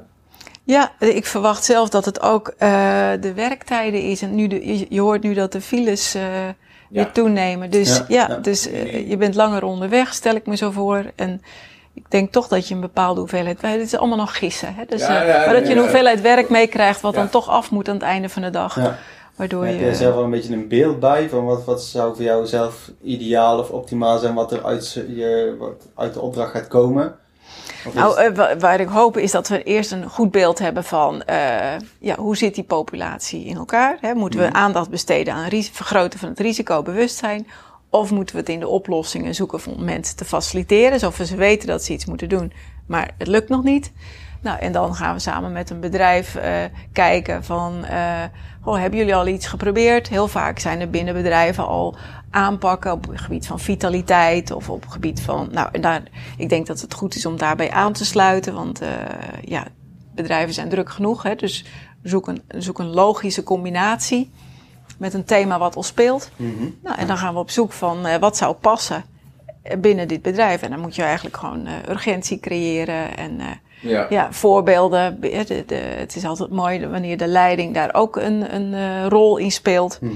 Ja, 0.69 0.91
ik 0.99 1.25
verwacht 1.25 1.63
zelf 1.63 1.89
dat 1.89 2.05
het 2.05 2.21
ook 2.21 2.47
eh, 2.57 3.09
de 3.19 3.33
werktijden 3.33 4.01
is. 4.01 4.21
En 4.21 4.35
nu 4.35 4.47
de, 4.47 4.85
je, 4.89 5.01
hoort 5.01 5.23
nu 5.23 5.33
dat 5.33 5.51
de 5.51 5.61
files 5.61 6.15
eh, 6.15 6.21
weer 6.89 7.11
toenemen. 7.11 7.69
Dus 7.69 7.97
ja, 7.97 8.05
Ja, 8.07 8.25
ja. 8.29 8.35
Dus, 8.35 8.69
eh, 8.71 9.09
je 9.09 9.17
bent 9.17 9.35
langer 9.35 9.63
onderweg, 9.63 10.13
stel 10.13 10.35
ik 10.35 10.45
me 10.45 10.55
zo 10.55 10.71
voor. 10.71 11.03
En 11.15 11.41
ik 11.93 12.11
denk 12.11 12.31
toch 12.31 12.47
dat 12.47 12.67
je 12.67 12.73
een 12.73 12.81
bepaalde 12.81 13.19
hoeveelheid... 13.19 13.61
Het 13.61 13.81
is 13.81 13.95
allemaal 13.97 14.17
nog 14.17 14.38
gissen. 14.38 14.75
Hè? 14.75 14.83
Dus, 14.88 15.07
maar 15.07 15.53
dat 15.53 15.67
je 15.67 15.73
een 15.73 15.79
hoeveelheid 15.79 16.21
werk 16.21 16.49
meekrijgt 16.49 17.01
wat 17.01 17.13
Ja. 17.13 17.19
dan 17.19 17.29
toch 17.29 17.49
af 17.49 17.71
moet 17.71 17.88
aan 17.88 17.93
het 17.95 18.03
einde 18.03 18.29
van 18.29 18.41
de 18.41 18.49
dag. 18.49 18.75
ja. 18.75 18.97
Waardoor 19.35 19.65
Heb 19.65 19.73
je 19.75 19.81
er 19.83 19.89
je... 19.89 19.95
zelf 19.95 20.15
wel 20.15 20.23
een 20.23 20.29
beetje 20.29 20.53
een 20.53 20.67
beeld 20.67 20.99
bij 20.99 21.29
van 21.29 21.45
wat, 21.45 21.65
wat 21.65 21.83
zou 21.83 22.15
voor 22.15 22.23
jou 22.23 22.45
zelf 22.45 22.91
ideaal 23.03 23.59
of 23.59 23.69
optimaal 23.69 24.17
zijn 24.17 24.33
wat 24.33 24.51
er 24.51 24.63
uit, 24.65 24.93
je, 24.93 25.55
wat 25.59 25.88
uit 25.95 26.13
de 26.13 26.21
opdracht 26.21 26.51
gaat 26.51 26.67
komen? 26.67 27.15
Nou, 27.93 28.19
eh, 28.19 28.36
wa- 28.36 28.57
waar 28.57 28.79
ik 28.79 28.88
hoop 28.88 29.17
is 29.17 29.31
dat 29.31 29.48
we 29.48 29.63
eerst 29.63 29.91
een 29.91 30.09
goed 30.09 30.31
beeld 30.31 30.59
hebben 30.59 30.83
van 30.83 31.24
eh, 31.24 31.75
ja, 32.00 32.15
hoe 32.15 32.38
zit 32.38 32.55
die 32.55 32.63
populatie 32.63 33.45
in 33.45 33.55
elkaar. 33.57 33.98
Hè? 34.01 34.13
Moeten 34.13 34.39
we 34.39 34.53
aandacht 34.53 34.89
besteden 34.89 35.33
aan 35.33 35.43
het 35.43 35.69
vergroten 35.74 36.19
van 36.19 36.29
het 36.29 36.39
risicobewustzijn? 36.39 37.48
Of 37.89 38.12
moeten 38.12 38.36
we 38.36 38.41
het 38.41 38.50
in 38.50 38.59
de 38.59 38.67
oplossingen 38.67 39.36
zoeken 39.36 39.59
om 39.77 39.83
mensen 39.83 40.15
te 40.15 40.25
faciliteren, 40.25 41.00
zodat 41.00 41.27
ze 41.27 41.36
weten 41.36 41.67
dat 41.67 41.83
ze 41.83 41.93
iets 41.93 42.05
moeten 42.05 42.29
doen, 42.29 42.53
maar 42.88 43.12
het 43.17 43.27
lukt 43.27 43.50
nog 43.50 43.63
niet. 43.63 43.91
Nou, 44.41 44.60
en 44.60 44.72
dan 44.72 44.96
gaan 44.96 45.13
we 45.13 45.19
samen 45.19 45.51
met 45.51 45.69
een 45.69 45.79
bedrijf 45.79 46.36
eh, 46.36 46.53
kijken 46.93 47.43
van, 47.43 47.86
eh, 47.86 48.24
oh, 48.63 48.77
hebben 48.77 49.00
jullie 49.00 49.15
al 49.15 49.27
iets 49.27 49.48
geprobeerd? 49.48 50.10
Heel 50.10 50.27
vaak 50.27 50.60
zijn 50.60 50.79
er 50.79 50.89
binnen 50.89 51.13
bedrijven 51.13 51.67
al 51.67 51.98
aanpakken 52.29 52.91
op 52.91 53.08
het 53.08 53.22
gebied 53.22 53.48
van 53.48 53.60
vitaliteit 53.60 54.51
of 54.51 54.69
op 54.69 54.81
het 54.81 54.91
gebied 54.91 55.22
van, 55.22 55.48
nou, 55.51 55.69
en 55.72 55.81
daar, 55.81 56.03
ik 56.38 56.50
denk 56.50 56.67
dat 56.67 56.81
het 56.81 56.93
goed 56.93 57.15
is 57.15 57.25
om 57.25 57.38
daarbij 57.38 57.72
aan 57.72 57.93
te 57.93 58.05
sluiten, 58.05 58.53
want 58.53 58.81
eh, 58.81 58.89
ja, 59.43 59.67
bedrijven 60.15 60.53
zijn 60.53 60.69
druk 60.69 60.89
genoeg, 60.89 61.24
hè, 61.24 61.36
dus 61.36 61.65
zoek 62.03 62.27
een, 62.27 62.41
zoek 62.48 62.79
een 62.79 62.89
logische 62.89 63.43
combinatie 63.43 64.31
met 64.98 65.13
een 65.13 65.25
thema 65.25 65.60
wat 65.60 65.75
al 65.75 65.84
speelt. 65.84 66.32
Mhm. 66.36 66.69
Nou, 66.84 66.97
en 66.97 67.08
dan 67.08 67.17
gaan 67.17 67.34
we 67.34 67.39
op 67.39 67.49
zoek 67.49 67.71
van 67.71 68.06
eh, 68.06 68.19
wat 68.19 68.38
zou 68.38 68.54
passen 68.54 69.04
binnen 69.80 70.08
dit 70.08 70.21
bedrijf. 70.21 70.62
En 70.62 70.69
dan 70.69 70.80
moet 70.80 70.95
je 70.95 71.04
eigenlijk 71.04 71.38
gewoon 71.38 71.67
urgentie 71.89 72.39
creëren 72.39 73.17
en 73.17 73.39
eh, 73.39 73.47
Ja. 73.81 74.05
ja, 74.09 74.31
voorbeelden. 74.31 75.21
De, 75.21 75.63
de, 75.65 75.75
het 75.75 76.15
is 76.15 76.25
altijd 76.25 76.49
mooi 76.49 76.87
wanneer 76.87 77.17
de 77.17 77.27
leiding 77.27 77.73
daar 77.73 77.93
ook 77.93 78.15
een, 78.15 78.55
een 78.55 78.73
eh, 78.73 79.05
rol 79.07 79.37
in 79.37 79.51
speelt. 79.51 79.97
Mhm. 80.01 80.13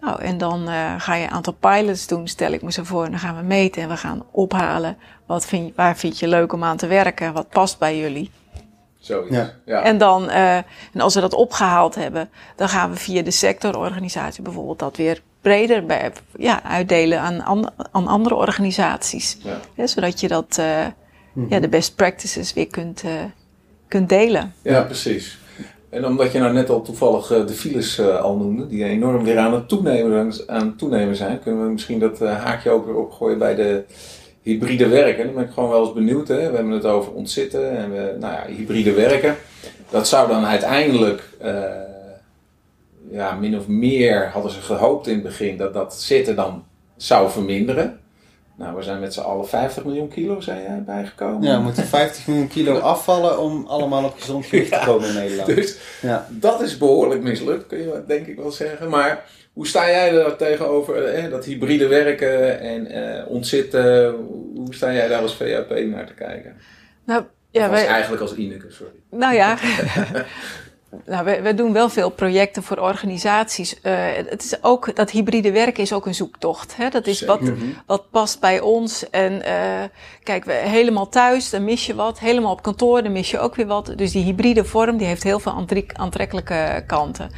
Nou, 0.00 0.22
en 0.22 0.38
dan 0.38 0.68
eh, 0.68 0.94
ga 0.98 1.14
je 1.14 1.24
een 1.24 1.30
aantal 1.30 1.52
pilots 1.60 2.06
doen, 2.06 2.28
stel 2.28 2.52
ik 2.52 2.62
me 2.62 2.72
zo 2.72 2.82
voor. 2.84 3.04
En 3.04 3.10
dan 3.10 3.20
gaan 3.20 3.36
we 3.36 3.42
meten 3.42 3.82
en 3.82 3.88
we 3.88 3.96
gaan 3.96 4.24
ophalen. 4.30 4.96
Wat 5.26 5.46
vind, 5.46 5.76
waar 5.76 5.96
vind 5.96 6.18
je 6.18 6.28
leuk 6.28 6.52
om 6.52 6.64
aan 6.64 6.76
te 6.76 6.86
werken? 6.86 7.32
Wat 7.32 7.48
past 7.48 7.78
bij 7.78 7.98
jullie? 7.98 8.30
Zoiets. 8.98 9.36
Ja. 9.36 9.50
Ja. 9.64 9.82
En, 9.82 9.98
dan, 9.98 10.28
eh, 10.30 10.56
en 10.56 11.00
als 11.00 11.14
we 11.14 11.20
dat 11.20 11.34
opgehaald 11.34 11.94
hebben, 11.94 12.30
dan 12.56 12.68
gaan 12.68 12.90
we 12.90 12.96
via 12.96 13.22
de 13.22 13.30
sectororganisatie 13.30 14.42
bijvoorbeeld 14.42 14.78
dat 14.78 14.96
weer 14.96 15.22
breder 15.40 15.86
bij, 15.86 16.12
ja, 16.36 16.62
uitdelen 16.62 17.20
aan, 17.20 17.44
an- 17.44 17.70
aan 17.92 18.06
andere 18.06 18.34
organisaties. 18.34 19.38
Ja. 19.74 19.86
Zodat 19.86 20.20
je 20.20 20.28
dat, 20.28 20.60
ja, 21.48 21.60
de 21.60 21.68
best 21.68 21.96
practices 21.96 22.52
weer 22.52 22.66
kunt, 22.66 23.02
eh, 23.04 23.24
kunt 23.88 24.08
delen. 24.08 24.54
Ja, 24.62 24.82
precies. 24.82 25.38
En 25.88 26.06
omdat 26.06 26.32
je 26.32 26.38
nou 26.38 26.52
net 26.52 26.70
al 26.70 26.82
toevallig 26.82 27.30
eh, 27.30 27.46
de 27.46 27.52
files 27.52 27.98
eh, 27.98 28.20
al 28.20 28.36
noemde, 28.36 28.66
die 28.66 28.84
enorm 28.84 29.24
weer 29.24 29.38
aan 29.38 29.54
het 29.54 29.68
toenemen, 29.68 30.32
aan 30.46 30.76
toenemen 30.76 31.16
zijn, 31.16 31.40
kunnen 31.40 31.64
we 31.64 31.72
misschien 31.72 31.98
dat 31.98 32.18
haakje 32.18 32.70
ook 32.70 32.86
weer 32.86 32.96
opgooien 32.96 33.38
bij 33.38 33.54
de 33.54 33.84
hybride 34.42 34.88
werken. 34.88 35.24
Dan 35.24 35.34
ben 35.34 35.44
ik 35.44 35.50
gewoon 35.50 35.70
wel 35.70 35.84
eens 35.84 35.92
benieuwd. 35.92 36.28
Hè? 36.28 36.50
We 36.50 36.56
hebben 36.56 36.70
het 36.72 36.84
over 36.84 37.12
ontzitten 37.12 37.76
en 37.76 37.90
we, 37.90 38.16
nou 38.20 38.32
ja, 38.32 38.54
hybride 38.54 38.92
werken. 38.92 39.36
Dat 39.90 40.08
zou 40.08 40.28
dan 40.28 40.44
uiteindelijk, 40.44 41.22
ja, 43.10 43.34
min 43.34 43.56
of 43.56 43.68
meer 43.68 44.28
hadden 44.32 44.52
ze 44.52 44.60
gehoopt 44.60 45.06
in 45.06 45.14
het 45.14 45.22
begin 45.22 45.56
dat 45.56 45.74
dat 45.74 45.94
zitten 45.94 46.36
dan 46.36 46.64
zou 46.96 47.30
verminderen. 47.30 47.99
Nou, 48.60 48.76
we 48.76 48.82
zijn 48.82 49.00
met 49.00 49.14
z'n 49.14 49.20
allen 49.20 49.48
50 49.48 49.84
miljoen 49.84 50.08
kilo 50.08 50.40
zijn 50.40 50.62
jij 50.62 50.82
bijgekomen. 50.86 51.42
Ja, 51.48 51.56
we 51.56 51.62
moeten 51.62 51.84
50 51.84 52.26
miljoen 52.26 52.48
kilo 52.48 52.78
afvallen 52.94 53.38
om 53.38 53.66
allemaal 53.66 54.04
op 54.04 54.20
gezond 54.20 54.46
gewicht 54.46 54.72
te 54.72 54.80
komen 54.84 55.08
in 55.08 55.14
Nederland. 55.14 55.46
Dus 55.54 55.76
Ja. 56.02 56.26
dat 56.30 56.60
is 56.60 56.78
behoorlijk 56.78 57.22
mislukt, 57.22 57.66
kun 57.66 57.78
je 57.78 58.02
denk 58.06 58.26
ik 58.26 58.36
wel 58.36 58.50
zeggen. 58.50 58.88
Maar 58.88 59.24
hoe 59.52 59.66
sta 59.66 59.86
jij 59.88 60.14
er 60.14 60.36
tegenover, 60.36 61.04
eh, 61.04 61.30
dat 61.30 61.44
hybride 61.44 61.86
werken 61.86 62.60
en 62.60 62.86
eh, 62.86 63.26
ontzitten? 63.30 64.14
Hoe 64.54 64.74
sta 64.74 64.92
jij 64.92 65.08
daar 65.08 65.22
als 65.22 65.34
VAP 65.34 65.70
naar 65.84 66.06
te 66.06 66.14
kijken? 66.14 66.56
Nou, 67.04 67.22
Ja, 67.50 67.64
ja, 67.64 67.70
wij, 67.70 67.86
eigenlijk 67.86 68.22
als 68.22 68.34
Ineke, 68.34 68.66
sorry. 68.70 68.92
Nou 69.10 69.34
ja, 69.34 69.56
nou, 71.06 71.24
we, 71.24 71.40
we 71.42 71.54
doen 71.54 71.72
wel 71.72 71.88
veel 71.88 72.10
projecten 72.10 72.62
voor 72.62 72.78
organisaties. 72.78 73.80
Eh, 73.80 73.94
het 74.14 74.44
is 74.44 74.62
ook, 74.62 74.96
dat 74.96 75.10
hybride 75.10 75.52
werken 75.52 75.82
is 75.82 75.92
ook 75.92 76.06
een 76.06 76.14
zoektocht. 76.14 76.76
Hè? 76.76 76.88
Dat 76.88 77.06
is 77.06 77.24
wat, 77.24 77.38
Zeker. 77.42 77.56
wat 77.86 78.10
past 78.10 78.40
bij 78.40 78.60
ons. 78.60 79.10
En 79.10 79.42
eh, 79.42 79.88
kijk, 80.22 80.44
we, 80.44 80.52
helemaal 80.52 81.08
thuis, 81.08 81.50
dan 81.50 81.64
mis 81.64 81.86
je 81.86 81.94
wat. 81.94 82.18
Helemaal 82.18 82.52
op 82.52 82.62
kantoor, 82.62 83.02
dan 83.02 83.12
mis 83.12 83.30
je 83.30 83.38
ook 83.38 83.54
weer 83.54 83.66
wat. 83.66 83.92
Dus 83.96 84.12
die 84.12 84.24
hybride 84.24 84.64
vorm, 84.64 84.96
die 84.96 85.06
heeft 85.06 85.22
heel 85.22 85.40
veel 85.40 85.52
aantrek- 85.52 85.94
aantrekkelijke 85.94 86.84
kanten. 86.86 87.30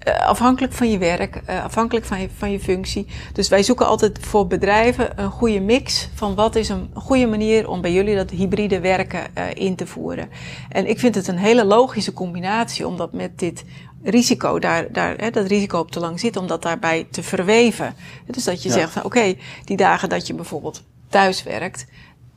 Eh, 0.00 0.26
afhankelijk 0.26 0.72
van 0.72 0.90
je 0.90 0.98
werk, 0.98 1.36
eh, 1.46 1.64
afhankelijk 1.64 2.06
van 2.06 2.20
je, 2.20 2.28
van 2.36 2.50
je 2.50 2.60
functie. 2.60 3.06
Dus 3.32 3.48
wij 3.48 3.62
zoeken 3.62 3.86
altijd 3.86 4.18
voor 4.20 4.46
bedrijven 4.46 5.20
een 5.20 5.30
goede 5.30 5.60
mix 5.60 6.08
van 6.14 6.34
wat 6.34 6.56
is 6.56 6.68
een 6.68 6.90
goede 6.94 7.26
manier 7.26 7.68
om 7.68 7.80
bij 7.80 7.92
jullie 7.92 8.16
dat 8.16 8.30
hybride 8.30 8.80
werken 8.80 9.34
eh, 9.34 9.44
in 9.54 9.76
te 9.76 9.86
voeren. 9.86 10.28
En 10.68 10.88
ik 10.88 10.98
vind 10.98 11.14
het 11.14 11.28
een 11.28 11.38
hele 11.38 11.64
logische 11.64 12.12
combinatie 12.12 12.86
om 12.86 12.96
dat 12.96 13.12
met 13.12 13.38
dit 13.38 13.64
risico, 14.02 14.58
daar, 14.58 14.92
daar, 14.92 15.14
hè, 15.16 15.30
dat 15.30 15.46
risico 15.46 15.78
op 15.78 15.90
te 15.90 16.00
lang 16.00 16.20
zit, 16.20 16.36
om 16.36 16.46
dat 16.46 16.62
daarbij 16.62 17.06
te 17.10 17.22
verweven. 17.22 17.94
Dus 18.26 18.44
dat 18.44 18.62
je 18.62 18.68
Ja. 18.68 18.74
zegt 18.74 18.92
van 18.92 19.04
oké, 19.04 19.34
die 19.64 19.76
dagen 19.76 20.08
dat 20.08 20.26
je 20.26 20.34
bijvoorbeeld 20.34 20.82
thuis 21.08 21.42
werkt, 21.42 21.86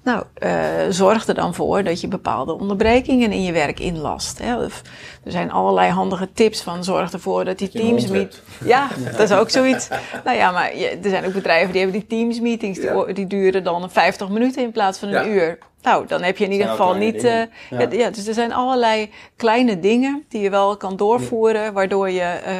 nou, 0.04 0.24
eh, 0.34 0.52
zorg 0.90 1.28
er 1.28 1.34
dan 1.34 1.54
voor 1.54 1.84
dat 1.84 2.02
je 2.02 2.08
bepaalde 2.08 2.54
onderbrekingen 2.60 3.32
in 3.32 3.44
je 3.44 3.52
werk 3.52 3.80
inlast. 3.80 4.40
Hè. 4.40 4.64
Of, 4.66 4.82
er 5.24 5.32
zijn 5.32 5.52
allerlei 5.52 5.92
handige 5.92 6.30
tips 6.34 6.62
van 6.62 6.84
zorg 6.84 7.12
ervoor 7.14 7.46
dat 7.46 7.58
die 7.58 7.70
teams 7.70 8.08
meet. 8.08 8.42
Ja, 8.66 8.88
dat 9.12 9.20
is 9.20 9.32
ook 9.32 9.50
zoiets. 9.50 9.88
Nou 10.24 10.38
ja, 10.38 10.52
maar 10.52 10.78
je- 10.78 11.00
er 11.04 11.10
zijn 11.10 11.26
ook 11.26 11.34
bedrijven 11.34 11.72
die 11.72 11.82
hebben 11.82 12.00
die 12.00 12.08
teams 12.08 12.40
meetings, 12.40 12.80
die, 12.80 12.90
Ja. 12.94 13.14
die 13.14 13.28
duren 13.28 13.64
dan 13.64 13.92
50 13.92 14.30
minuten 14.30 14.64
in 14.64 14.72
plaats 14.72 15.00
van 15.00 15.08
een 15.08 15.14
Ja. 15.14 15.26
uur. 15.34 15.58
Nou, 15.82 16.08
dan 16.08 16.22
heb 16.22 16.38
je 16.38 16.46
in 16.46 16.52
ieder 16.52 16.68
geval 16.68 16.94
niet. 16.94 17.22
dingen. 17.22 17.50
ja. 17.92 18.10
Dus 18.10 18.28
er 18.28 18.34
zijn 18.34 18.54
allerlei 18.54 19.10
kleine 19.36 19.80
dingen 19.80 20.24
die 20.30 20.42
je 20.42 20.50
wel 20.50 20.78
kan 20.78 20.96
doorvoeren, 20.96 21.74
waardoor 21.74 22.10
je 22.10 22.22
eh, 22.22 22.56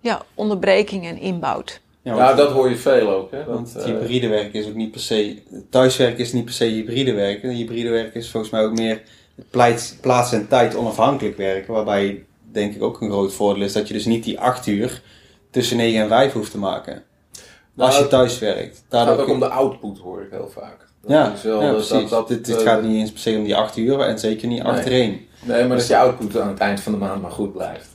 ja, 0.00 0.22
onderbrekingen 0.34 1.18
inbouwt. 1.18 1.80
Ja, 2.02 2.34
dat 2.34 2.50
hoor 2.50 2.68
je 2.68 2.76
veel 2.76 3.10
ook. 3.10 3.30
Hè? 3.30 3.44
want 3.44 3.72
Dat, 3.74 3.82
eh, 3.84 3.88
hybride 3.94 4.28
werken 4.28 4.60
is 4.60 4.66
ook 4.66 4.74
niet 4.74 4.90
per 4.90 5.00
se... 5.00 5.42
Thuiswerken 5.70 6.18
is 6.18 6.32
niet 6.32 6.44
per 6.44 6.54
se 6.54 6.64
hybride 6.64 7.12
werken. 7.12 7.50
Hybride 7.50 7.88
werken 7.90 8.20
is 8.20 8.30
volgens 8.30 8.52
mij 8.52 8.64
ook 8.64 8.72
meer 8.78 9.02
het 9.36 9.96
plaats 10.00 10.32
en 10.32 10.48
tijd 10.48 10.76
onafhankelijk 10.76 11.36
werken. 11.36 11.72
Waarbij 11.74 12.24
denk 12.52 12.74
ik 12.74 12.82
ook 12.82 13.00
een 13.00 13.10
groot 13.10 13.32
voordeel 13.32 13.62
is 13.64 13.72
dat 13.72 13.88
je 13.88 13.94
dus 13.94 14.04
niet 14.04 14.24
die 14.24 14.40
acht 14.40 14.66
uur 14.66 15.02
tussen 15.50 15.76
9 15.76 16.00
en 16.02 16.08
5 16.08 16.32
hoeft 16.32 16.50
te 16.50 16.58
maken. 16.58 17.02
Als 17.76 17.90
Nou, 17.92 18.02
je 18.02 18.08
thuis 18.08 18.38
werkt. 18.38 18.76
het 18.76 19.00
gaat 19.00 19.08
ook 19.18 19.24
kun- 19.24 19.34
om 19.34 19.40
de 19.40 19.48
output, 19.48 19.98
hoor 19.98 20.22
ik 20.22 20.30
heel 20.30 20.50
vaak. 20.54 20.86
Ja, 21.06 21.32
is 21.32 21.42
wel 21.42 21.62
ja, 21.62 21.72
dat- 21.72 21.86
precies. 21.88 22.10
dat- 22.10 22.28
dit, 22.28 22.36
dat, 22.36 22.46
dit 22.56 22.56
eh, 22.66 22.72
gaat 22.72 22.82
niet 22.82 22.96
eens 23.00 23.10
per 23.10 23.20
se 23.20 23.36
om 23.36 23.44
die 23.44 23.56
acht 23.56 23.76
uur 23.76 24.00
en 24.00 24.18
zeker 24.18 24.48
niet 24.48 24.62
Nee. 24.62 24.72
achtereen. 24.72 25.26
Nee, 25.44 25.64
maar 25.64 25.76
dat 25.76 25.86
je 25.86 25.96
output 25.96 26.38
aan 26.40 26.48
het 26.48 26.58
eind 26.58 26.80
van 26.80 26.92
de 26.92 26.98
maand 26.98 27.22
maar 27.22 27.30
goed 27.30 27.52
blijft. 27.52 27.88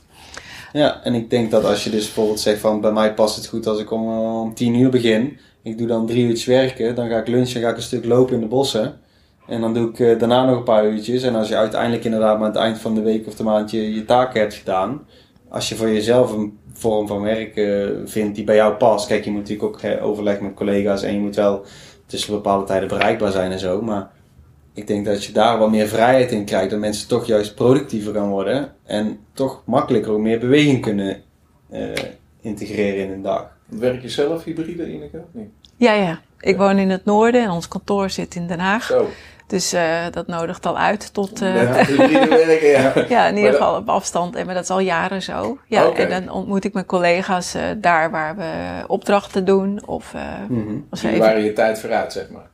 Ja, 0.73 1.03
en 1.03 1.13
ik 1.13 1.29
denk 1.29 1.51
dat 1.51 1.65
als 1.65 1.83
je 1.83 1.89
dus 1.89 2.05
bijvoorbeeld 2.05 2.39
zegt 2.39 2.59
van 2.59 2.81
bij 2.81 2.91
mij 2.91 3.13
past 3.13 3.35
het 3.35 3.47
goed 3.47 3.67
als 3.67 3.79
ik 3.79 3.91
om, 3.91 4.01
eh, 4.01 4.41
om 4.41 4.53
tien 4.53 4.75
uur 4.75 4.89
begin. 4.89 5.37
Ik 5.63 5.77
doe 5.77 5.87
dan 5.87 6.07
drie 6.07 6.25
uurtjes 6.25 6.45
werken, 6.45 6.95
dan 6.95 7.09
ga 7.09 7.17
ik 7.17 7.27
lunchen, 7.27 7.61
ga 7.61 7.69
ik 7.69 7.75
een 7.75 7.81
stuk 7.81 8.05
lopen 8.05 8.33
in 8.33 8.39
de 8.39 8.47
bossen. 8.47 8.99
En 9.47 9.61
dan 9.61 9.73
doe 9.73 9.89
ik 9.89 9.99
eh, 9.99 10.19
daarna 10.19 10.45
nog 10.45 10.57
een 10.57 10.63
paar 10.63 10.85
uurtjes. 10.85 11.23
En 11.23 11.35
als 11.35 11.47
je 11.47 11.55
uiteindelijk 11.55 12.03
inderdaad 12.03 12.35
aan 12.35 12.43
het 12.43 12.55
eind 12.55 12.77
van 12.77 12.95
de 12.95 13.01
week 13.01 13.27
of 13.27 13.35
de 13.35 13.43
maand 13.43 13.71
je, 13.71 13.93
je 13.93 14.05
taken 14.05 14.39
hebt 14.39 14.53
gedaan. 14.53 15.07
Als 15.49 15.69
je 15.69 15.75
voor 15.75 15.89
jezelf 15.89 16.31
een 16.31 16.57
vorm 16.73 17.07
van 17.07 17.21
werk 17.21 17.55
eh, 17.55 17.89
vindt 18.05 18.35
die 18.35 18.43
bij 18.43 18.55
jou 18.55 18.73
past. 18.73 19.07
Kijk, 19.07 19.23
je 19.23 19.31
moet 19.31 19.39
natuurlijk 19.49 19.85
ook 19.85 20.01
overleggen 20.01 20.45
met 20.45 20.53
collega's 20.53 21.03
en 21.03 21.13
je 21.13 21.19
moet 21.19 21.35
wel 21.35 21.65
tussen 22.05 22.33
bepaalde 22.33 22.65
tijden 22.65 22.87
bereikbaar 22.87 23.31
zijn 23.31 23.51
en 23.51 23.59
zo. 23.59 23.81
Maar 23.81 24.11
ik 24.73 24.87
denk 24.87 25.05
dat 25.05 25.23
je 25.23 25.31
daar 25.31 25.57
wat 25.57 25.71
meer 25.71 25.87
vrijheid 25.87 26.31
in 26.31 26.45
krijgt. 26.45 26.69
Dat 26.69 26.79
mensen 26.79 27.07
toch 27.07 27.25
juist 27.25 27.55
productiever 27.55 28.13
gaan 28.13 28.29
worden. 28.29 28.73
En 28.83 29.19
toch 29.33 29.61
makkelijker 29.65 30.11
ook 30.11 30.19
meer 30.19 30.39
beweging 30.39 30.81
kunnen 30.81 31.21
eh, 31.69 31.89
integreren 32.41 33.03
in 33.03 33.11
een 33.11 33.21
dag. 33.21 33.51
Werk 33.65 34.01
je 34.01 34.09
zelf 34.09 34.43
hybride, 34.43 34.91
Ineke? 34.91 35.21
niet? 35.31 35.49
Ja, 35.77 35.93
ja. 35.93 36.21
Ik 36.39 36.57
woon 36.57 36.77
in 36.77 36.89
het 36.89 37.05
noorden 37.05 37.43
en 37.43 37.49
ons 37.49 37.67
kantoor 37.67 38.09
zit 38.09 38.35
in 38.35 38.47
Den 38.47 38.59
Haag. 38.59 38.83
Zo. 38.83 39.09
Dus 39.47 39.73
eh, 39.73 40.05
dat 40.11 40.27
nodigt 40.27 40.65
al 40.65 40.77
uit 40.77 41.13
tot, 41.13 41.41
eh, 41.41 41.75
hybride 41.75 42.27
werken, 42.27 42.67
ja. 42.67 42.93
ja, 43.15 43.27
in 43.27 43.37
ieder 43.37 43.51
geval 43.51 43.75
op 43.75 43.89
afstand. 43.89 44.35
En 44.35 44.45
maar 44.45 44.55
dat 44.55 44.63
is 44.63 44.69
al 44.69 44.79
jaren 44.79 45.21
zo. 45.21 45.57
Ja, 45.67 45.87
Oké. 45.87 46.01
En 46.01 46.09
dan 46.25 46.35
ontmoet 46.35 46.63
ik 46.63 46.73
mijn 46.73 46.85
collega's 46.85 47.53
eh, 47.53 47.63
daar 47.77 48.11
waar 48.11 48.35
we 48.35 48.83
opdrachten 48.87 49.45
doen. 49.45 49.81
Of 49.85 50.13
even 50.91 51.17
waren 51.17 51.43
je 51.43 51.53
tijd 51.53 51.79
vooruit, 51.79 52.13
zeg 52.13 52.29
maar. 52.29 52.49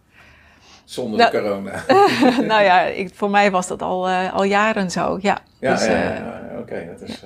Zonder 0.90 1.20
Nou, 1.20 1.32
de 1.32 1.38
corona. 1.42 1.84
nou 2.54 2.64
ja, 2.64 2.82
ik, 2.82 3.16
voor 3.16 3.30
mij 3.30 3.52
was 3.52 3.68
dat 3.68 3.82
al, 3.82 4.08
eh, 4.08 4.34
al 4.34 4.44
jaren 4.44 4.92
zo. 4.92 5.18
Ja. 5.22 5.38
Ja, 5.60 5.74
dus, 5.74 5.86
ja, 5.86 5.92
eh, 5.92 6.18
ja, 6.18 6.42
ja, 6.52 6.60
oké. 6.60 6.86
dat 7.00 7.10
is... 7.10 7.24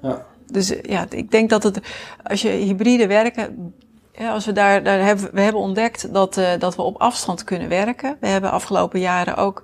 eh, 0.00 0.14
dus 0.46 0.74
ja, 0.82 1.06
ik 1.10 1.30
denk 1.30 1.50
dat 1.50 1.62
het, 1.62 1.80
als 2.22 2.42
je 2.42 2.48
hybride 2.48 3.06
werken, 3.06 3.74
ja, 4.12 4.32
als 4.32 4.46
we 4.46 4.52
daar, 4.52 4.82
daar 4.82 5.00
hebben, 5.00 5.28
we 5.32 5.40
hebben 5.40 5.60
ontdekt 5.60 6.12
dat, 6.12 6.36
eh, 6.36 6.50
dat 6.58 6.76
we 6.76 6.82
op 6.82 7.00
afstand 7.00 7.44
kunnen 7.44 7.68
werken. 7.68 8.16
We 8.20 8.26
hebben 8.26 8.50
afgelopen 8.50 9.00
jaren 9.00 9.36
ook 9.36 9.62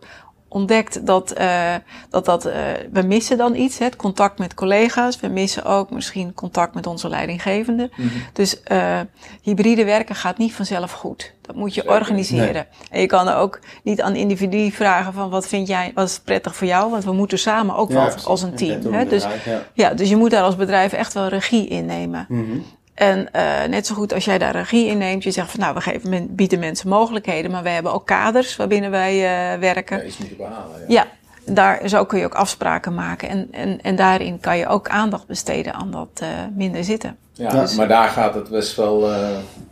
ontdekt 0.54 1.06
dat, 1.06 1.30
eh, 1.30 1.74
dat, 2.10 2.24
dat 2.24 2.44
eh, 2.44 2.54
we 2.92 3.02
missen 3.02 3.36
dan 3.36 3.54
iets, 3.54 3.78
hè, 3.78 3.84
het 3.84 3.96
contact 3.96 4.38
met 4.38 4.54
collega's. 4.54 5.20
We 5.20 5.28
missen 5.28 5.64
ook 5.64 5.90
misschien 5.90 6.34
contact 6.34 6.74
met 6.74 6.86
onze 6.86 7.08
leidinggevende. 7.08 7.90
Dus 8.32 8.62
eh, 8.62 9.00
hybride 9.42 9.84
werken 9.84 10.14
gaat 10.14 10.38
niet 10.38 10.54
vanzelf 10.54 10.92
goed. 10.92 11.34
Dat 11.40 11.56
moet 11.56 11.74
je 11.74 11.80
Zeker. 11.80 11.96
organiseren. 11.96 12.66
En 12.90 13.00
je 13.00 13.06
kan 13.06 13.28
er 13.28 13.36
ook 13.36 13.60
niet 13.82 14.00
aan 14.00 14.14
individu 14.14 14.70
vragen 14.70 15.12
van 15.12 15.30
wat 15.30 15.48
vind 15.48 15.68
jij, 15.68 15.92
wat 15.94 16.08
is 16.08 16.18
prettig 16.18 16.56
voor 16.56 16.66
jou? 16.66 16.90
Want 16.90 17.04
we 17.04 17.12
moeten 17.12 17.38
samen 17.38 17.76
ook 17.76 17.92
wat 17.92 18.24
als 18.24 18.42
een 18.42 18.54
team. 18.54 18.92
Hè? 18.92 19.06
Dus, 19.06 19.26
ja, 19.72 19.94
dus 19.94 20.08
je 20.08 20.16
moet 20.16 20.30
daar 20.30 20.42
als 20.42 20.56
bedrijf 20.56 20.92
echt 20.92 21.12
wel 21.12 21.28
regie 21.28 21.68
in 21.68 21.86
nemen. 21.86 22.26
Mhm. 22.28 22.58
En 22.94 23.32
eh, 23.32 23.68
net 23.68 23.86
zo 23.86 23.94
goed 23.94 24.12
als 24.14 24.24
jij 24.24 24.38
daar 24.38 24.52
regie 24.52 24.86
in 24.86 24.98
neemt, 24.98 25.22
je 25.22 25.30
zegt 25.30 25.50
van 25.50 25.60
nou, 25.60 25.74
we 25.74 25.80
geven 25.80 26.10
men, 26.10 26.34
bieden 26.34 26.58
mensen 26.58 26.88
mogelijkheden, 26.88 27.50
maar 27.50 27.62
we 27.62 27.68
hebben 27.68 27.92
ook 27.92 28.06
kaders 28.06 28.56
waarbinnen 28.56 28.90
wij 28.90 29.12
eh, 29.14 29.58
werken. 29.60 29.96
ja, 29.96 30.04
iets 30.04 30.18
moeten 30.18 30.36
behalen. 30.36 30.80
Ja. 30.88 31.06
Ja, 31.46 31.52
daar, 31.52 31.88
zo 31.88 32.04
kun 32.04 32.18
je 32.18 32.24
ook 32.24 32.34
afspraken 32.34 32.94
maken. 32.94 33.28
En, 33.28 33.48
en, 33.50 33.80
en 33.82 33.96
daarin 33.96 34.40
kan 34.40 34.58
je 34.58 34.66
ook 34.66 34.88
aandacht 34.88 35.26
besteden 35.26 35.74
aan 35.74 35.90
dat 35.90 36.08
eh, 36.14 36.28
minder 36.54 36.84
zitten. 36.84 37.16
Ja, 37.32 37.66
maar 37.76 37.88
daar 37.88 38.08
gaat 38.08 38.34
het 38.34 38.48
best 38.50 38.76
wel, 38.76 39.12
eh, 39.12 39.28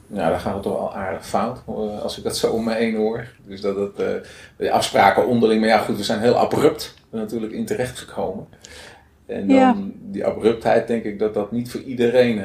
ja, 0.07 0.29
daar 0.31 0.41
gaat 0.41 0.55
het 0.55 0.63
toch 0.63 0.79
wel 0.79 0.95
aardig 0.95 1.27
fout, 1.27 1.63
als 2.03 2.19
ik 2.19 2.25
dat 2.25 2.37
zo 2.37 2.51
om 2.53 2.65
me 2.65 2.75
heen 2.75 2.97
hoor. 2.97 3.27
Dus 3.47 3.61
dat 3.61 3.77
het, 3.77 3.99
eh, 3.99 4.07
de 4.57 4.71
afspraken 4.71 5.27
onderling, 5.27 5.61
maar 5.61 5.69
ja 5.69 5.79
goed, 5.79 5.97
we 5.97 6.05
zijn 6.05 6.21
heel 6.21 6.37
abrupt 6.39 6.95
er 7.11 7.19
natuurlijk 7.19 7.53
in 7.53 7.67
terecht 7.67 7.99
gekomen. 7.99 8.47
En 9.27 9.47
dan 9.49 9.57
Ja. 9.57 9.77
die 10.01 10.25
abruptheid, 10.27 10.87
denk 10.87 11.05
ik 11.05 11.19
dat 11.19 11.35
dat 11.35 11.53
niet 11.53 11.71
voor 11.71 11.81
iedereen... 11.81 12.43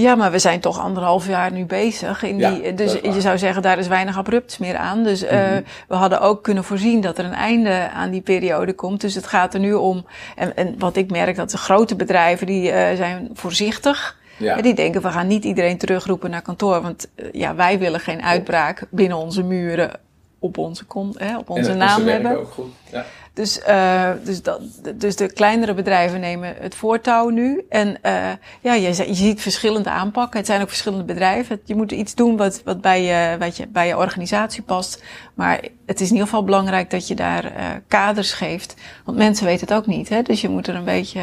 Ja, 0.00 0.14
maar 0.14 0.30
we 0.30 0.38
zijn 0.38 0.60
toch 0.60 0.78
anderhalf 0.80 1.26
jaar 1.26 1.52
nu 1.52 1.64
bezig. 1.64 2.22
In 2.22 2.36
die, 2.36 2.74
dus 2.74 2.92
je 3.02 3.20
zou 3.20 3.38
zeggen, 3.38 3.62
daar 3.62 3.78
is 3.78 3.88
weinig 3.88 4.18
abrupts 4.18 4.58
meer 4.58 4.76
aan. 4.76 5.02
Dus 5.02 5.22
eh, 5.22 5.38
Mhm. 5.38 5.62
we 5.88 5.94
hadden 5.94 6.20
ook 6.20 6.42
kunnen 6.42 6.64
voorzien 6.64 7.00
dat 7.00 7.18
er 7.18 7.24
een 7.24 7.32
einde 7.32 7.90
aan 7.94 8.10
die 8.10 8.20
periode 8.20 8.72
komt. 8.72 9.00
Dus 9.00 9.14
het 9.14 9.26
gaat 9.26 9.54
er 9.54 9.60
nu 9.60 9.72
om. 9.74 10.06
En, 10.36 10.56
en 10.56 10.74
wat 10.78 10.96
ik 10.96 11.10
merk, 11.10 11.36
dat 11.36 11.50
de 11.50 11.58
grote 11.58 11.96
bedrijven 11.96 12.46
die 12.46 12.70
eh, 12.70 12.96
zijn 12.96 13.30
voorzichtig. 13.34 14.16
ja. 14.36 14.56
Ja, 14.56 14.62
die 14.62 14.74
denken, 14.74 15.02
we 15.02 15.08
gaan 15.10 15.26
niet 15.26 15.44
iedereen 15.44 15.78
terugroepen 15.78 16.30
naar 16.30 16.42
kantoor. 16.42 16.82
Want 16.82 17.08
eh, 17.14 17.26
ja, 17.32 17.54
wij 17.54 17.78
willen 17.78 18.00
geen 18.00 18.22
uitbraak 18.22 18.84
binnen 18.90 19.16
onze 19.18 19.42
muren 19.42 19.90
op 20.38 20.58
onze, 20.58 20.84
kon, 20.84 21.14
hè, 21.16 21.38
op 21.38 21.50
onze 21.50 21.74
naam 21.74 22.06
hebben. 22.06 22.38
ook 22.38 22.50
goed. 22.50 22.72
Ja. 22.92 23.04
Dus, 23.32 23.60
eh, 23.62 24.10
dus, 24.24 24.42
dat, 24.42 24.60
dus 24.94 25.16
de 25.16 25.32
kleinere 25.32 25.74
bedrijven 25.74 26.20
nemen 26.20 26.54
het 26.58 26.74
voortouw 26.74 27.28
nu. 27.28 27.64
En 27.68 28.02
eh, 28.02 28.30
ja, 28.60 28.74
je, 28.74 28.88
je 28.88 29.14
ziet 29.14 29.40
verschillende 29.40 29.90
aanpakken. 29.90 30.38
Het 30.38 30.46
zijn 30.46 30.62
ook 30.62 30.68
verschillende 30.68 31.04
bedrijven. 31.04 31.60
Je 31.64 31.74
moet 31.74 31.92
iets 31.92 32.14
doen 32.14 32.36
wat, 32.36 32.62
wat, 32.64 32.80
bij, 32.80 33.02
je, 33.02 33.36
wat 33.38 33.56
je, 33.56 33.66
bij 33.66 33.86
je 33.86 33.96
organisatie 33.96 34.62
past. 34.62 35.02
Maar 35.34 35.60
het 35.86 36.00
is 36.00 36.06
in 36.06 36.12
ieder 36.12 36.28
geval 36.28 36.44
belangrijk 36.44 36.90
dat 36.90 37.08
je 37.08 37.14
daar 37.14 37.44
eh, 37.44 37.66
kaders 37.88 38.32
geeft. 38.32 38.74
Want 39.04 39.18
mensen 39.18 39.46
weten 39.46 39.66
het 39.66 39.76
ook 39.76 39.86
niet. 39.86 40.08
Hè? 40.08 40.22
Dus 40.22 40.40
je 40.40 40.48
moet 40.48 40.66
er 40.66 40.74
een 40.74 40.84
beetje... 40.84 41.20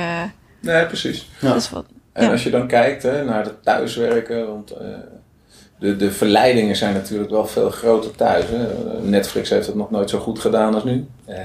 Nee, 0.59 0.85
precies. 0.85 1.29
Ja. 1.41 1.53
dus 1.53 1.69
wat, 1.69 1.85
En 2.13 2.23
Ja. 2.25 2.31
als 2.31 2.43
je 2.43 2.49
dan 2.49 2.67
kijkt 2.67 3.03
hè, 3.03 3.23
naar 3.23 3.43
het 3.43 3.63
thuiswerken, 3.63 4.47
want 4.47 4.71
eh, 4.71 4.87
de, 5.79 5.95
de 5.95 6.11
verleidingen 6.11 6.75
zijn 6.75 6.93
natuurlijk 6.93 7.29
wel 7.29 7.47
veel 7.47 7.69
groter 7.69 8.15
thuis. 8.15 8.45
Hè. 8.47 8.67
Netflix 9.01 9.49
heeft 9.49 9.67
het 9.67 9.75
nog 9.75 9.91
nooit 9.91 10.09
zo 10.09 10.19
goed 10.19 10.39
gedaan 10.39 10.73
als 10.73 10.83
nu. 10.83 11.07
Eh, 11.25 11.37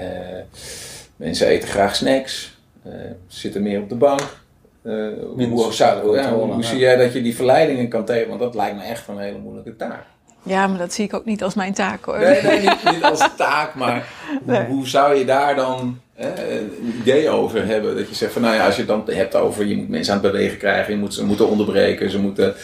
mensen 1.16 1.47
eten 1.47 1.69
graag 1.69 1.97
snacks, 1.97 2.59
eh, 2.83 2.93
zitten 3.27 3.62
meer 3.62 3.81
op 3.81 3.88
de 3.88 3.95
bank. 3.95 4.38
Eh, 4.83 4.93
hoe, 5.35 5.73
zou, 5.73 6.16
ja, 6.16 6.33
hoe 6.33 6.64
zie 6.64 6.79
jij 6.79 6.97
dat 6.97 7.12
je 7.12 7.23
die 7.23 7.37
verleidingen 7.37 7.88
kan 7.88 8.05
tegen? 8.05 8.29
Want 8.29 8.40
dat 8.40 8.55
lijkt 8.55 8.77
me 8.77 8.83
echt 8.83 9.09
een 9.09 9.19
hele 9.19 9.38
moeilijke 9.38 9.77
taak. 9.77 10.05
ja, 10.43 10.66
maar 10.66 10.79
dat 10.79 10.93
zie 10.93 11.05
ik 11.05 11.14
ook 11.14 11.25
niet 11.25 11.43
als 11.43 11.55
mijn 11.55 11.75
taak 11.75 12.05
hoor. 12.05 12.19
Nee, 12.19 12.43
nee 12.43 12.61
niet, 12.61 12.93
niet 12.93 13.03
als 13.03 13.29
taak, 13.37 13.75
maar 13.75 14.09
Nee. 14.45 14.64
hoe 14.64 14.88
zou 14.88 15.14
je 15.14 15.25
daar 15.25 15.57
dan 15.57 16.01
hè, 16.14 16.59
een 16.59 16.95
idee 17.01 17.29
over 17.29 17.66
hebben? 17.66 17.97
Dat 17.97 18.09
je 18.09 18.14
zegt 18.14 18.33
van 18.33 18.43
nou 18.43 18.55
ja, 18.55 18.66
als 18.66 18.75
je 18.75 18.81
het 18.81 18.90
dan 18.90 19.14
hebt 19.16 19.35
over 19.35 19.66
je 19.66 19.77
moet 19.77 19.88
mensen 19.88 20.14
aan 20.14 20.23
het 20.23 20.33
bewegen 20.33 20.59
krijgen, 20.59 20.93
je 20.93 20.99
moet 20.99 21.14
ze 21.14 21.25
moeten 21.25 21.49
onderbreken, 21.49 22.11
ze 22.11 22.19
moeten, 22.19 22.55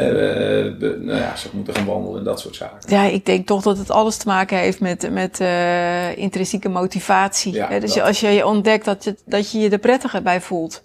eh, 0.00 0.78
de- 0.78 0.98
nou 1.00 1.18
ja, 1.18 1.36
ze 1.36 1.48
moeten 1.52 1.74
gaan 1.74 1.84
wandelen 1.84 2.18
en 2.18 2.24
dat 2.24 2.40
soort 2.40 2.56
zaken. 2.56 2.78
Ja, 2.86 3.02
ik 3.02 3.26
denk 3.26 3.46
toch 3.46 3.62
dat 3.62 3.78
het 3.78 3.90
alles 3.90 4.16
te 4.16 4.26
maken 4.28 4.58
heeft 4.58 4.80
met, 4.80 5.10
met 5.10 5.40
eh, 5.40 6.16
intrinsieke 6.16 6.68
motivatie. 6.68 7.52
Ja, 7.52 7.68
hè? 7.68 7.80
Dus 7.80 7.94
dat. 7.94 8.04
als 8.06 8.20
je 8.20 8.46
ontdekt 8.46 8.84
dat 8.84 9.04
je, 9.04 9.16
dat 9.24 9.50
je 9.50 9.58
je 9.58 9.70
er 9.70 9.78
prettiger 9.78 10.22
bij 10.22 10.40
voelt. 10.40 10.82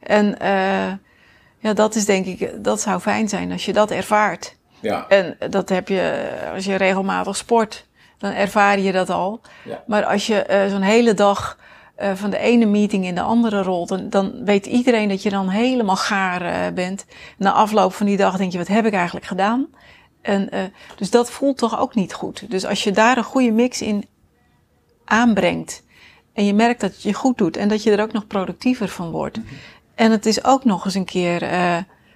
En 0.00 0.38
eh, 0.38 0.92
ja, 1.58 1.72
dat 1.74 1.94
is 1.94 2.04
denk 2.04 2.26
ik, 2.26 2.64
dat 2.64 2.80
zou 2.80 3.00
fijn 3.00 3.28
zijn 3.28 3.52
als 3.52 3.64
je 3.64 3.72
dat 3.72 3.90
ervaart. 3.90 4.56
Ja, 4.80 5.08
En 5.08 5.36
dat 5.50 5.68
heb 5.68 5.88
je 5.88 6.28
als 6.54 6.64
je 6.64 6.74
regelmatig 6.74 7.36
sport, 7.36 7.86
dan 8.18 8.32
ervaar 8.32 8.78
je 8.78 8.92
dat 8.92 9.10
al. 9.10 9.40
Ja. 9.64 9.82
Maar 9.86 10.04
als 10.04 10.26
je 10.26 10.42
eh, 10.42 10.70
zo'n 10.70 10.82
hele 10.82 11.14
dag 11.14 11.58
eh, 12.00 12.14
van 12.14 12.30
de 12.30 12.38
ene 12.38 12.64
meeting 12.66 13.04
in 13.04 13.14
de 13.14 13.20
andere 13.20 13.62
rolt, 13.62 13.88
dan, 13.88 14.08
dan 14.08 14.44
weet 14.44 14.66
iedereen 14.66 15.08
dat 15.08 15.22
je 15.22 15.30
dan 15.30 15.48
helemaal 15.48 15.96
gaar 15.96 16.42
eh, 16.42 16.72
bent. 16.74 17.04
Na 17.38 17.52
afloop 17.52 17.92
van 17.92 18.06
die 18.06 18.16
dag 18.16 18.36
denk 18.36 18.52
je, 18.52 18.58
wat 18.58 18.68
heb 18.68 18.86
ik 18.86 18.92
eigenlijk 18.92 19.26
gedaan? 19.26 19.66
En, 20.22 20.50
eh, 20.50 20.62
dus 20.96 21.10
dat 21.10 21.30
voelt 21.30 21.58
toch 21.58 21.78
ook 21.80 21.94
niet 21.94 22.14
goed. 22.14 22.50
Dus 22.50 22.66
als 22.66 22.84
je 22.84 22.90
daar 22.92 23.16
een 23.16 23.24
goede 23.24 23.50
mix 23.50 23.82
in 23.82 24.04
aanbrengt 25.04 25.82
en 26.32 26.44
je 26.46 26.54
merkt 26.54 26.80
dat 26.80 26.90
het 26.92 27.02
je 27.02 27.14
goed 27.14 27.38
doet 27.38 27.56
en 27.56 27.68
dat 27.68 27.82
je 27.82 27.90
er 27.90 28.02
ook 28.02 28.12
nog 28.12 28.26
productiever 28.26 28.88
van 28.88 29.10
wordt. 29.10 29.38
En 29.94 30.10
het 30.10 30.26
is 30.26 30.44
ook 30.44 30.64
nog 30.64 30.84
eens 30.84 30.94
een 30.94 31.04
keer 31.04 31.48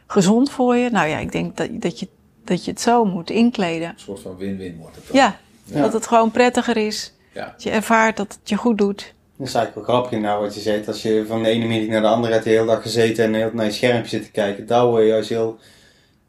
gezond 0.07 0.51
voor 0.51 0.77
je. 0.77 0.91
Nou 0.91 1.09
ja, 1.09 1.19
ik 1.19 1.33
denk 1.33 1.57
dat, 1.57 1.69
dat, 1.73 1.99
je, 1.99 2.09
dat 2.45 2.65
je 2.65 2.71
het 2.71 2.81
zo 2.81 3.05
moet 3.05 3.31
inkleden. 3.31 3.89
een 3.89 3.95
soort 3.97 4.21
van 4.21 4.37
win-win 4.37 4.77
wordt 4.77 4.97
het 4.97 5.07
dan. 5.07 5.17
Ja, 5.17 5.39
Ja. 5.65 5.81
dat 5.81 5.93
het 5.93 6.07
gewoon 6.07 6.31
prettiger 6.31 6.77
is. 6.77 7.13
Ja. 7.33 7.47
Dat 7.51 7.63
je 7.63 7.71
ervaart 7.71 8.17
dat 8.17 8.33
het 8.41 8.49
je 8.49 8.57
goed 8.57 8.79
doet. 8.79 9.15
Dat 9.37 9.47
is 9.47 9.55
eigenlijk 9.55 9.87
wel 9.87 9.97
grappig 9.97 10.21
nou 10.21 10.43
wat 10.43 10.55
je 10.55 10.61
zegt. 10.61 10.89
Als 10.89 11.03
je 11.03 11.25
van 11.27 11.43
de 11.43 11.49
ene 11.49 11.67
meeting 11.67 11.91
naar 11.91 12.01
de 12.01 12.07
andere 12.09 12.33
hebt 12.33 12.45
de 12.45 12.51
hele 12.51 12.67
dag 12.67 12.83
gezeten 12.83 13.25
en 13.25 13.35
heel 13.35 13.51
naar 13.53 13.65
je 13.65 13.71
schermpje 13.73 14.09
zit 14.09 14.25
te 14.25 14.31
kijken. 14.31 14.67
Daar 14.67 14.87
word 14.87 15.03
je 15.03 15.09
juist 15.09 15.29
heel 15.29 15.59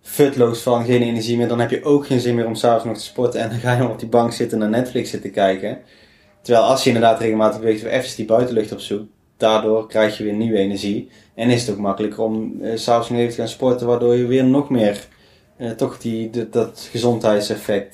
futloos 0.02 0.62
van, 0.62 0.86
geen 0.86 1.02
energie 1.02 1.38
meer. 1.38 1.48
Dan 1.48 1.60
heb 1.60 1.70
je 1.70 1.84
ook 1.84 2.06
geen 2.06 2.20
zin 2.20 2.36
meer 2.36 2.46
om 2.46 2.56
s'avonds 2.56 2.86
nog 2.86 2.98
te 2.98 3.04
sporten. 3.04 3.40
En 3.42 3.50
dan 3.50 3.60
ga 3.60 3.72
je 3.74 3.78
nog 3.82 3.92
op 3.92 4.00
die 4.00 4.10
bank 4.10 4.34
zitten 4.34 4.62
en 4.62 4.70
naar 4.70 4.80
Netflix 4.82 5.10
zitten 5.10 5.32
kijken. 5.32 5.78
Terwijl 6.42 6.66
als 6.66 6.84
je 6.84 6.90
inderdaad 6.90 7.20
regelmatig 7.20 7.60
beweegt, 7.60 7.82
weer 7.82 7.92
even 7.92 8.16
die 8.16 8.26
buitenlucht 8.26 8.72
opzoekt. 8.72 9.10
Daardoor 9.38 9.88
krijg 9.88 10.18
je 10.18 10.24
weer 10.24 10.34
nieuwe 10.34 10.58
energie. 10.58 11.10
En 11.36 11.50
is 11.50 11.62
het 11.62 11.70
ook 11.76 11.82
makkelijker 11.82 12.24
om 12.24 12.62
eh, 12.62 12.72
s'avonds 12.78 13.10
nog 13.10 13.20
even 13.20 13.32
te 13.32 13.38
gaan 13.40 13.48
sporten. 13.48 13.88
Waardoor 13.88 14.16
je 14.16 14.26
weer 14.26 14.44
nog 14.46 14.70
meer 14.70 15.08
eh, 15.58 15.72
toch 15.72 15.98
die, 15.98 16.30
de- 16.30 16.50
dat 16.50 16.88
gezondheidseffect 16.92 17.94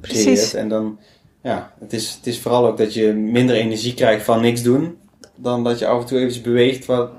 Precies. 0.00 0.24
creëert. 0.24 0.54
En 0.54 0.68
dan, 0.68 0.98
ja, 1.42 1.72
het 1.80 1.92
is, 1.92 2.14
het 2.14 2.26
is 2.26 2.40
vooral 2.40 2.66
ook 2.66 2.78
dat 2.78 2.94
je 2.94 3.12
minder 3.12 3.56
energie 3.56 3.94
krijgt 3.94 4.24
van 4.24 4.40
niks 4.40 4.62
doen. 4.62 4.98
Dan 5.36 5.64
dat 5.64 5.78
je 5.78 5.86
af 5.86 6.00
en 6.00 6.06
toe 6.06 6.18
even 6.18 6.42
beweegt. 6.42 6.86
Wat, 6.86 7.10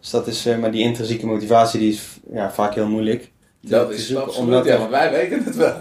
dus 0.00 0.10
dat 0.10 0.26
is, 0.26 0.46
eh, 0.46 0.58
maar 0.58 0.70
die 0.70 0.82
intrinsieke 0.82 1.26
motivatie 1.26 1.80
die 1.80 1.92
is 1.92 2.18
ja, 2.32 2.50
vaak 2.52 2.74
heel 2.74 2.88
moeilijk. 2.88 3.30
Dat 3.60 3.88
te 3.88 3.94
is 3.94 4.06
zoeken, 4.06 4.24
absoluut, 4.26 4.46
omdat 4.48 4.64
ja, 4.64 4.78
want 4.78 4.90
wij 4.90 5.10
weten 5.10 5.44
het 5.44 5.56
wel. 5.56 5.74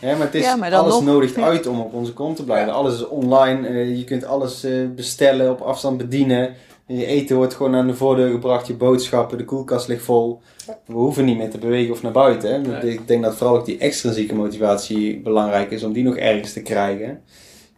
Ja, 0.00 0.16
maar 0.16 0.26
het 0.26 0.34
is, 0.34 0.42
Ja, 0.44 0.56
maar 0.56 0.70
dan 0.70 0.80
alles 0.80 0.94
nog- 0.94 1.04
nodigt 1.04 1.38
uit 1.38 1.66
om 1.66 1.80
op 1.80 1.94
onze 1.94 2.12
kont 2.12 2.36
te 2.36 2.44
blijven. 2.44 2.72
Alles 2.72 2.94
is 2.94 3.06
online. 3.06 3.68
eh, 3.68 3.96
je 3.96 4.04
kunt 4.04 4.24
alles 4.24 4.64
eh, 4.64 4.72
bestellen, 4.94 5.50
op 5.50 5.60
afstand 5.60 5.96
bedienen. 5.96 6.54
Je 6.86 7.06
eten 7.06 7.36
wordt 7.36 7.54
gewoon 7.54 7.74
aan 7.74 7.86
de 7.86 7.94
voordeur 7.94 8.30
gebracht. 8.30 8.66
Je 8.66 8.74
boodschappen, 8.74 9.38
de 9.38 9.44
koelkast 9.44 9.88
ligt 9.88 10.04
vol. 10.04 10.40
We 10.86 10.92
hoeven 10.92 11.24
niet 11.24 11.36
meer 11.38 11.50
te 11.50 11.58
bewegen 11.58 11.92
of 11.92 12.02
naar 12.02 12.12
buiten. 12.12 12.50
Hè. 12.52 12.58
Nee. 12.58 12.92
Ik 12.92 13.08
denk 13.08 13.22
dat 13.22 13.36
vooral 13.36 13.56
ook 13.56 13.64
die 13.64 13.78
extrinsieke 13.78 14.34
motivatie 14.34 15.20
belangrijk 15.20 15.70
is 15.70 15.82
om 15.84 15.92
die 15.92 16.04
nog 16.04 16.16
ergens 16.16 16.52
te 16.52 16.62
krijgen. 16.62 17.20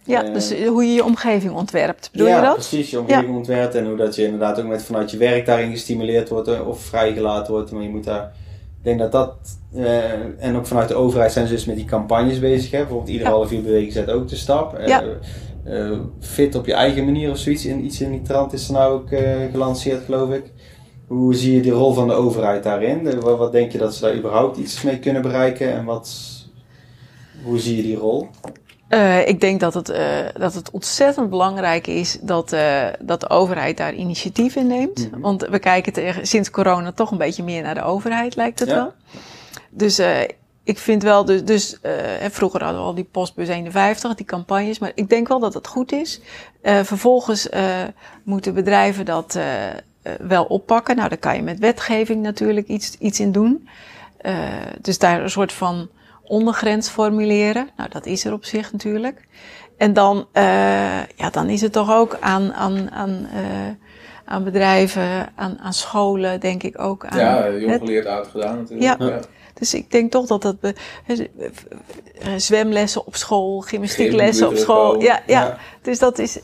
Ja, 0.05 0.25
Eh, 0.25 0.33
dus 0.35 0.55
hoe 0.67 0.85
je 0.85 0.93
je 0.93 1.05
omgeving 1.05 1.53
ontwerpt. 1.55 2.09
Bedoel 2.13 2.27
ja, 2.27 2.37
je 2.37 2.43
dat? 2.43 2.55
precies. 2.55 2.91
Je 2.91 3.01
omgeving 3.01 3.37
ontwerpt 3.37 3.75
en 3.75 3.87
hoe 3.87 3.97
dat 3.97 4.15
je 4.17 4.25
inderdaad 4.25 4.61
ook 4.61 4.67
met 4.67 4.83
vanuit 4.83 5.11
je 5.11 5.17
werk 5.17 5.47
daarin 5.47 5.71
gestimuleerd 5.71 6.29
wordt 6.29 6.49
eh, 6.49 6.69
of 6.69 6.81
vrijgelaten 6.81 7.53
wordt. 7.53 7.71
Maar 7.73 7.83
je 7.83 7.89
moet 7.89 8.05
daar, 8.05 8.33
ik 8.79 8.85
denk 8.85 8.99
dat 8.99 9.13
dat, 9.13 9.35
eh, 9.75 10.13
en 10.39 10.57
ook 10.57 10.67
vanuit 10.67 10.89
de 10.89 10.95
overheid 10.95 11.33
zijn 11.33 11.47
ze 11.47 11.53
dus 11.55 11.65
met 11.65 11.77
die 11.77 11.85
campagnes 11.85 12.39
bezig. 12.39 12.71
Hè? 12.71 12.79
Bijvoorbeeld 12.79 13.09
ieder 13.11 13.27
Ja. 13.27 13.33
half 13.33 13.53
uur 13.53 13.63
bewegen 13.63 13.93
zet 13.93 14.11
ook 14.11 14.29
de 14.29 14.37
stap. 14.37 14.75
Eh, 14.75 14.87
Ja. 14.87 15.03
eh, 15.65 15.91
fit 16.21 16.55
op 16.55 16.67
je 16.67 16.75
eigen 16.75 17.05
manier 17.05 17.31
of 17.31 17.39
zoiets. 17.39 17.65
In, 17.67 17.85
iets 17.85 18.01
in 18.01 18.11
die 18.11 18.23
trant 18.23 18.53
is 18.53 18.67
er 18.69 18.73
nou 18.75 18.93
ook 18.93 19.11
eh, 19.11 19.23
gelanceerd, 19.51 20.05
geloof 20.05 20.31
ik. 20.33 20.45
Hoe 21.13 21.35
zie 21.35 21.55
je 21.55 21.61
de 21.61 21.71
rol 21.71 21.93
van 21.93 22.09
de 22.09 22.15
overheid 22.15 22.63
daarin? 22.63 23.21
Wat, 23.21 23.53
denk 23.53 23.73
je 23.73 23.79
dat 23.79 23.95
ze 23.95 24.01
daar 24.01 24.15
überhaupt 24.15 24.57
iets 24.57 24.83
mee 24.83 24.99
kunnen 24.99 25.23
bereiken? 25.23 25.73
En 25.73 25.85
wat, 25.85 26.11
hoe 27.45 27.59
zie 27.59 27.77
je 27.77 27.83
die 27.83 27.97
rol? 27.97 28.29
Eh, 28.89 29.29
ik 29.29 29.41
denk 29.41 29.61
dat 29.61 29.75
het, 29.75 29.89
eh, 29.89 30.27
dat 30.39 30.55
het 30.55 30.71
ontzettend 30.71 31.31
belangrijk 31.31 31.87
is 31.87 32.19
dat, 32.21 32.53
eh, 32.53 32.87
dat 33.01 33.21
de 33.21 33.29
overheid 33.29 33.77
daar 33.77 33.95
initiatief 33.95 34.57
in 34.57 34.67
neemt. 34.67 35.11
Mhm. 35.11 35.21
Want 35.21 35.47
we 35.49 35.59
kijken 35.59 35.93
tegen, 35.93 36.27
sinds 36.27 36.51
corona 36.51 36.93
toch 36.93 37.11
een 37.11 37.19
beetje 37.19 37.43
meer 37.43 37.63
naar 37.63 37.75
de 37.75 37.83
overheid, 37.83 38.37
lijkt 38.37 38.59
het 38.59 38.69
Ja. 38.69 38.75
wel. 38.75 38.93
Dus 39.71 40.01
ik 40.65 40.79
vind 40.79 41.03
wel, 41.03 41.25
dus, 41.25 41.45
dus 41.45 41.79
vroeger 42.31 42.63
hadden 42.63 42.81
we 42.81 42.87
al 42.87 42.95
die 42.95 43.09
postbus 43.11 43.49
51, 43.49 44.15
die 44.15 44.27
campagnes, 44.27 44.79
maar 44.79 44.93
ik 44.95 45.09
denk 45.09 45.29
wel 45.29 45.41
dat 45.41 45.55
het 45.55 45.67
goed 45.67 45.93
is. 45.93 46.21
Vervolgens 46.63 47.49
moeten 48.25 48.55
bedrijven 48.55 49.05
dat 49.05 49.39
wel 50.21 50.45
oppakken. 50.45 50.97
Nou, 50.97 51.09
daar 51.09 51.19
kan 51.19 51.37
je 51.37 51.43
met 51.43 51.59
wetgeving 51.59 52.23
natuurlijk 52.23 52.69
iets, 52.69 52.97
iets 52.99 53.21
in 53.21 53.33
doen. 53.33 53.69
Eh, 54.17 54.35
dus 54.81 54.99
daar 54.99 55.23
een 55.23 55.31
soort 55.31 55.53
van 55.53 55.89
ondergrens 56.23 56.89
formuleren. 56.89 57.69
Nou, 57.77 57.91
dat 57.91 58.07
is 58.07 58.25
er 58.25 58.33
op 58.33 58.45
zich 58.45 58.73
natuurlijk. 58.73 59.27
En 59.77 59.93
dan, 59.93 60.27
eh, 60.33 60.45
ja, 61.03 61.31
dan 61.31 61.49
is 61.49 61.61
het 61.61 61.73
toch 61.73 61.93
ook 61.93 62.17
aan, 62.21 62.53
aan, 62.53 62.91
aan, 62.91 63.27
eh, 63.33 63.41
aan 64.25 64.45
bedrijven, 64.45 65.33
aan, 65.35 65.59
aan 65.59 65.73
scholen, 65.73 66.41
denk 66.41 66.63
ik 66.63 66.81
ook. 66.81 67.07
Aan 67.07 67.19
Ja, 67.19 67.51
jong 67.51 67.79
geleerd, 67.79 68.07
oud 68.07 68.27
gedaan 68.27 68.57
natuurlijk. 68.57 69.01
Ja. 69.01 69.21
Dus 69.55 69.75
ik 69.75 69.91
denk 69.91 70.11
toch 70.11 70.27
dat 70.27 70.43
dat... 70.43 70.61
be- 70.61 70.75
eh, 71.07 72.33
zwemlessen 72.37 73.07
op 73.07 73.17
school, 73.17 73.61
gymnastieklessen 73.61 74.49
op 74.49 74.57
school. 74.57 75.01
ja. 75.01 75.21
Ja. 75.27 75.59
Dus 75.83 75.99
dat 75.99 76.19
is... 76.19 76.39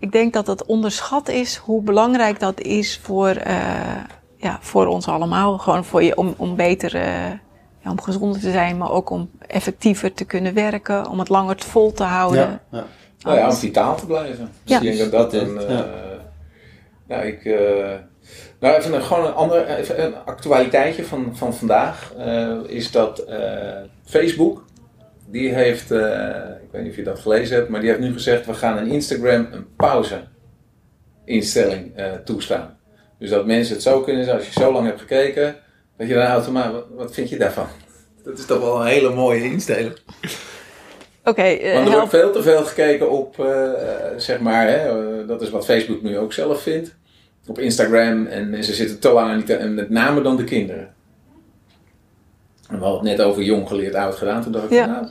Ik 0.00 0.12
denk 0.12 0.32
dat 0.32 0.46
het 0.46 0.64
onderschat 0.66 1.28
is 1.28 1.56
hoe 1.56 1.82
belangrijk 1.82 2.40
dat 2.40 2.60
is 2.60 3.00
voor, 3.02 3.28
eh, 3.28 3.56
ja, 4.36 4.58
voor 4.60 4.86
ons 4.86 5.08
allemaal. 5.08 5.58
Gewoon 5.58 5.84
voor 5.84 6.02
je, 6.02 6.16
om, 6.16 6.34
om 6.36 6.56
beter... 6.56 6.94
eh, 6.94 7.30
ja, 7.80 7.90
om 7.90 8.00
gezonder 8.00 8.40
te 8.40 8.50
zijn, 8.50 8.76
maar 8.76 8.90
ook 8.90 9.10
om 9.10 9.30
effectiever 9.46 10.14
te 10.14 10.24
kunnen 10.24 10.54
werken. 10.54 11.08
Om 11.10 11.18
het 11.18 11.28
langer 11.28 11.56
vol 11.58 11.92
te 11.92 12.02
houden. 12.02 12.40
Ja, 12.40 12.60
ja. 12.78 12.84
Nou 13.20 13.36
ja, 13.38 13.48
om 13.48 13.54
vitaal 13.54 13.96
te 13.96 14.06
blijven. 14.06 14.50
Ja. 14.64 14.78
Dus 14.78 14.88
ik 14.90 14.96
denk 14.96 15.10
dat 15.10 15.30
dat 15.30 15.42
een... 15.42 15.54
Ja. 15.54 15.66
eh, 15.66 16.18
ja, 17.08 17.16
ik... 17.16 17.44
eh, 17.44 17.94
nou, 18.60 18.74
even 18.74 18.92
een, 18.94 19.02
gewoon 19.02 19.26
een 19.26 19.34
ander 19.34 19.66
even 19.66 20.04
een 20.04 20.14
actualiteitje 20.24 21.04
van, 21.04 21.30
van 21.36 21.54
vandaag. 21.54 22.12
eh, 22.18 22.56
is 22.66 22.90
dat 22.90 23.18
eh, 23.18 23.38
Facebook, 24.04 24.64
die 25.30 25.54
heeft, 25.54 25.90
eh, 25.90 26.26
ik 26.62 26.68
weet 26.72 26.82
niet 26.82 26.90
of 26.90 26.96
je 26.96 27.02
dat 27.02 27.18
gelezen 27.18 27.56
hebt, 27.56 27.68
maar 27.68 27.80
die 27.80 27.88
heeft 27.88 28.00
nu 28.02 28.12
gezegd, 28.12 28.46
we 28.46 28.54
gaan 28.54 28.78
in 28.78 28.86
Instagram 28.92 29.48
een 29.52 29.66
pauze 29.76 30.20
instelling 31.24 31.96
eh, 31.96 32.12
toestaan. 32.24 32.78
Dus 33.18 33.30
dat 33.30 33.46
mensen 33.46 33.74
het 33.74 33.82
zo 33.82 34.00
kunnen, 34.00 34.34
als 34.34 34.46
je 34.46 34.60
zo 34.60 34.72
lang 34.72 34.86
hebt 34.86 35.00
gekeken, 35.00 35.56
dat 35.96 36.08
je 36.08 36.14
dan 36.14 36.22
automatisch, 36.26 36.72
wat, 36.72 36.86
wat 36.96 37.14
vind 37.14 37.28
je 37.28 37.38
daarvan? 37.38 37.66
Dat 38.24 38.38
is 38.38 38.46
toch 38.46 38.60
wel 38.60 38.80
een 38.80 38.86
hele 38.86 39.14
mooie 39.14 39.42
instelling. 39.44 39.92
Oké, 41.24 41.42
eh, 41.42 41.72
Want 41.74 41.86
er 41.86 41.92
help- 41.92 41.94
wordt 41.94 42.10
veel 42.10 42.32
te 42.32 42.42
veel 42.42 42.64
gekeken 42.64 43.10
op, 43.10 43.40
eh, 43.40 43.70
zeg 44.16 44.40
maar, 44.40 44.68
hè, 44.68 44.86
dat 45.26 45.42
is 45.42 45.50
wat 45.50 45.64
Facebook 45.64 46.02
nu 46.02 46.18
ook 46.18 46.32
zelf 46.32 46.62
vindt. 46.62 46.96
Op 47.46 47.58
Instagram 47.58 48.26
en 48.26 48.64
ze 48.64 48.74
zitten 48.74 48.98
te 48.98 49.10
lang 49.12 49.30
aan 49.30 49.40
die 49.46 49.56
en 49.56 49.74
met 49.74 49.90
name 49.90 50.22
dan 50.22 50.36
de 50.36 50.44
kinderen. 50.44 50.94
En 52.68 52.78
we 52.78 52.84
hadden 52.84 53.08
het 53.08 53.16
net 53.18 53.26
over 53.26 53.42
jong 53.42 53.68
geleerd, 53.68 53.94
oud 53.94 54.16
gedaan. 54.16 54.42
Toen 54.42 54.52
dacht 54.52 54.64
ik 54.64 54.70
Ja. 54.70 54.84
van, 54.84 54.92
nou, 54.92 55.06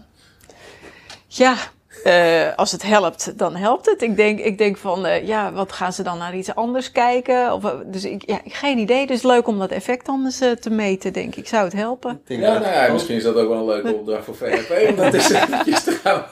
Ja, 1.28 1.56
eh, 2.04 2.56
als 2.56 2.72
het 2.72 2.84
helpt, 2.84 3.38
dan 3.38 3.56
helpt 3.56 3.86
het. 3.86 4.02
Ik 4.02 4.16
denk, 4.16 4.40
ik 4.40 4.58
denk 4.58 4.78
van, 4.78 5.06
eh, 5.06 5.28
ja, 5.28 5.52
wat 5.52 5.72
gaan 5.72 5.94
ze 5.94 6.04
dan 6.04 6.18
naar 6.18 6.36
iets 6.36 6.56
anders 6.56 6.92
kijken? 6.92 7.54
Of, 7.54 7.64
eh, 7.64 7.72
dus 7.86 8.06
ik, 8.06 8.24
ja, 8.26 8.40
geen 8.46 8.78
idee. 8.78 9.08
Dus 9.08 9.22
leuk 9.24 9.48
om 9.48 9.60
dat 9.60 9.72
effect 9.72 10.08
anders 10.08 10.38
te 10.38 10.70
meten, 10.70 11.14
denk 11.14 11.36
ik. 11.36 11.48
Zou 11.48 11.64
het 11.64 11.74
helpen? 11.74 12.12
Ik 12.12 12.28
denk 12.28 12.42
ja, 12.42 12.60
nou 12.60 12.74
ja, 12.74 12.92
misschien 12.94 13.16
is 13.16 13.24
dat 13.24 13.36
ook 13.36 13.50
wel 13.50 13.58
een 13.58 13.66
leuke 13.66 13.94
opdracht 13.94 14.26
voor 14.26 14.36
VRP. 14.36 14.90
Om 14.90 14.96
dat 14.96 15.14
eens 15.14 15.30
eventjes 15.44 15.84
te 15.84 15.92
gaan 15.92 16.24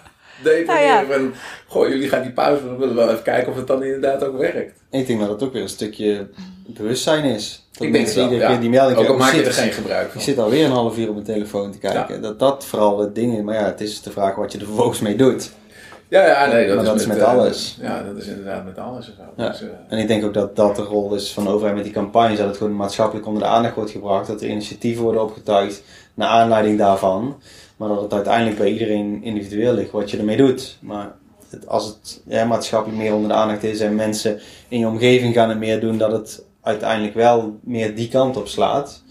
definiëren. 0.45 1.07
Nou 1.07 1.07
ja. 1.09 1.17
van, 1.17 1.33
goh, 1.67 1.87
jullie 1.87 2.09
gaan 2.09 2.21
die 2.21 2.31
pauze, 2.31 2.69
we 2.69 2.75
willen 2.75 2.95
wel 2.95 3.09
even 3.09 3.23
kijken 3.23 3.51
of 3.51 3.57
het 3.57 3.67
dan 3.67 3.83
inderdaad 3.83 4.23
ook 4.23 4.37
werkt. 4.37 4.79
Ik 4.91 5.07
denk 5.07 5.19
dat 5.19 5.29
het 5.29 5.43
ook 5.43 5.53
weer 5.53 5.61
een 5.61 5.69
stukje 5.69 6.27
bewustzijn 6.67 7.23
is. 7.23 7.67
Dat 7.71 7.87
ik 7.87 7.93
denk 7.93 8.07
wel, 8.07 8.23
iedere 8.23 8.41
ja. 8.41 8.47
keer 8.49 8.59
die 8.59 8.69
melding 8.69 8.99
Ook 8.99 9.07
al 9.07 9.17
maak 9.17 9.33
je 9.33 9.43
er 9.43 9.53
geen 9.53 9.71
gebruik 9.71 10.05
Ik 10.05 10.11
van. 10.11 10.21
zit 10.21 10.37
alweer 10.37 10.65
een 10.65 10.71
half 10.71 10.97
uur 10.97 11.07
op 11.07 11.13
mijn 11.13 11.25
telefoon 11.25 11.71
te 11.71 11.77
kijken. 11.77 12.21
Dat 12.21 12.39
dat 12.39 12.65
vooral 12.65 12.99
het 12.99 13.15
ding 13.15 13.37
is. 13.37 13.43
Maar 13.43 13.55
ja, 13.55 13.65
het 13.65 13.81
is 13.81 14.01
de 14.01 14.11
vraag 14.11 14.35
wat 14.35 14.51
je 14.51 14.59
er 14.59 14.65
vervolgens 14.65 14.99
mee 14.99 15.15
doet. 15.15 15.51
Ja, 16.07 16.25
ja, 16.25 16.45
nee, 16.45 16.67
dat, 16.67 16.75
Maar 16.75 16.85
is, 16.85 16.91
dat 16.91 16.99
is 16.99 17.07
met 17.07 17.17
eh, 17.17 17.27
alles. 17.27 17.77
Ja, 17.81 18.03
dat 18.03 18.17
is 18.17 18.27
inderdaad 18.27 18.65
met 18.65 18.77
alles. 18.77 19.07
en. 19.07 19.43
Ja. 19.43 19.49
Dus, 19.49 19.61
eh, 19.61 19.67
En 19.87 19.97
ik 19.97 20.07
denk 20.07 20.25
ook 20.25 20.33
dat 20.33 20.55
dat 20.55 20.75
de 20.75 20.81
rol 20.81 21.15
is 21.15 21.33
van 21.33 21.43
de 21.43 21.49
overheid 21.49 21.75
met 21.75 21.83
die 21.83 21.93
campagnes. 21.93 22.37
Dat 22.37 22.47
het 22.47 22.57
gewoon 22.57 22.75
maatschappelijk 22.75 23.27
onder 23.27 23.41
de 23.43 23.49
aandacht 23.49 23.75
wordt 23.75 23.91
gebracht. 23.91 24.27
Dat 24.27 24.41
er 24.41 24.47
initiatieven 24.47 25.03
worden 25.03 25.21
opgetuigd 25.21 25.83
naar 26.13 26.27
aanleiding 26.27 26.77
daarvan. 26.77 27.41
Maar 27.77 27.89
dat 27.89 28.01
het 28.01 28.13
uiteindelijk 28.13 28.57
bij 28.57 28.71
iedereen 28.71 29.23
individueel 29.23 29.73
ligt 29.73 29.91
wat 29.91 30.11
je 30.11 30.17
ermee 30.17 30.37
doet. 30.37 30.77
Maar 30.81 31.15
als 31.67 31.85
het 31.85 32.21
ja, 32.25 32.45
maatschappelijk 32.45 33.01
meer 33.01 33.13
onder 33.13 33.29
de 33.29 33.35
aandacht 33.35 33.63
is 33.63 33.79
en 33.79 33.95
mensen 33.95 34.39
in 34.67 34.79
je 34.79 34.87
omgeving 34.87 35.33
gaan 35.33 35.49
het 35.49 35.57
meer 35.57 35.79
doen, 35.79 35.97
dat 35.97 36.11
het 36.11 36.45
uiteindelijk 36.61 37.13
wel 37.13 37.59
meer 37.63 37.95
die 37.95 38.07
kant 38.07 38.37
op 38.37 38.47
slaat. 38.47 39.03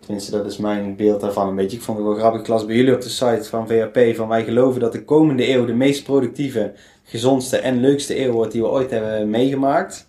Tenminste, 0.00 0.30
dat 0.30 0.46
is 0.46 0.56
mijn 0.56 0.96
beeld 0.96 1.20
daarvan 1.20 1.48
een 1.48 1.54
beetje. 1.54 1.76
Ik 1.76 1.82
vond 1.82 1.98
het 1.98 2.06
wel 2.06 2.16
grappig. 2.16 2.40
Ik 2.40 2.48
las 2.48 2.66
bij 2.66 2.76
jullie 2.76 2.94
op 2.94 3.00
de 3.00 3.08
site 3.08 3.44
van 3.44 3.66
VRP 3.66 4.16
van 4.16 4.28
wij 4.28 4.44
geloven 4.44 4.80
dat 4.80 4.92
de 4.92 5.04
komende 5.04 5.48
eeuw 5.48 5.64
de 5.64 5.74
meest 5.74 6.04
productieve, 6.04 6.72
gezondste 7.02 7.56
en 7.56 7.80
leukste 7.80 8.24
eeuw 8.24 8.32
wordt 8.32 8.52
die 8.52 8.62
we 8.62 8.68
ooit 8.68 8.90
hebben 8.90 9.30
meegemaakt. 9.30 10.08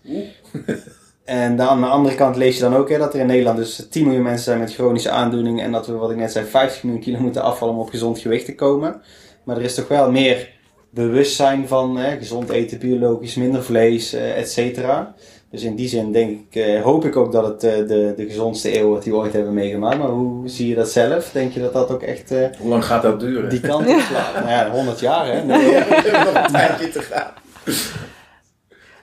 En 1.26 1.56
dan 1.56 1.68
aan 1.68 1.82
de 1.82 1.88
andere 1.88 2.16
kant 2.16 2.36
lees 2.36 2.56
je 2.56 2.62
dan 2.62 2.76
ook 2.76 2.90
hè, 2.90 2.98
dat 2.98 3.14
er 3.14 3.20
in 3.20 3.26
Nederland 3.26 3.58
dus 3.58 3.88
10 3.90 4.04
miljoen 4.04 4.24
mensen 4.24 4.44
zijn 4.44 4.60
met 4.60 4.74
chronische 4.74 5.10
aandoeningen 5.10 5.66
en 5.66 5.72
dat 5.72 5.88
we, 5.88 5.94
wat 5.94 6.12
ik 6.12 6.18
net 6.18 6.32
zei, 6.32 6.46
50 6.46 6.84
miljoen 6.84 7.02
kilo 7.02 7.20
moeten 7.20 7.44
afvallen 7.44 7.74
om 7.74 7.80
op 7.80 7.90
gezond 7.90 8.20
gewicht 8.20 8.46
te 8.46 8.56
komen. 8.56 9.02
Maar 9.44 9.58
er 9.58 9.64
is 9.64 9.76
toch 9.76 9.88
wel 9.88 10.12
meer 10.12 10.50
bewustzijn 10.90 11.68
van 11.68 11.98
hè, 11.98 12.18
gezond 12.18 12.50
eten, 12.50 12.80
biologisch, 12.80 13.36
minder 13.36 13.64
vlees, 13.64 14.14
eh, 14.14 14.38
et 14.38 14.52
cetera. 14.52 15.16
Dus 15.54 15.64
in 15.64 15.76
die 15.76 15.88
zin 15.88 16.12
denk 16.12 16.40
ik, 16.40 16.56
eh, 16.56 16.82
hoop 16.82 17.06
ik 17.06 17.16
ook 17.16 17.32
dat 17.32 17.46
het 17.46 17.64
eh, 17.64 17.88
de, 17.88 18.14
de 18.16 18.26
gezondste 18.26 18.80
eeuw 18.80 18.88
wordt 18.88 19.04
die 19.04 19.14
we 19.14 19.20
ooit 19.20 19.34
hebben 19.34 19.54
meegemaakt. 19.54 19.98
Maar 19.98 20.08
hoe 20.08 20.50
zie 20.50 20.68
je 20.68 20.76
dat 20.76 20.90
zelf? 20.90 21.32
Denk 21.32 21.54
je 21.54 21.60
dat 21.60 21.74
dat 21.74 21.92
ook 21.92 22.02
echt 22.02 22.32
eh, 22.32 22.48
hoe 22.60 22.70
lang 22.70 22.86
gaat 22.86 23.02
dat 23.02 23.20
duren? 23.20 23.50
die 23.50 23.60
kant 23.60 23.88
op 23.88 24.00
slaat? 24.00 24.34
Nou 24.34 24.50
ja, 24.50 24.70
100 24.70 25.00
jaar 25.00 25.26
hè? 25.26 25.44
Nee. 25.44 25.70
Ja, 25.72 25.86
we 25.88 25.94
hebben 25.94 26.34
nog 26.34 26.44
een 26.46 26.52
tijdje 26.52 26.90
te 26.90 27.02
gaan. 27.02 27.34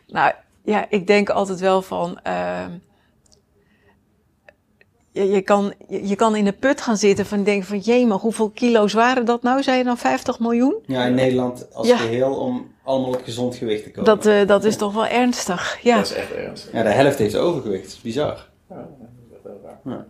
Nou 0.06 0.32
ja, 0.70 0.86
ik 0.88 1.06
denk 1.06 1.30
altijd 1.30 1.60
wel 1.60 1.82
van. 1.82 2.20
ehm, 2.22 2.70
je, 5.12 5.28
je, 5.30 5.40
kan, 5.42 5.72
je, 5.88 6.08
je 6.08 6.14
kan 6.16 6.36
in 6.36 6.44
de 6.44 6.52
put 6.52 6.80
gaan 6.80 6.96
zitten 6.96 7.26
van 7.26 7.42
denken 7.44 7.66
van 7.68 7.78
jee, 7.78 8.06
maar 8.06 8.18
hoeveel 8.18 8.50
kilo's 8.50 8.92
waren 8.92 9.24
dat 9.24 9.42
nou? 9.42 9.62
Zei 9.62 9.78
je 9.78 9.84
dan 9.84 9.98
50 9.98 10.38
miljoen? 10.38 10.74
Ja, 10.86 11.04
in 11.04 11.14
Nederland 11.14 11.74
als 11.74 11.88
Ja. 11.88 11.96
geheel 11.96 12.34
om 12.34 12.72
allemaal 12.84 13.08
op 13.12 13.22
gezond 13.24 13.56
gewicht 13.56 13.82
te 13.82 13.90
komen. 13.90 14.04
Dat, 14.04 14.26
eh, 14.26 14.46
dat 14.46 14.64
is 14.64 14.76
toch 14.76 14.92
wel 14.94 15.06
ernstig. 15.06 15.78
Ja, 15.82 15.96
Dat 15.96 16.04
is 16.04 16.12
echt 16.12 16.32
ernstig. 16.32 16.72
Ja, 16.72 16.82
de 16.82 16.88
helft 16.88 17.18
heeft 17.18 17.36
overgewicht. 17.36 17.82
Dat 17.82 17.92
is 17.92 18.00
bizar. 18.00 18.48
Ja, 18.68 18.76
dat 18.76 18.86
is 19.30 19.34
echt 19.34 19.42
heel 19.42 19.60
raar. 19.84 20.04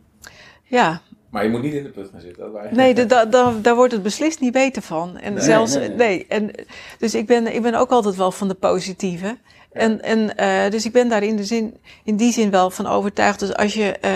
ja. 0.65 1.01
Maar 1.31 1.45
je 1.45 1.51
moet 1.51 1.63
niet 1.63 1.73
in 1.75 1.83
de 1.83 1.89
put 1.89 2.09
gaan 2.13 2.21
zitten. 2.21 2.53
Dat. 2.53 2.71
Nee, 2.71 2.95
de- 2.95 3.07
da- 3.07 3.25
da- 3.25 3.55
daar 3.63 3.75
wordt 3.75 3.93
het 3.93 4.03
beslist 4.03 4.41
niet 4.41 4.53
beter 4.53 4.83
van. 4.83 5.17
En 5.19 5.33
Nee, 5.35 5.43
zelfs, 5.43 5.75
nee, 5.75 5.89
nee, 5.89 5.97
nee. 5.97 6.27
En, 6.29 6.51
dus 6.99 7.15
ik 7.15 7.27
ben, 7.27 7.55
ik 7.55 7.63
ben 7.63 7.75
ook 7.75 7.91
altijd 7.91 8.17
wel 8.17 8.31
van 8.33 8.49
de 8.49 8.55
positieve. 8.55 9.39
En, 9.73 10.03
en 10.03 10.37
eh, 10.37 10.71
dus 10.71 10.85
ik 10.85 10.93
ben 10.93 11.09
daar 11.09 11.23
in, 11.23 11.37
de 11.37 11.45
zin, 11.45 11.77
in 12.05 12.17
die 12.17 12.33
zin 12.33 12.51
wel 12.51 12.71
van 12.71 12.87
overtuigd. 12.87 13.39
Dus 13.39 13.55
als 13.55 13.75
je, 13.75 13.99
eh, 13.99 14.13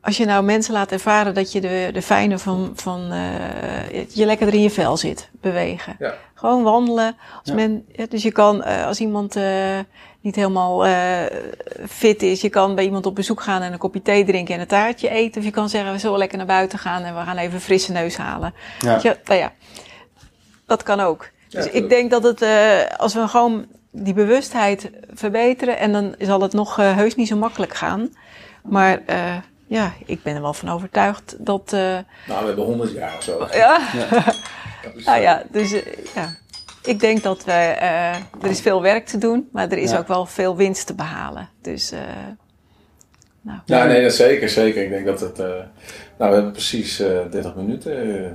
als 0.00 0.16
je 0.16 0.24
nou 0.24 0.44
mensen 0.44 0.72
laat 0.72 0.92
ervaren 0.92 1.34
dat 1.34 1.52
je 1.52 1.60
de, 1.60 1.90
de 1.92 2.02
fijne 2.02 2.38
van, 2.38 2.72
van 2.74 3.12
uh, 3.12 4.06
je 4.08 4.26
lekkerder 4.26 4.54
in 4.54 4.62
je 4.62 4.70
vel 4.70 4.96
zit, 4.96 5.28
bewegen. 5.40 5.96
Ja. 5.98 6.14
Gewoon 6.34 6.62
wandelen. 6.62 7.16
Als 7.38 7.48
Ja. 7.48 7.54
men, 7.54 7.86
ja, 7.92 8.06
dus 8.08 8.22
je 8.22 8.32
kan, 8.32 8.56
uh, 8.56 8.86
als 8.86 9.00
iemand 9.00 9.36
uh, 9.36 9.78
niet 10.20 10.36
helemaal 10.36 10.86
uh, 10.86 11.18
fit 11.88 12.22
is, 12.22 12.40
je 12.40 12.48
kan 12.48 12.74
bij 12.74 12.84
iemand 12.84 13.06
op 13.06 13.14
bezoek 13.14 13.40
gaan 13.42 13.62
en 13.62 13.72
een 13.72 13.78
kopje 13.78 14.02
thee 14.02 14.24
drinken 14.24 14.54
en 14.54 14.60
een 14.60 14.66
taartje 14.66 15.08
eten. 15.08 15.38
Of 15.38 15.46
je 15.46 15.52
kan 15.52 15.68
zeggen, 15.68 15.92
we 15.92 15.98
zullen 15.98 16.18
lekker 16.18 16.38
naar 16.38 16.46
buiten 16.46 16.78
gaan 16.78 17.02
en 17.02 17.16
we 17.16 17.22
gaan 17.22 17.36
even 17.36 17.60
frisse 17.60 17.92
neus 17.92 18.16
halen. 18.16 18.54
Ja. 18.78 19.00
Nou 19.24 19.40
ja, 19.40 19.52
dat 20.66 20.82
kan 20.82 21.00
ook. 21.00 21.30
Dus 21.48 21.70
ik 21.70 21.88
denk 21.88 22.10
dat 22.10 22.22
het, 22.22 22.42
uh, 22.42 22.86
als 22.96 23.14
we 23.14 23.28
gewoon 23.28 23.66
die 24.02 24.14
bewustheid 24.14 24.90
verbeteren, 25.12 25.78
en 25.78 25.92
dan 25.92 26.14
zal 26.18 26.40
het 26.40 26.52
nog 26.52 26.78
uh, 26.80 26.94
heus 26.96 27.14
niet 27.14 27.28
zo 27.28 27.36
makkelijk 27.36 27.74
gaan. 27.74 28.08
Maar 28.62 29.00
uh, 29.10 29.36
ja, 29.66 29.92
ik 30.06 30.22
ben 30.22 30.34
er 30.34 30.42
wel 30.42 30.54
van 30.54 30.68
overtuigd 30.68 31.36
dat. 31.38 31.72
Uh, 31.74 31.80
Nou, 31.80 32.40
we 32.40 32.46
hebben 32.46 32.64
100 32.64 32.92
jaar 32.92 33.14
of 33.16 33.22
zo. 33.22 33.46
ja. 33.52 33.78
Is, 34.94 35.04
nou 35.04 35.16
eh, 35.16 35.22
ja, 35.22 35.42
dus 35.50 35.72
uh, 35.72 35.82
ja. 36.14 36.36
Ik 36.82 37.00
denk 37.00 37.22
dat 37.22 37.44
we. 37.44 37.76
Uh, 37.80 38.14
er 38.14 38.50
is 38.50 38.60
veel 38.60 38.82
werk 38.82 39.06
te 39.06 39.18
doen, 39.18 39.48
maar 39.52 39.70
er 39.70 39.78
is 39.78 39.90
Ja. 39.90 39.98
ook 39.98 40.08
wel 40.08 40.26
veel 40.26 40.56
winst 40.56 40.86
te 40.86 40.94
behalen. 40.94 41.48
Dus. 41.62 41.92
Uh, 43.46 43.52
nou. 43.52 43.60
Ja, 43.64 43.84
nee, 43.86 44.02
dat 44.02 44.14
zeker, 44.14 44.48
zeker. 44.48 44.82
Ik 44.82 44.90
denk 44.90 45.06
dat 45.06 45.20
het. 45.20 45.38
eh, 45.38 45.46
nou, 46.18 46.30
we 46.30 46.34
hebben 46.34 46.52
precies 46.52 47.00
eh 47.00 47.18
30 47.30 47.54
minuten. 47.54 48.24
eh. 48.24 48.30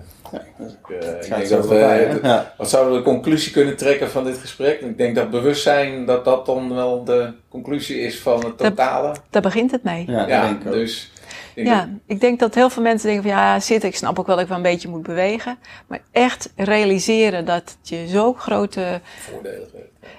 Dus 0.58 0.72
ik, 0.72 0.90
eh, 0.90 1.10
ik 1.10 1.24
gaat 1.24 1.30
denk 1.38 1.46
zo 1.46 1.56
dat 1.56 1.68
we. 1.68 1.68
voorbij, 1.68 2.04
hè? 2.04 2.28
Ja. 2.28 2.54
Wat 2.58 2.70
zouden 2.70 2.92
we 2.94 2.98
de 2.98 3.04
conclusie 3.06 3.52
kunnen 3.52 3.78
trekken 3.78 4.10
van 4.10 4.24
dit 4.24 4.38
gesprek? 4.38 4.82
Ik 4.82 4.98
denk 4.98 5.16
dat 5.16 5.30
bewustzijn, 5.30 6.06
dat 6.06 6.26
dat 6.26 6.46
dan 6.46 6.74
wel 6.76 7.04
de 7.04 7.34
conclusie 7.50 8.00
is 8.02 8.20
van 8.20 8.46
het 8.46 8.58
totale. 8.58 9.16
Daar 9.30 9.42
begint 9.42 9.72
het 9.72 9.84
mee. 9.84 10.04
Ja, 10.08 10.26
denk 10.26 10.64
ik 10.64 10.72
dus. 10.72 11.12
ik 11.54 11.56
denk 11.56 11.68
Ja, 11.68 11.80
dat- 11.80 11.90
ik 12.06 12.20
denk 12.22 12.40
dat 12.40 12.56
heel 12.56 12.70
veel 12.70 12.84
mensen 12.84 13.08
denken 13.08 13.30
van 13.30 13.38
ja, 13.40 13.60
zitten, 13.60 13.90
ik 13.90 13.96
snap 13.96 14.20
ook 14.20 14.26
wel 14.28 14.36
dat 14.36 14.44
ik 14.44 14.50
wel 14.50 14.58
een 14.58 14.72
beetje 14.72 14.90
moet 14.90 15.04
bewegen. 15.04 15.58
Maar 15.88 16.00
echt 16.12 16.52
realiseren 16.56 17.46
dat 17.46 17.78
je 17.82 18.08
zo 18.08 18.34
grote, 18.34 19.02
voordelen 19.20 19.68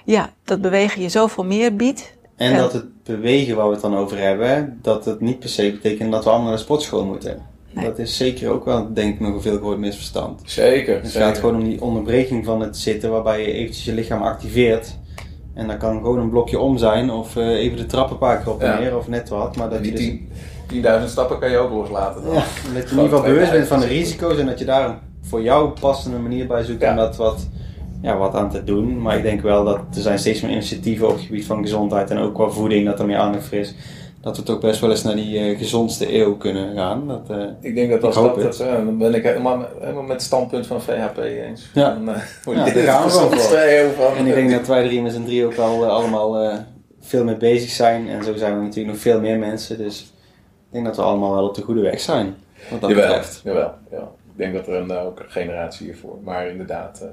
ja, 0.05 0.33
dat 0.43 0.61
bewegen 0.61 1.01
je 1.01 1.09
zoveel 1.09 1.45
meer 1.45 1.75
biedt. 1.75 2.13
En 2.35 2.51
Ja. 2.51 2.57
dat 2.57 2.73
het 2.73 3.03
bewegen 3.03 3.55
waar 3.55 3.65
we 3.67 3.71
het 3.73 3.81
dan 3.81 3.95
over 3.97 4.17
hebben, 4.19 4.79
dat 4.81 5.05
het 5.05 5.19
niet 5.21 5.39
per 5.39 5.49
se 5.49 5.71
betekent 5.71 6.11
dat 6.11 6.23
we 6.23 6.29
allemaal 6.29 6.47
naar 6.47 6.57
de 6.57 6.63
sportschool 6.63 7.05
moeten. 7.05 7.41
Nee. 7.71 7.85
Dat 7.85 7.99
is 7.99 8.17
zeker 8.17 8.49
ook 8.49 8.65
wel, 8.65 8.93
denk 8.93 9.13
ik, 9.13 9.19
nog 9.19 9.33
een 9.33 9.41
veel 9.41 9.77
misverstand. 9.77 10.41
Zeker. 10.45 10.95
Het 11.01 11.11
zeker. 11.11 11.27
gaat 11.27 11.37
gewoon 11.37 11.55
om 11.55 11.63
die 11.63 11.81
onderbreking 11.81 12.45
van 12.45 12.61
het 12.61 12.77
zitten, 12.77 13.11
waarbij 13.11 13.41
je 13.41 13.51
eventjes 13.53 13.85
je 13.85 13.93
lichaam 13.93 14.21
activeert. 14.21 14.97
En 15.53 15.67
dat 15.67 15.77
kan 15.77 15.95
gewoon 15.97 16.19
een 16.19 16.29
blokje 16.29 16.59
om 16.59 16.77
zijn, 16.77 17.09
of 17.11 17.35
eh, 17.35 17.47
even 17.47 17.77
de 17.77 17.85
trap 17.85 18.11
een 18.11 18.17
paar 18.17 18.37
keer 18.43 18.53
op 18.53 18.61
en 18.61 18.67
Ja. 18.71 18.79
neer, 18.79 18.97
of 18.97 19.07
net 19.07 19.29
wat. 19.29 19.55
Maar 19.55 19.69
dat 19.69 19.85
je 19.85 19.91
Die 19.91 19.91
dus, 19.91 20.01
10 20.67 20.81
10.000 21.01 21.09
stappen 21.09 21.39
kan 21.39 21.49
je 21.51 21.57
ook 21.57 21.71
loslaten. 21.71 22.23
Dan. 22.23 22.33
ja, 22.33 22.39
dat 22.73 22.83
je 22.83 22.95
in 22.95 23.01
ieder 23.01 23.03
geval 23.03 23.21
bewust 23.21 23.51
bent 23.51 23.67
van 23.67 23.79
de 23.79 23.85
risico's 23.85 24.37
en 24.37 24.45
dat 24.45 24.59
je 24.59 24.65
daar 24.65 24.89
een 24.89 24.95
voor 25.21 25.41
jou 25.41 25.69
passende 25.79 26.17
manier 26.17 26.47
bij 26.47 26.63
zoekt 26.63 26.81
Ja. 26.81 26.89
om 26.89 26.95
dat 26.95 27.15
wat, 27.15 27.47
ja, 28.03 28.17
wat 28.17 28.35
aan 28.35 28.49
te 28.49 28.63
doen. 28.63 29.01
Maar 29.01 29.17
ik 29.17 29.23
denk 29.23 29.41
wel 29.41 29.63
dat 29.63 29.79
er 29.95 30.01
zijn 30.01 30.19
steeds 30.19 30.41
meer 30.41 30.51
initiatieven 30.51 31.07
op 31.07 31.13
het 31.15 31.25
gebied 31.25 31.45
van 31.45 31.61
gezondheid 31.61 32.09
en 32.09 32.17
ook 32.17 32.33
qua 32.33 32.49
voeding, 32.49 32.85
dat 32.85 32.99
er 32.99 33.05
meer 33.05 33.17
aandacht 33.17 33.45
voor 33.45 33.57
is. 33.57 33.75
Dat 34.21 34.37
we 34.37 34.43
toch 34.43 34.59
best 34.59 34.79
wel 34.79 34.89
eens 34.89 35.03
naar 35.03 35.15
die 35.15 35.39
eh, 35.39 35.57
gezondste 35.57 36.15
eeuw 36.15 36.37
kunnen 36.37 36.75
gaan. 36.75 37.07
Dat, 37.07 37.29
eh, 37.29 37.45
Ik 37.59 37.75
denk 37.75 37.91
dat 37.91 38.03
als 38.03 38.15
dat, 38.15 38.35
dat, 38.41 38.59
eh, 38.59 38.73
dan 38.73 38.97
ben 38.97 39.13
ik 39.13 39.23
helemaal, 39.23 39.65
helemaal 39.79 40.01
met 40.01 40.11
het 40.11 40.21
standpunt 40.21 40.67
van 40.67 40.81
VHP 40.81 41.17
eens. 41.17 41.69
Ja. 41.73 41.97
Dan, 42.05 42.15
Ja, 42.55 42.63
dit 42.63 42.83
gaan 42.83 43.03
we 43.03 43.91
van. 43.97 44.15
En 44.17 44.25
ik 44.27 44.33
denk 44.33 44.51
dat 44.51 44.67
wij 44.67 44.83
er 44.83 44.89
hier 44.89 45.01
met 45.01 45.11
z'n 45.13 45.23
drie 45.23 45.45
ook 45.45 45.57
al 45.57 45.85
allemaal 45.85 46.59
veel 47.01 47.23
mee 47.23 47.37
bezig 47.37 47.69
zijn. 47.69 48.09
En 48.09 48.23
zo 48.23 48.35
zijn 48.35 48.57
we 48.57 48.61
natuurlijk 48.63 48.93
nog 48.93 49.01
veel 49.01 49.19
meer 49.19 49.39
mensen. 49.39 49.77
Dus 49.77 50.01
ik 50.67 50.71
denk 50.71 50.85
dat 50.85 50.95
we 50.95 51.01
allemaal 51.01 51.33
wel 51.33 51.47
op 51.47 51.55
de 51.55 51.61
goede 51.61 51.81
weg 51.81 51.99
zijn. 51.99 52.35
Wat 52.69 52.81
dat 52.81 52.89
Jawel, 52.89 53.07
betreft. 53.07 53.41
jawel, 53.43 53.71
ja. 53.91 53.97
Ik 54.31 54.37
denk 54.39 54.53
dat 54.53 54.67
er 54.67 54.73
een, 54.73 54.91
ook 54.91 55.19
een 55.19 55.29
generatie 55.31 55.85
hiervoor. 55.85 56.17
Maar 56.23 56.47
inderdaad, 56.47 57.03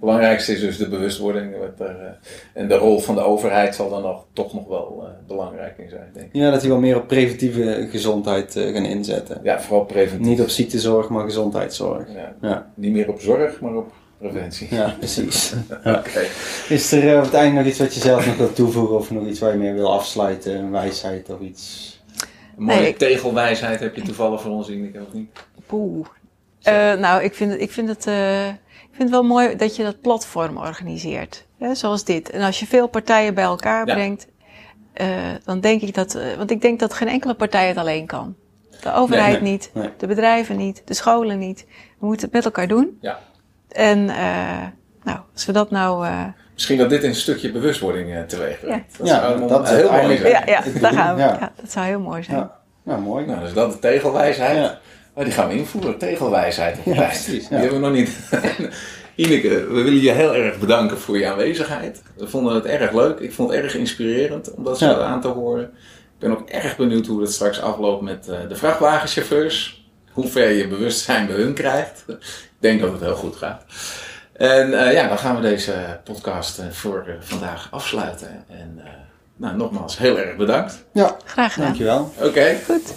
belangrijkste 0.00 0.52
is 0.52 0.60
dus 0.60 0.76
de 0.76 0.88
bewustwording. 0.88 1.54
Er, 1.54 1.74
eh, 1.78 2.06
en 2.52 2.68
de 2.68 2.74
rol 2.76 2.98
van 3.00 3.14
de 3.14 3.20
overheid 3.20 3.74
zal 3.74 3.90
dan 3.90 4.02
nog, 4.02 4.24
toch 4.32 4.54
nog 4.54 4.66
wel 4.68 5.02
eh, 5.04 5.26
belangrijk 5.26 5.78
in 5.78 5.88
zijn, 5.88 6.10
denk 6.12 6.26
ik. 6.26 6.32
Ja, 6.32 6.50
dat 6.50 6.60
die 6.60 6.70
wel 6.70 6.78
meer 6.78 6.96
op 6.96 7.06
preventieve 7.06 7.88
gezondheid 7.90 8.56
eh, 8.56 8.72
gaan 8.74 8.84
inzetten. 8.84 9.40
Ja, 9.42 9.60
vooral 9.60 9.84
preventief. 9.84 10.26
Niet 10.26 10.40
op 10.40 10.48
ziektezorg, 10.48 11.08
maar 11.08 11.24
gezondheidszorg. 11.24 12.08
Ja. 12.14 12.34
Ja, 12.48 12.70
Niet 12.74 12.92
meer 12.92 13.08
op 13.08 13.20
zorg, 13.20 13.60
maar 13.60 13.74
op 13.74 13.92
preventie. 14.18 14.68
ja 14.74 14.94
precies. 14.98 15.52
Oké. 15.84 16.20
Is 16.68 16.92
er 16.92 17.10
eh, 17.12 17.16
op 17.18 17.24
het 17.24 17.34
einde 17.34 17.56
nog 17.58 17.66
iets 17.68 17.78
wat 17.78 17.94
je 17.94 18.00
zelf 18.00 18.26
nog 18.26 18.36
wilt 18.36 18.54
toevoegen 18.54 18.96
of 18.96 19.10
nog 19.10 19.26
iets 19.26 19.38
waar 19.40 19.52
je 19.52 19.58
mee 19.58 19.72
wil 19.72 19.92
afsluiten? 19.92 20.54
Een 20.54 20.70
wijsheid 20.70 21.30
of 21.30 21.40
iets? 21.40 21.88
Een 22.58 22.64
mooie 22.64 22.78
Nee, 22.80 22.88
ik- 22.88 22.98
tegelwijsheid 22.98 23.80
heb 23.80 23.96
je 23.96 24.02
toevallig 24.02 24.40
voor 24.40 24.50
ons, 24.50 24.68
Ineke, 24.68 24.98
of 25.06 25.12
niet? 25.12 25.30
Poeh. 25.66 26.06
Eh, 26.62 26.92
nou, 26.94 27.22
ik 27.22 27.34
vind, 27.34 27.52
het, 27.52 27.60
ik, 27.60 27.70
vind 27.70 27.88
het, 27.88 28.06
eh, 28.06 28.48
vind 29.00 29.12
het 29.12 29.20
wel 29.20 29.28
mooi 29.36 29.56
dat 29.56 29.76
je 29.76 29.82
dat 29.82 30.00
platform 30.00 30.56
organiseert. 30.56 31.46
Hè, 31.58 31.74
zoals 31.74 32.04
dit. 32.04 32.30
En 32.30 32.42
als 32.42 32.60
je 32.60 32.66
veel 32.66 32.86
partijen 32.88 33.34
bij 33.34 33.44
elkaar 33.44 33.86
Ja. 33.86 33.94
brengt, 33.94 34.26
eh, 34.92 35.08
dan 35.44 35.60
denk 35.60 35.82
ik 35.82 35.94
dat. 35.94 36.14
eh, 36.14 36.36
want 36.36 36.50
ik 36.50 36.60
denk 36.60 36.80
dat 36.80 36.94
geen 36.94 37.08
enkele 37.08 37.34
partij 37.34 37.68
het 37.68 37.76
alleen 37.76 38.06
kan. 38.06 38.34
De 38.82 38.92
overheid 38.94 39.40
Nee, 39.40 39.50
niet, 39.50 39.70
nee. 39.74 39.88
de 39.98 40.06
bedrijven 40.06 40.56
niet, 40.56 40.82
de 40.84 40.94
scholen 40.94 41.38
niet. 41.38 41.66
We 41.98 42.06
moeten 42.06 42.24
het 42.26 42.34
met 42.34 42.44
elkaar 42.44 42.68
doen. 42.68 42.98
Ja. 43.00 43.18
En 43.68 44.08
eh, 44.08 44.66
nou, 45.02 45.18
als 45.32 45.46
we 45.46 45.52
dat 45.52 45.70
nou. 45.70 46.06
eh, 46.06 46.24
Misschien 46.54 46.78
dat 46.78 46.88
dit 46.90 47.02
een 47.04 47.14
stukje 47.14 47.52
bewustwording 47.52 48.14
eh, 48.14 48.22
teweeg 48.22 48.60
brengt. 48.60 48.98
Dat 48.98 49.06
Ja, 49.08 49.20
zou 49.20 49.48
dat 49.48 49.68
is 49.68 49.76
heel 49.76 49.90
mooi 49.92 50.16
zijn. 50.16 50.30
ja, 50.30 50.42
ja, 50.46 50.62
daar 50.80 50.92
gaan 50.92 51.14
we. 51.16 51.20
ja. 51.22 51.36
Ja. 51.40 51.52
dat 51.60 51.70
zou 51.72 51.86
heel 51.86 52.00
mooi 52.00 52.22
zijn. 52.22 52.36
Ja, 52.38 52.56
nou 52.82 53.00
mooi. 53.00 53.26
Nou, 53.26 53.40
dus 53.40 53.52
dat 53.52 53.72
de 53.72 53.78
tegelwijsheid. 53.78 54.76
Oh, 55.20 55.26
die 55.26 55.34
gaan 55.34 55.48
we 55.48 55.54
invoeren, 55.54 55.98
tegelwijsheid. 55.98 56.76
Ja, 56.84 57.02
precies, 57.06 57.48
Die 57.48 57.58
hebben 57.58 57.80
we 57.80 57.86
nog 57.86 57.92
niet. 57.96 58.10
Ineke, 59.14 59.48
we 59.48 59.82
willen 59.82 60.00
je 60.00 60.10
heel 60.10 60.34
erg 60.34 60.58
bedanken 60.58 60.98
voor 60.98 61.18
je 61.18 61.26
aanwezigheid. 61.28 62.02
We 62.16 62.28
vonden 62.28 62.54
het 62.54 62.64
erg 62.64 62.92
leuk. 62.92 63.18
Ik 63.18 63.32
vond 63.32 63.50
het 63.50 63.62
erg 63.62 63.74
inspirerend 63.74 64.54
om 64.54 64.64
dat 64.64 64.78
zo 64.78 64.86
Ja. 64.86 64.98
aan 64.98 65.20
te 65.20 65.28
horen. 65.28 65.64
Ik 65.64 66.18
ben 66.18 66.30
ook 66.30 66.48
erg 66.48 66.76
benieuwd 66.76 67.06
hoe 67.06 67.20
het 67.20 67.32
straks 67.32 67.60
afloopt 67.60 68.02
met 68.02 68.28
eh, 68.28 68.36
de 68.48 68.56
vrachtwagenchauffeurs. 68.56 69.84
Hoe 70.12 70.28
ver 70.28 70.50
je 70.50 70.68
bewustzijn 70.68 71.26
bij 71.26 71.36
hun 71.36 71.54
krijgt. 71.54 72.04
Ik 72.08 72.16
denk 72.58 72.80
dat 72.80 72.92
het 72.92 73.00
heel 73.00 73.14
goed 73.14 73.36
gaat. 73.36 73.64
En 74.32 74.84
eh, 74.86 74.92
ja, 74.92 75.08
dan 75.08 75.18
gaan 75.18 75.36
we 75.36 75.42
deze 75.42 76.00
podcast 76.04 76.58
eh, 76.58 76.64
voor 76.70 77.16
vandaag 77.20 77.68
afsluiten. 77.70 78.44
En 78.48 78.80
eh, 78.84 78.90
nou, 79.36 79.56
nogmaals, 79.56 79.98
heel 79.98 80.18
erg 80.18 80.36
bedankt. 80.36 80.84
Ja, 80.92 81.16
Graag 81.24 81.52
gedaan. 81.52 81.66
dankjewel. 81.68 82.12
Oké, 82.18 82.56
Goed. 82.66 82.94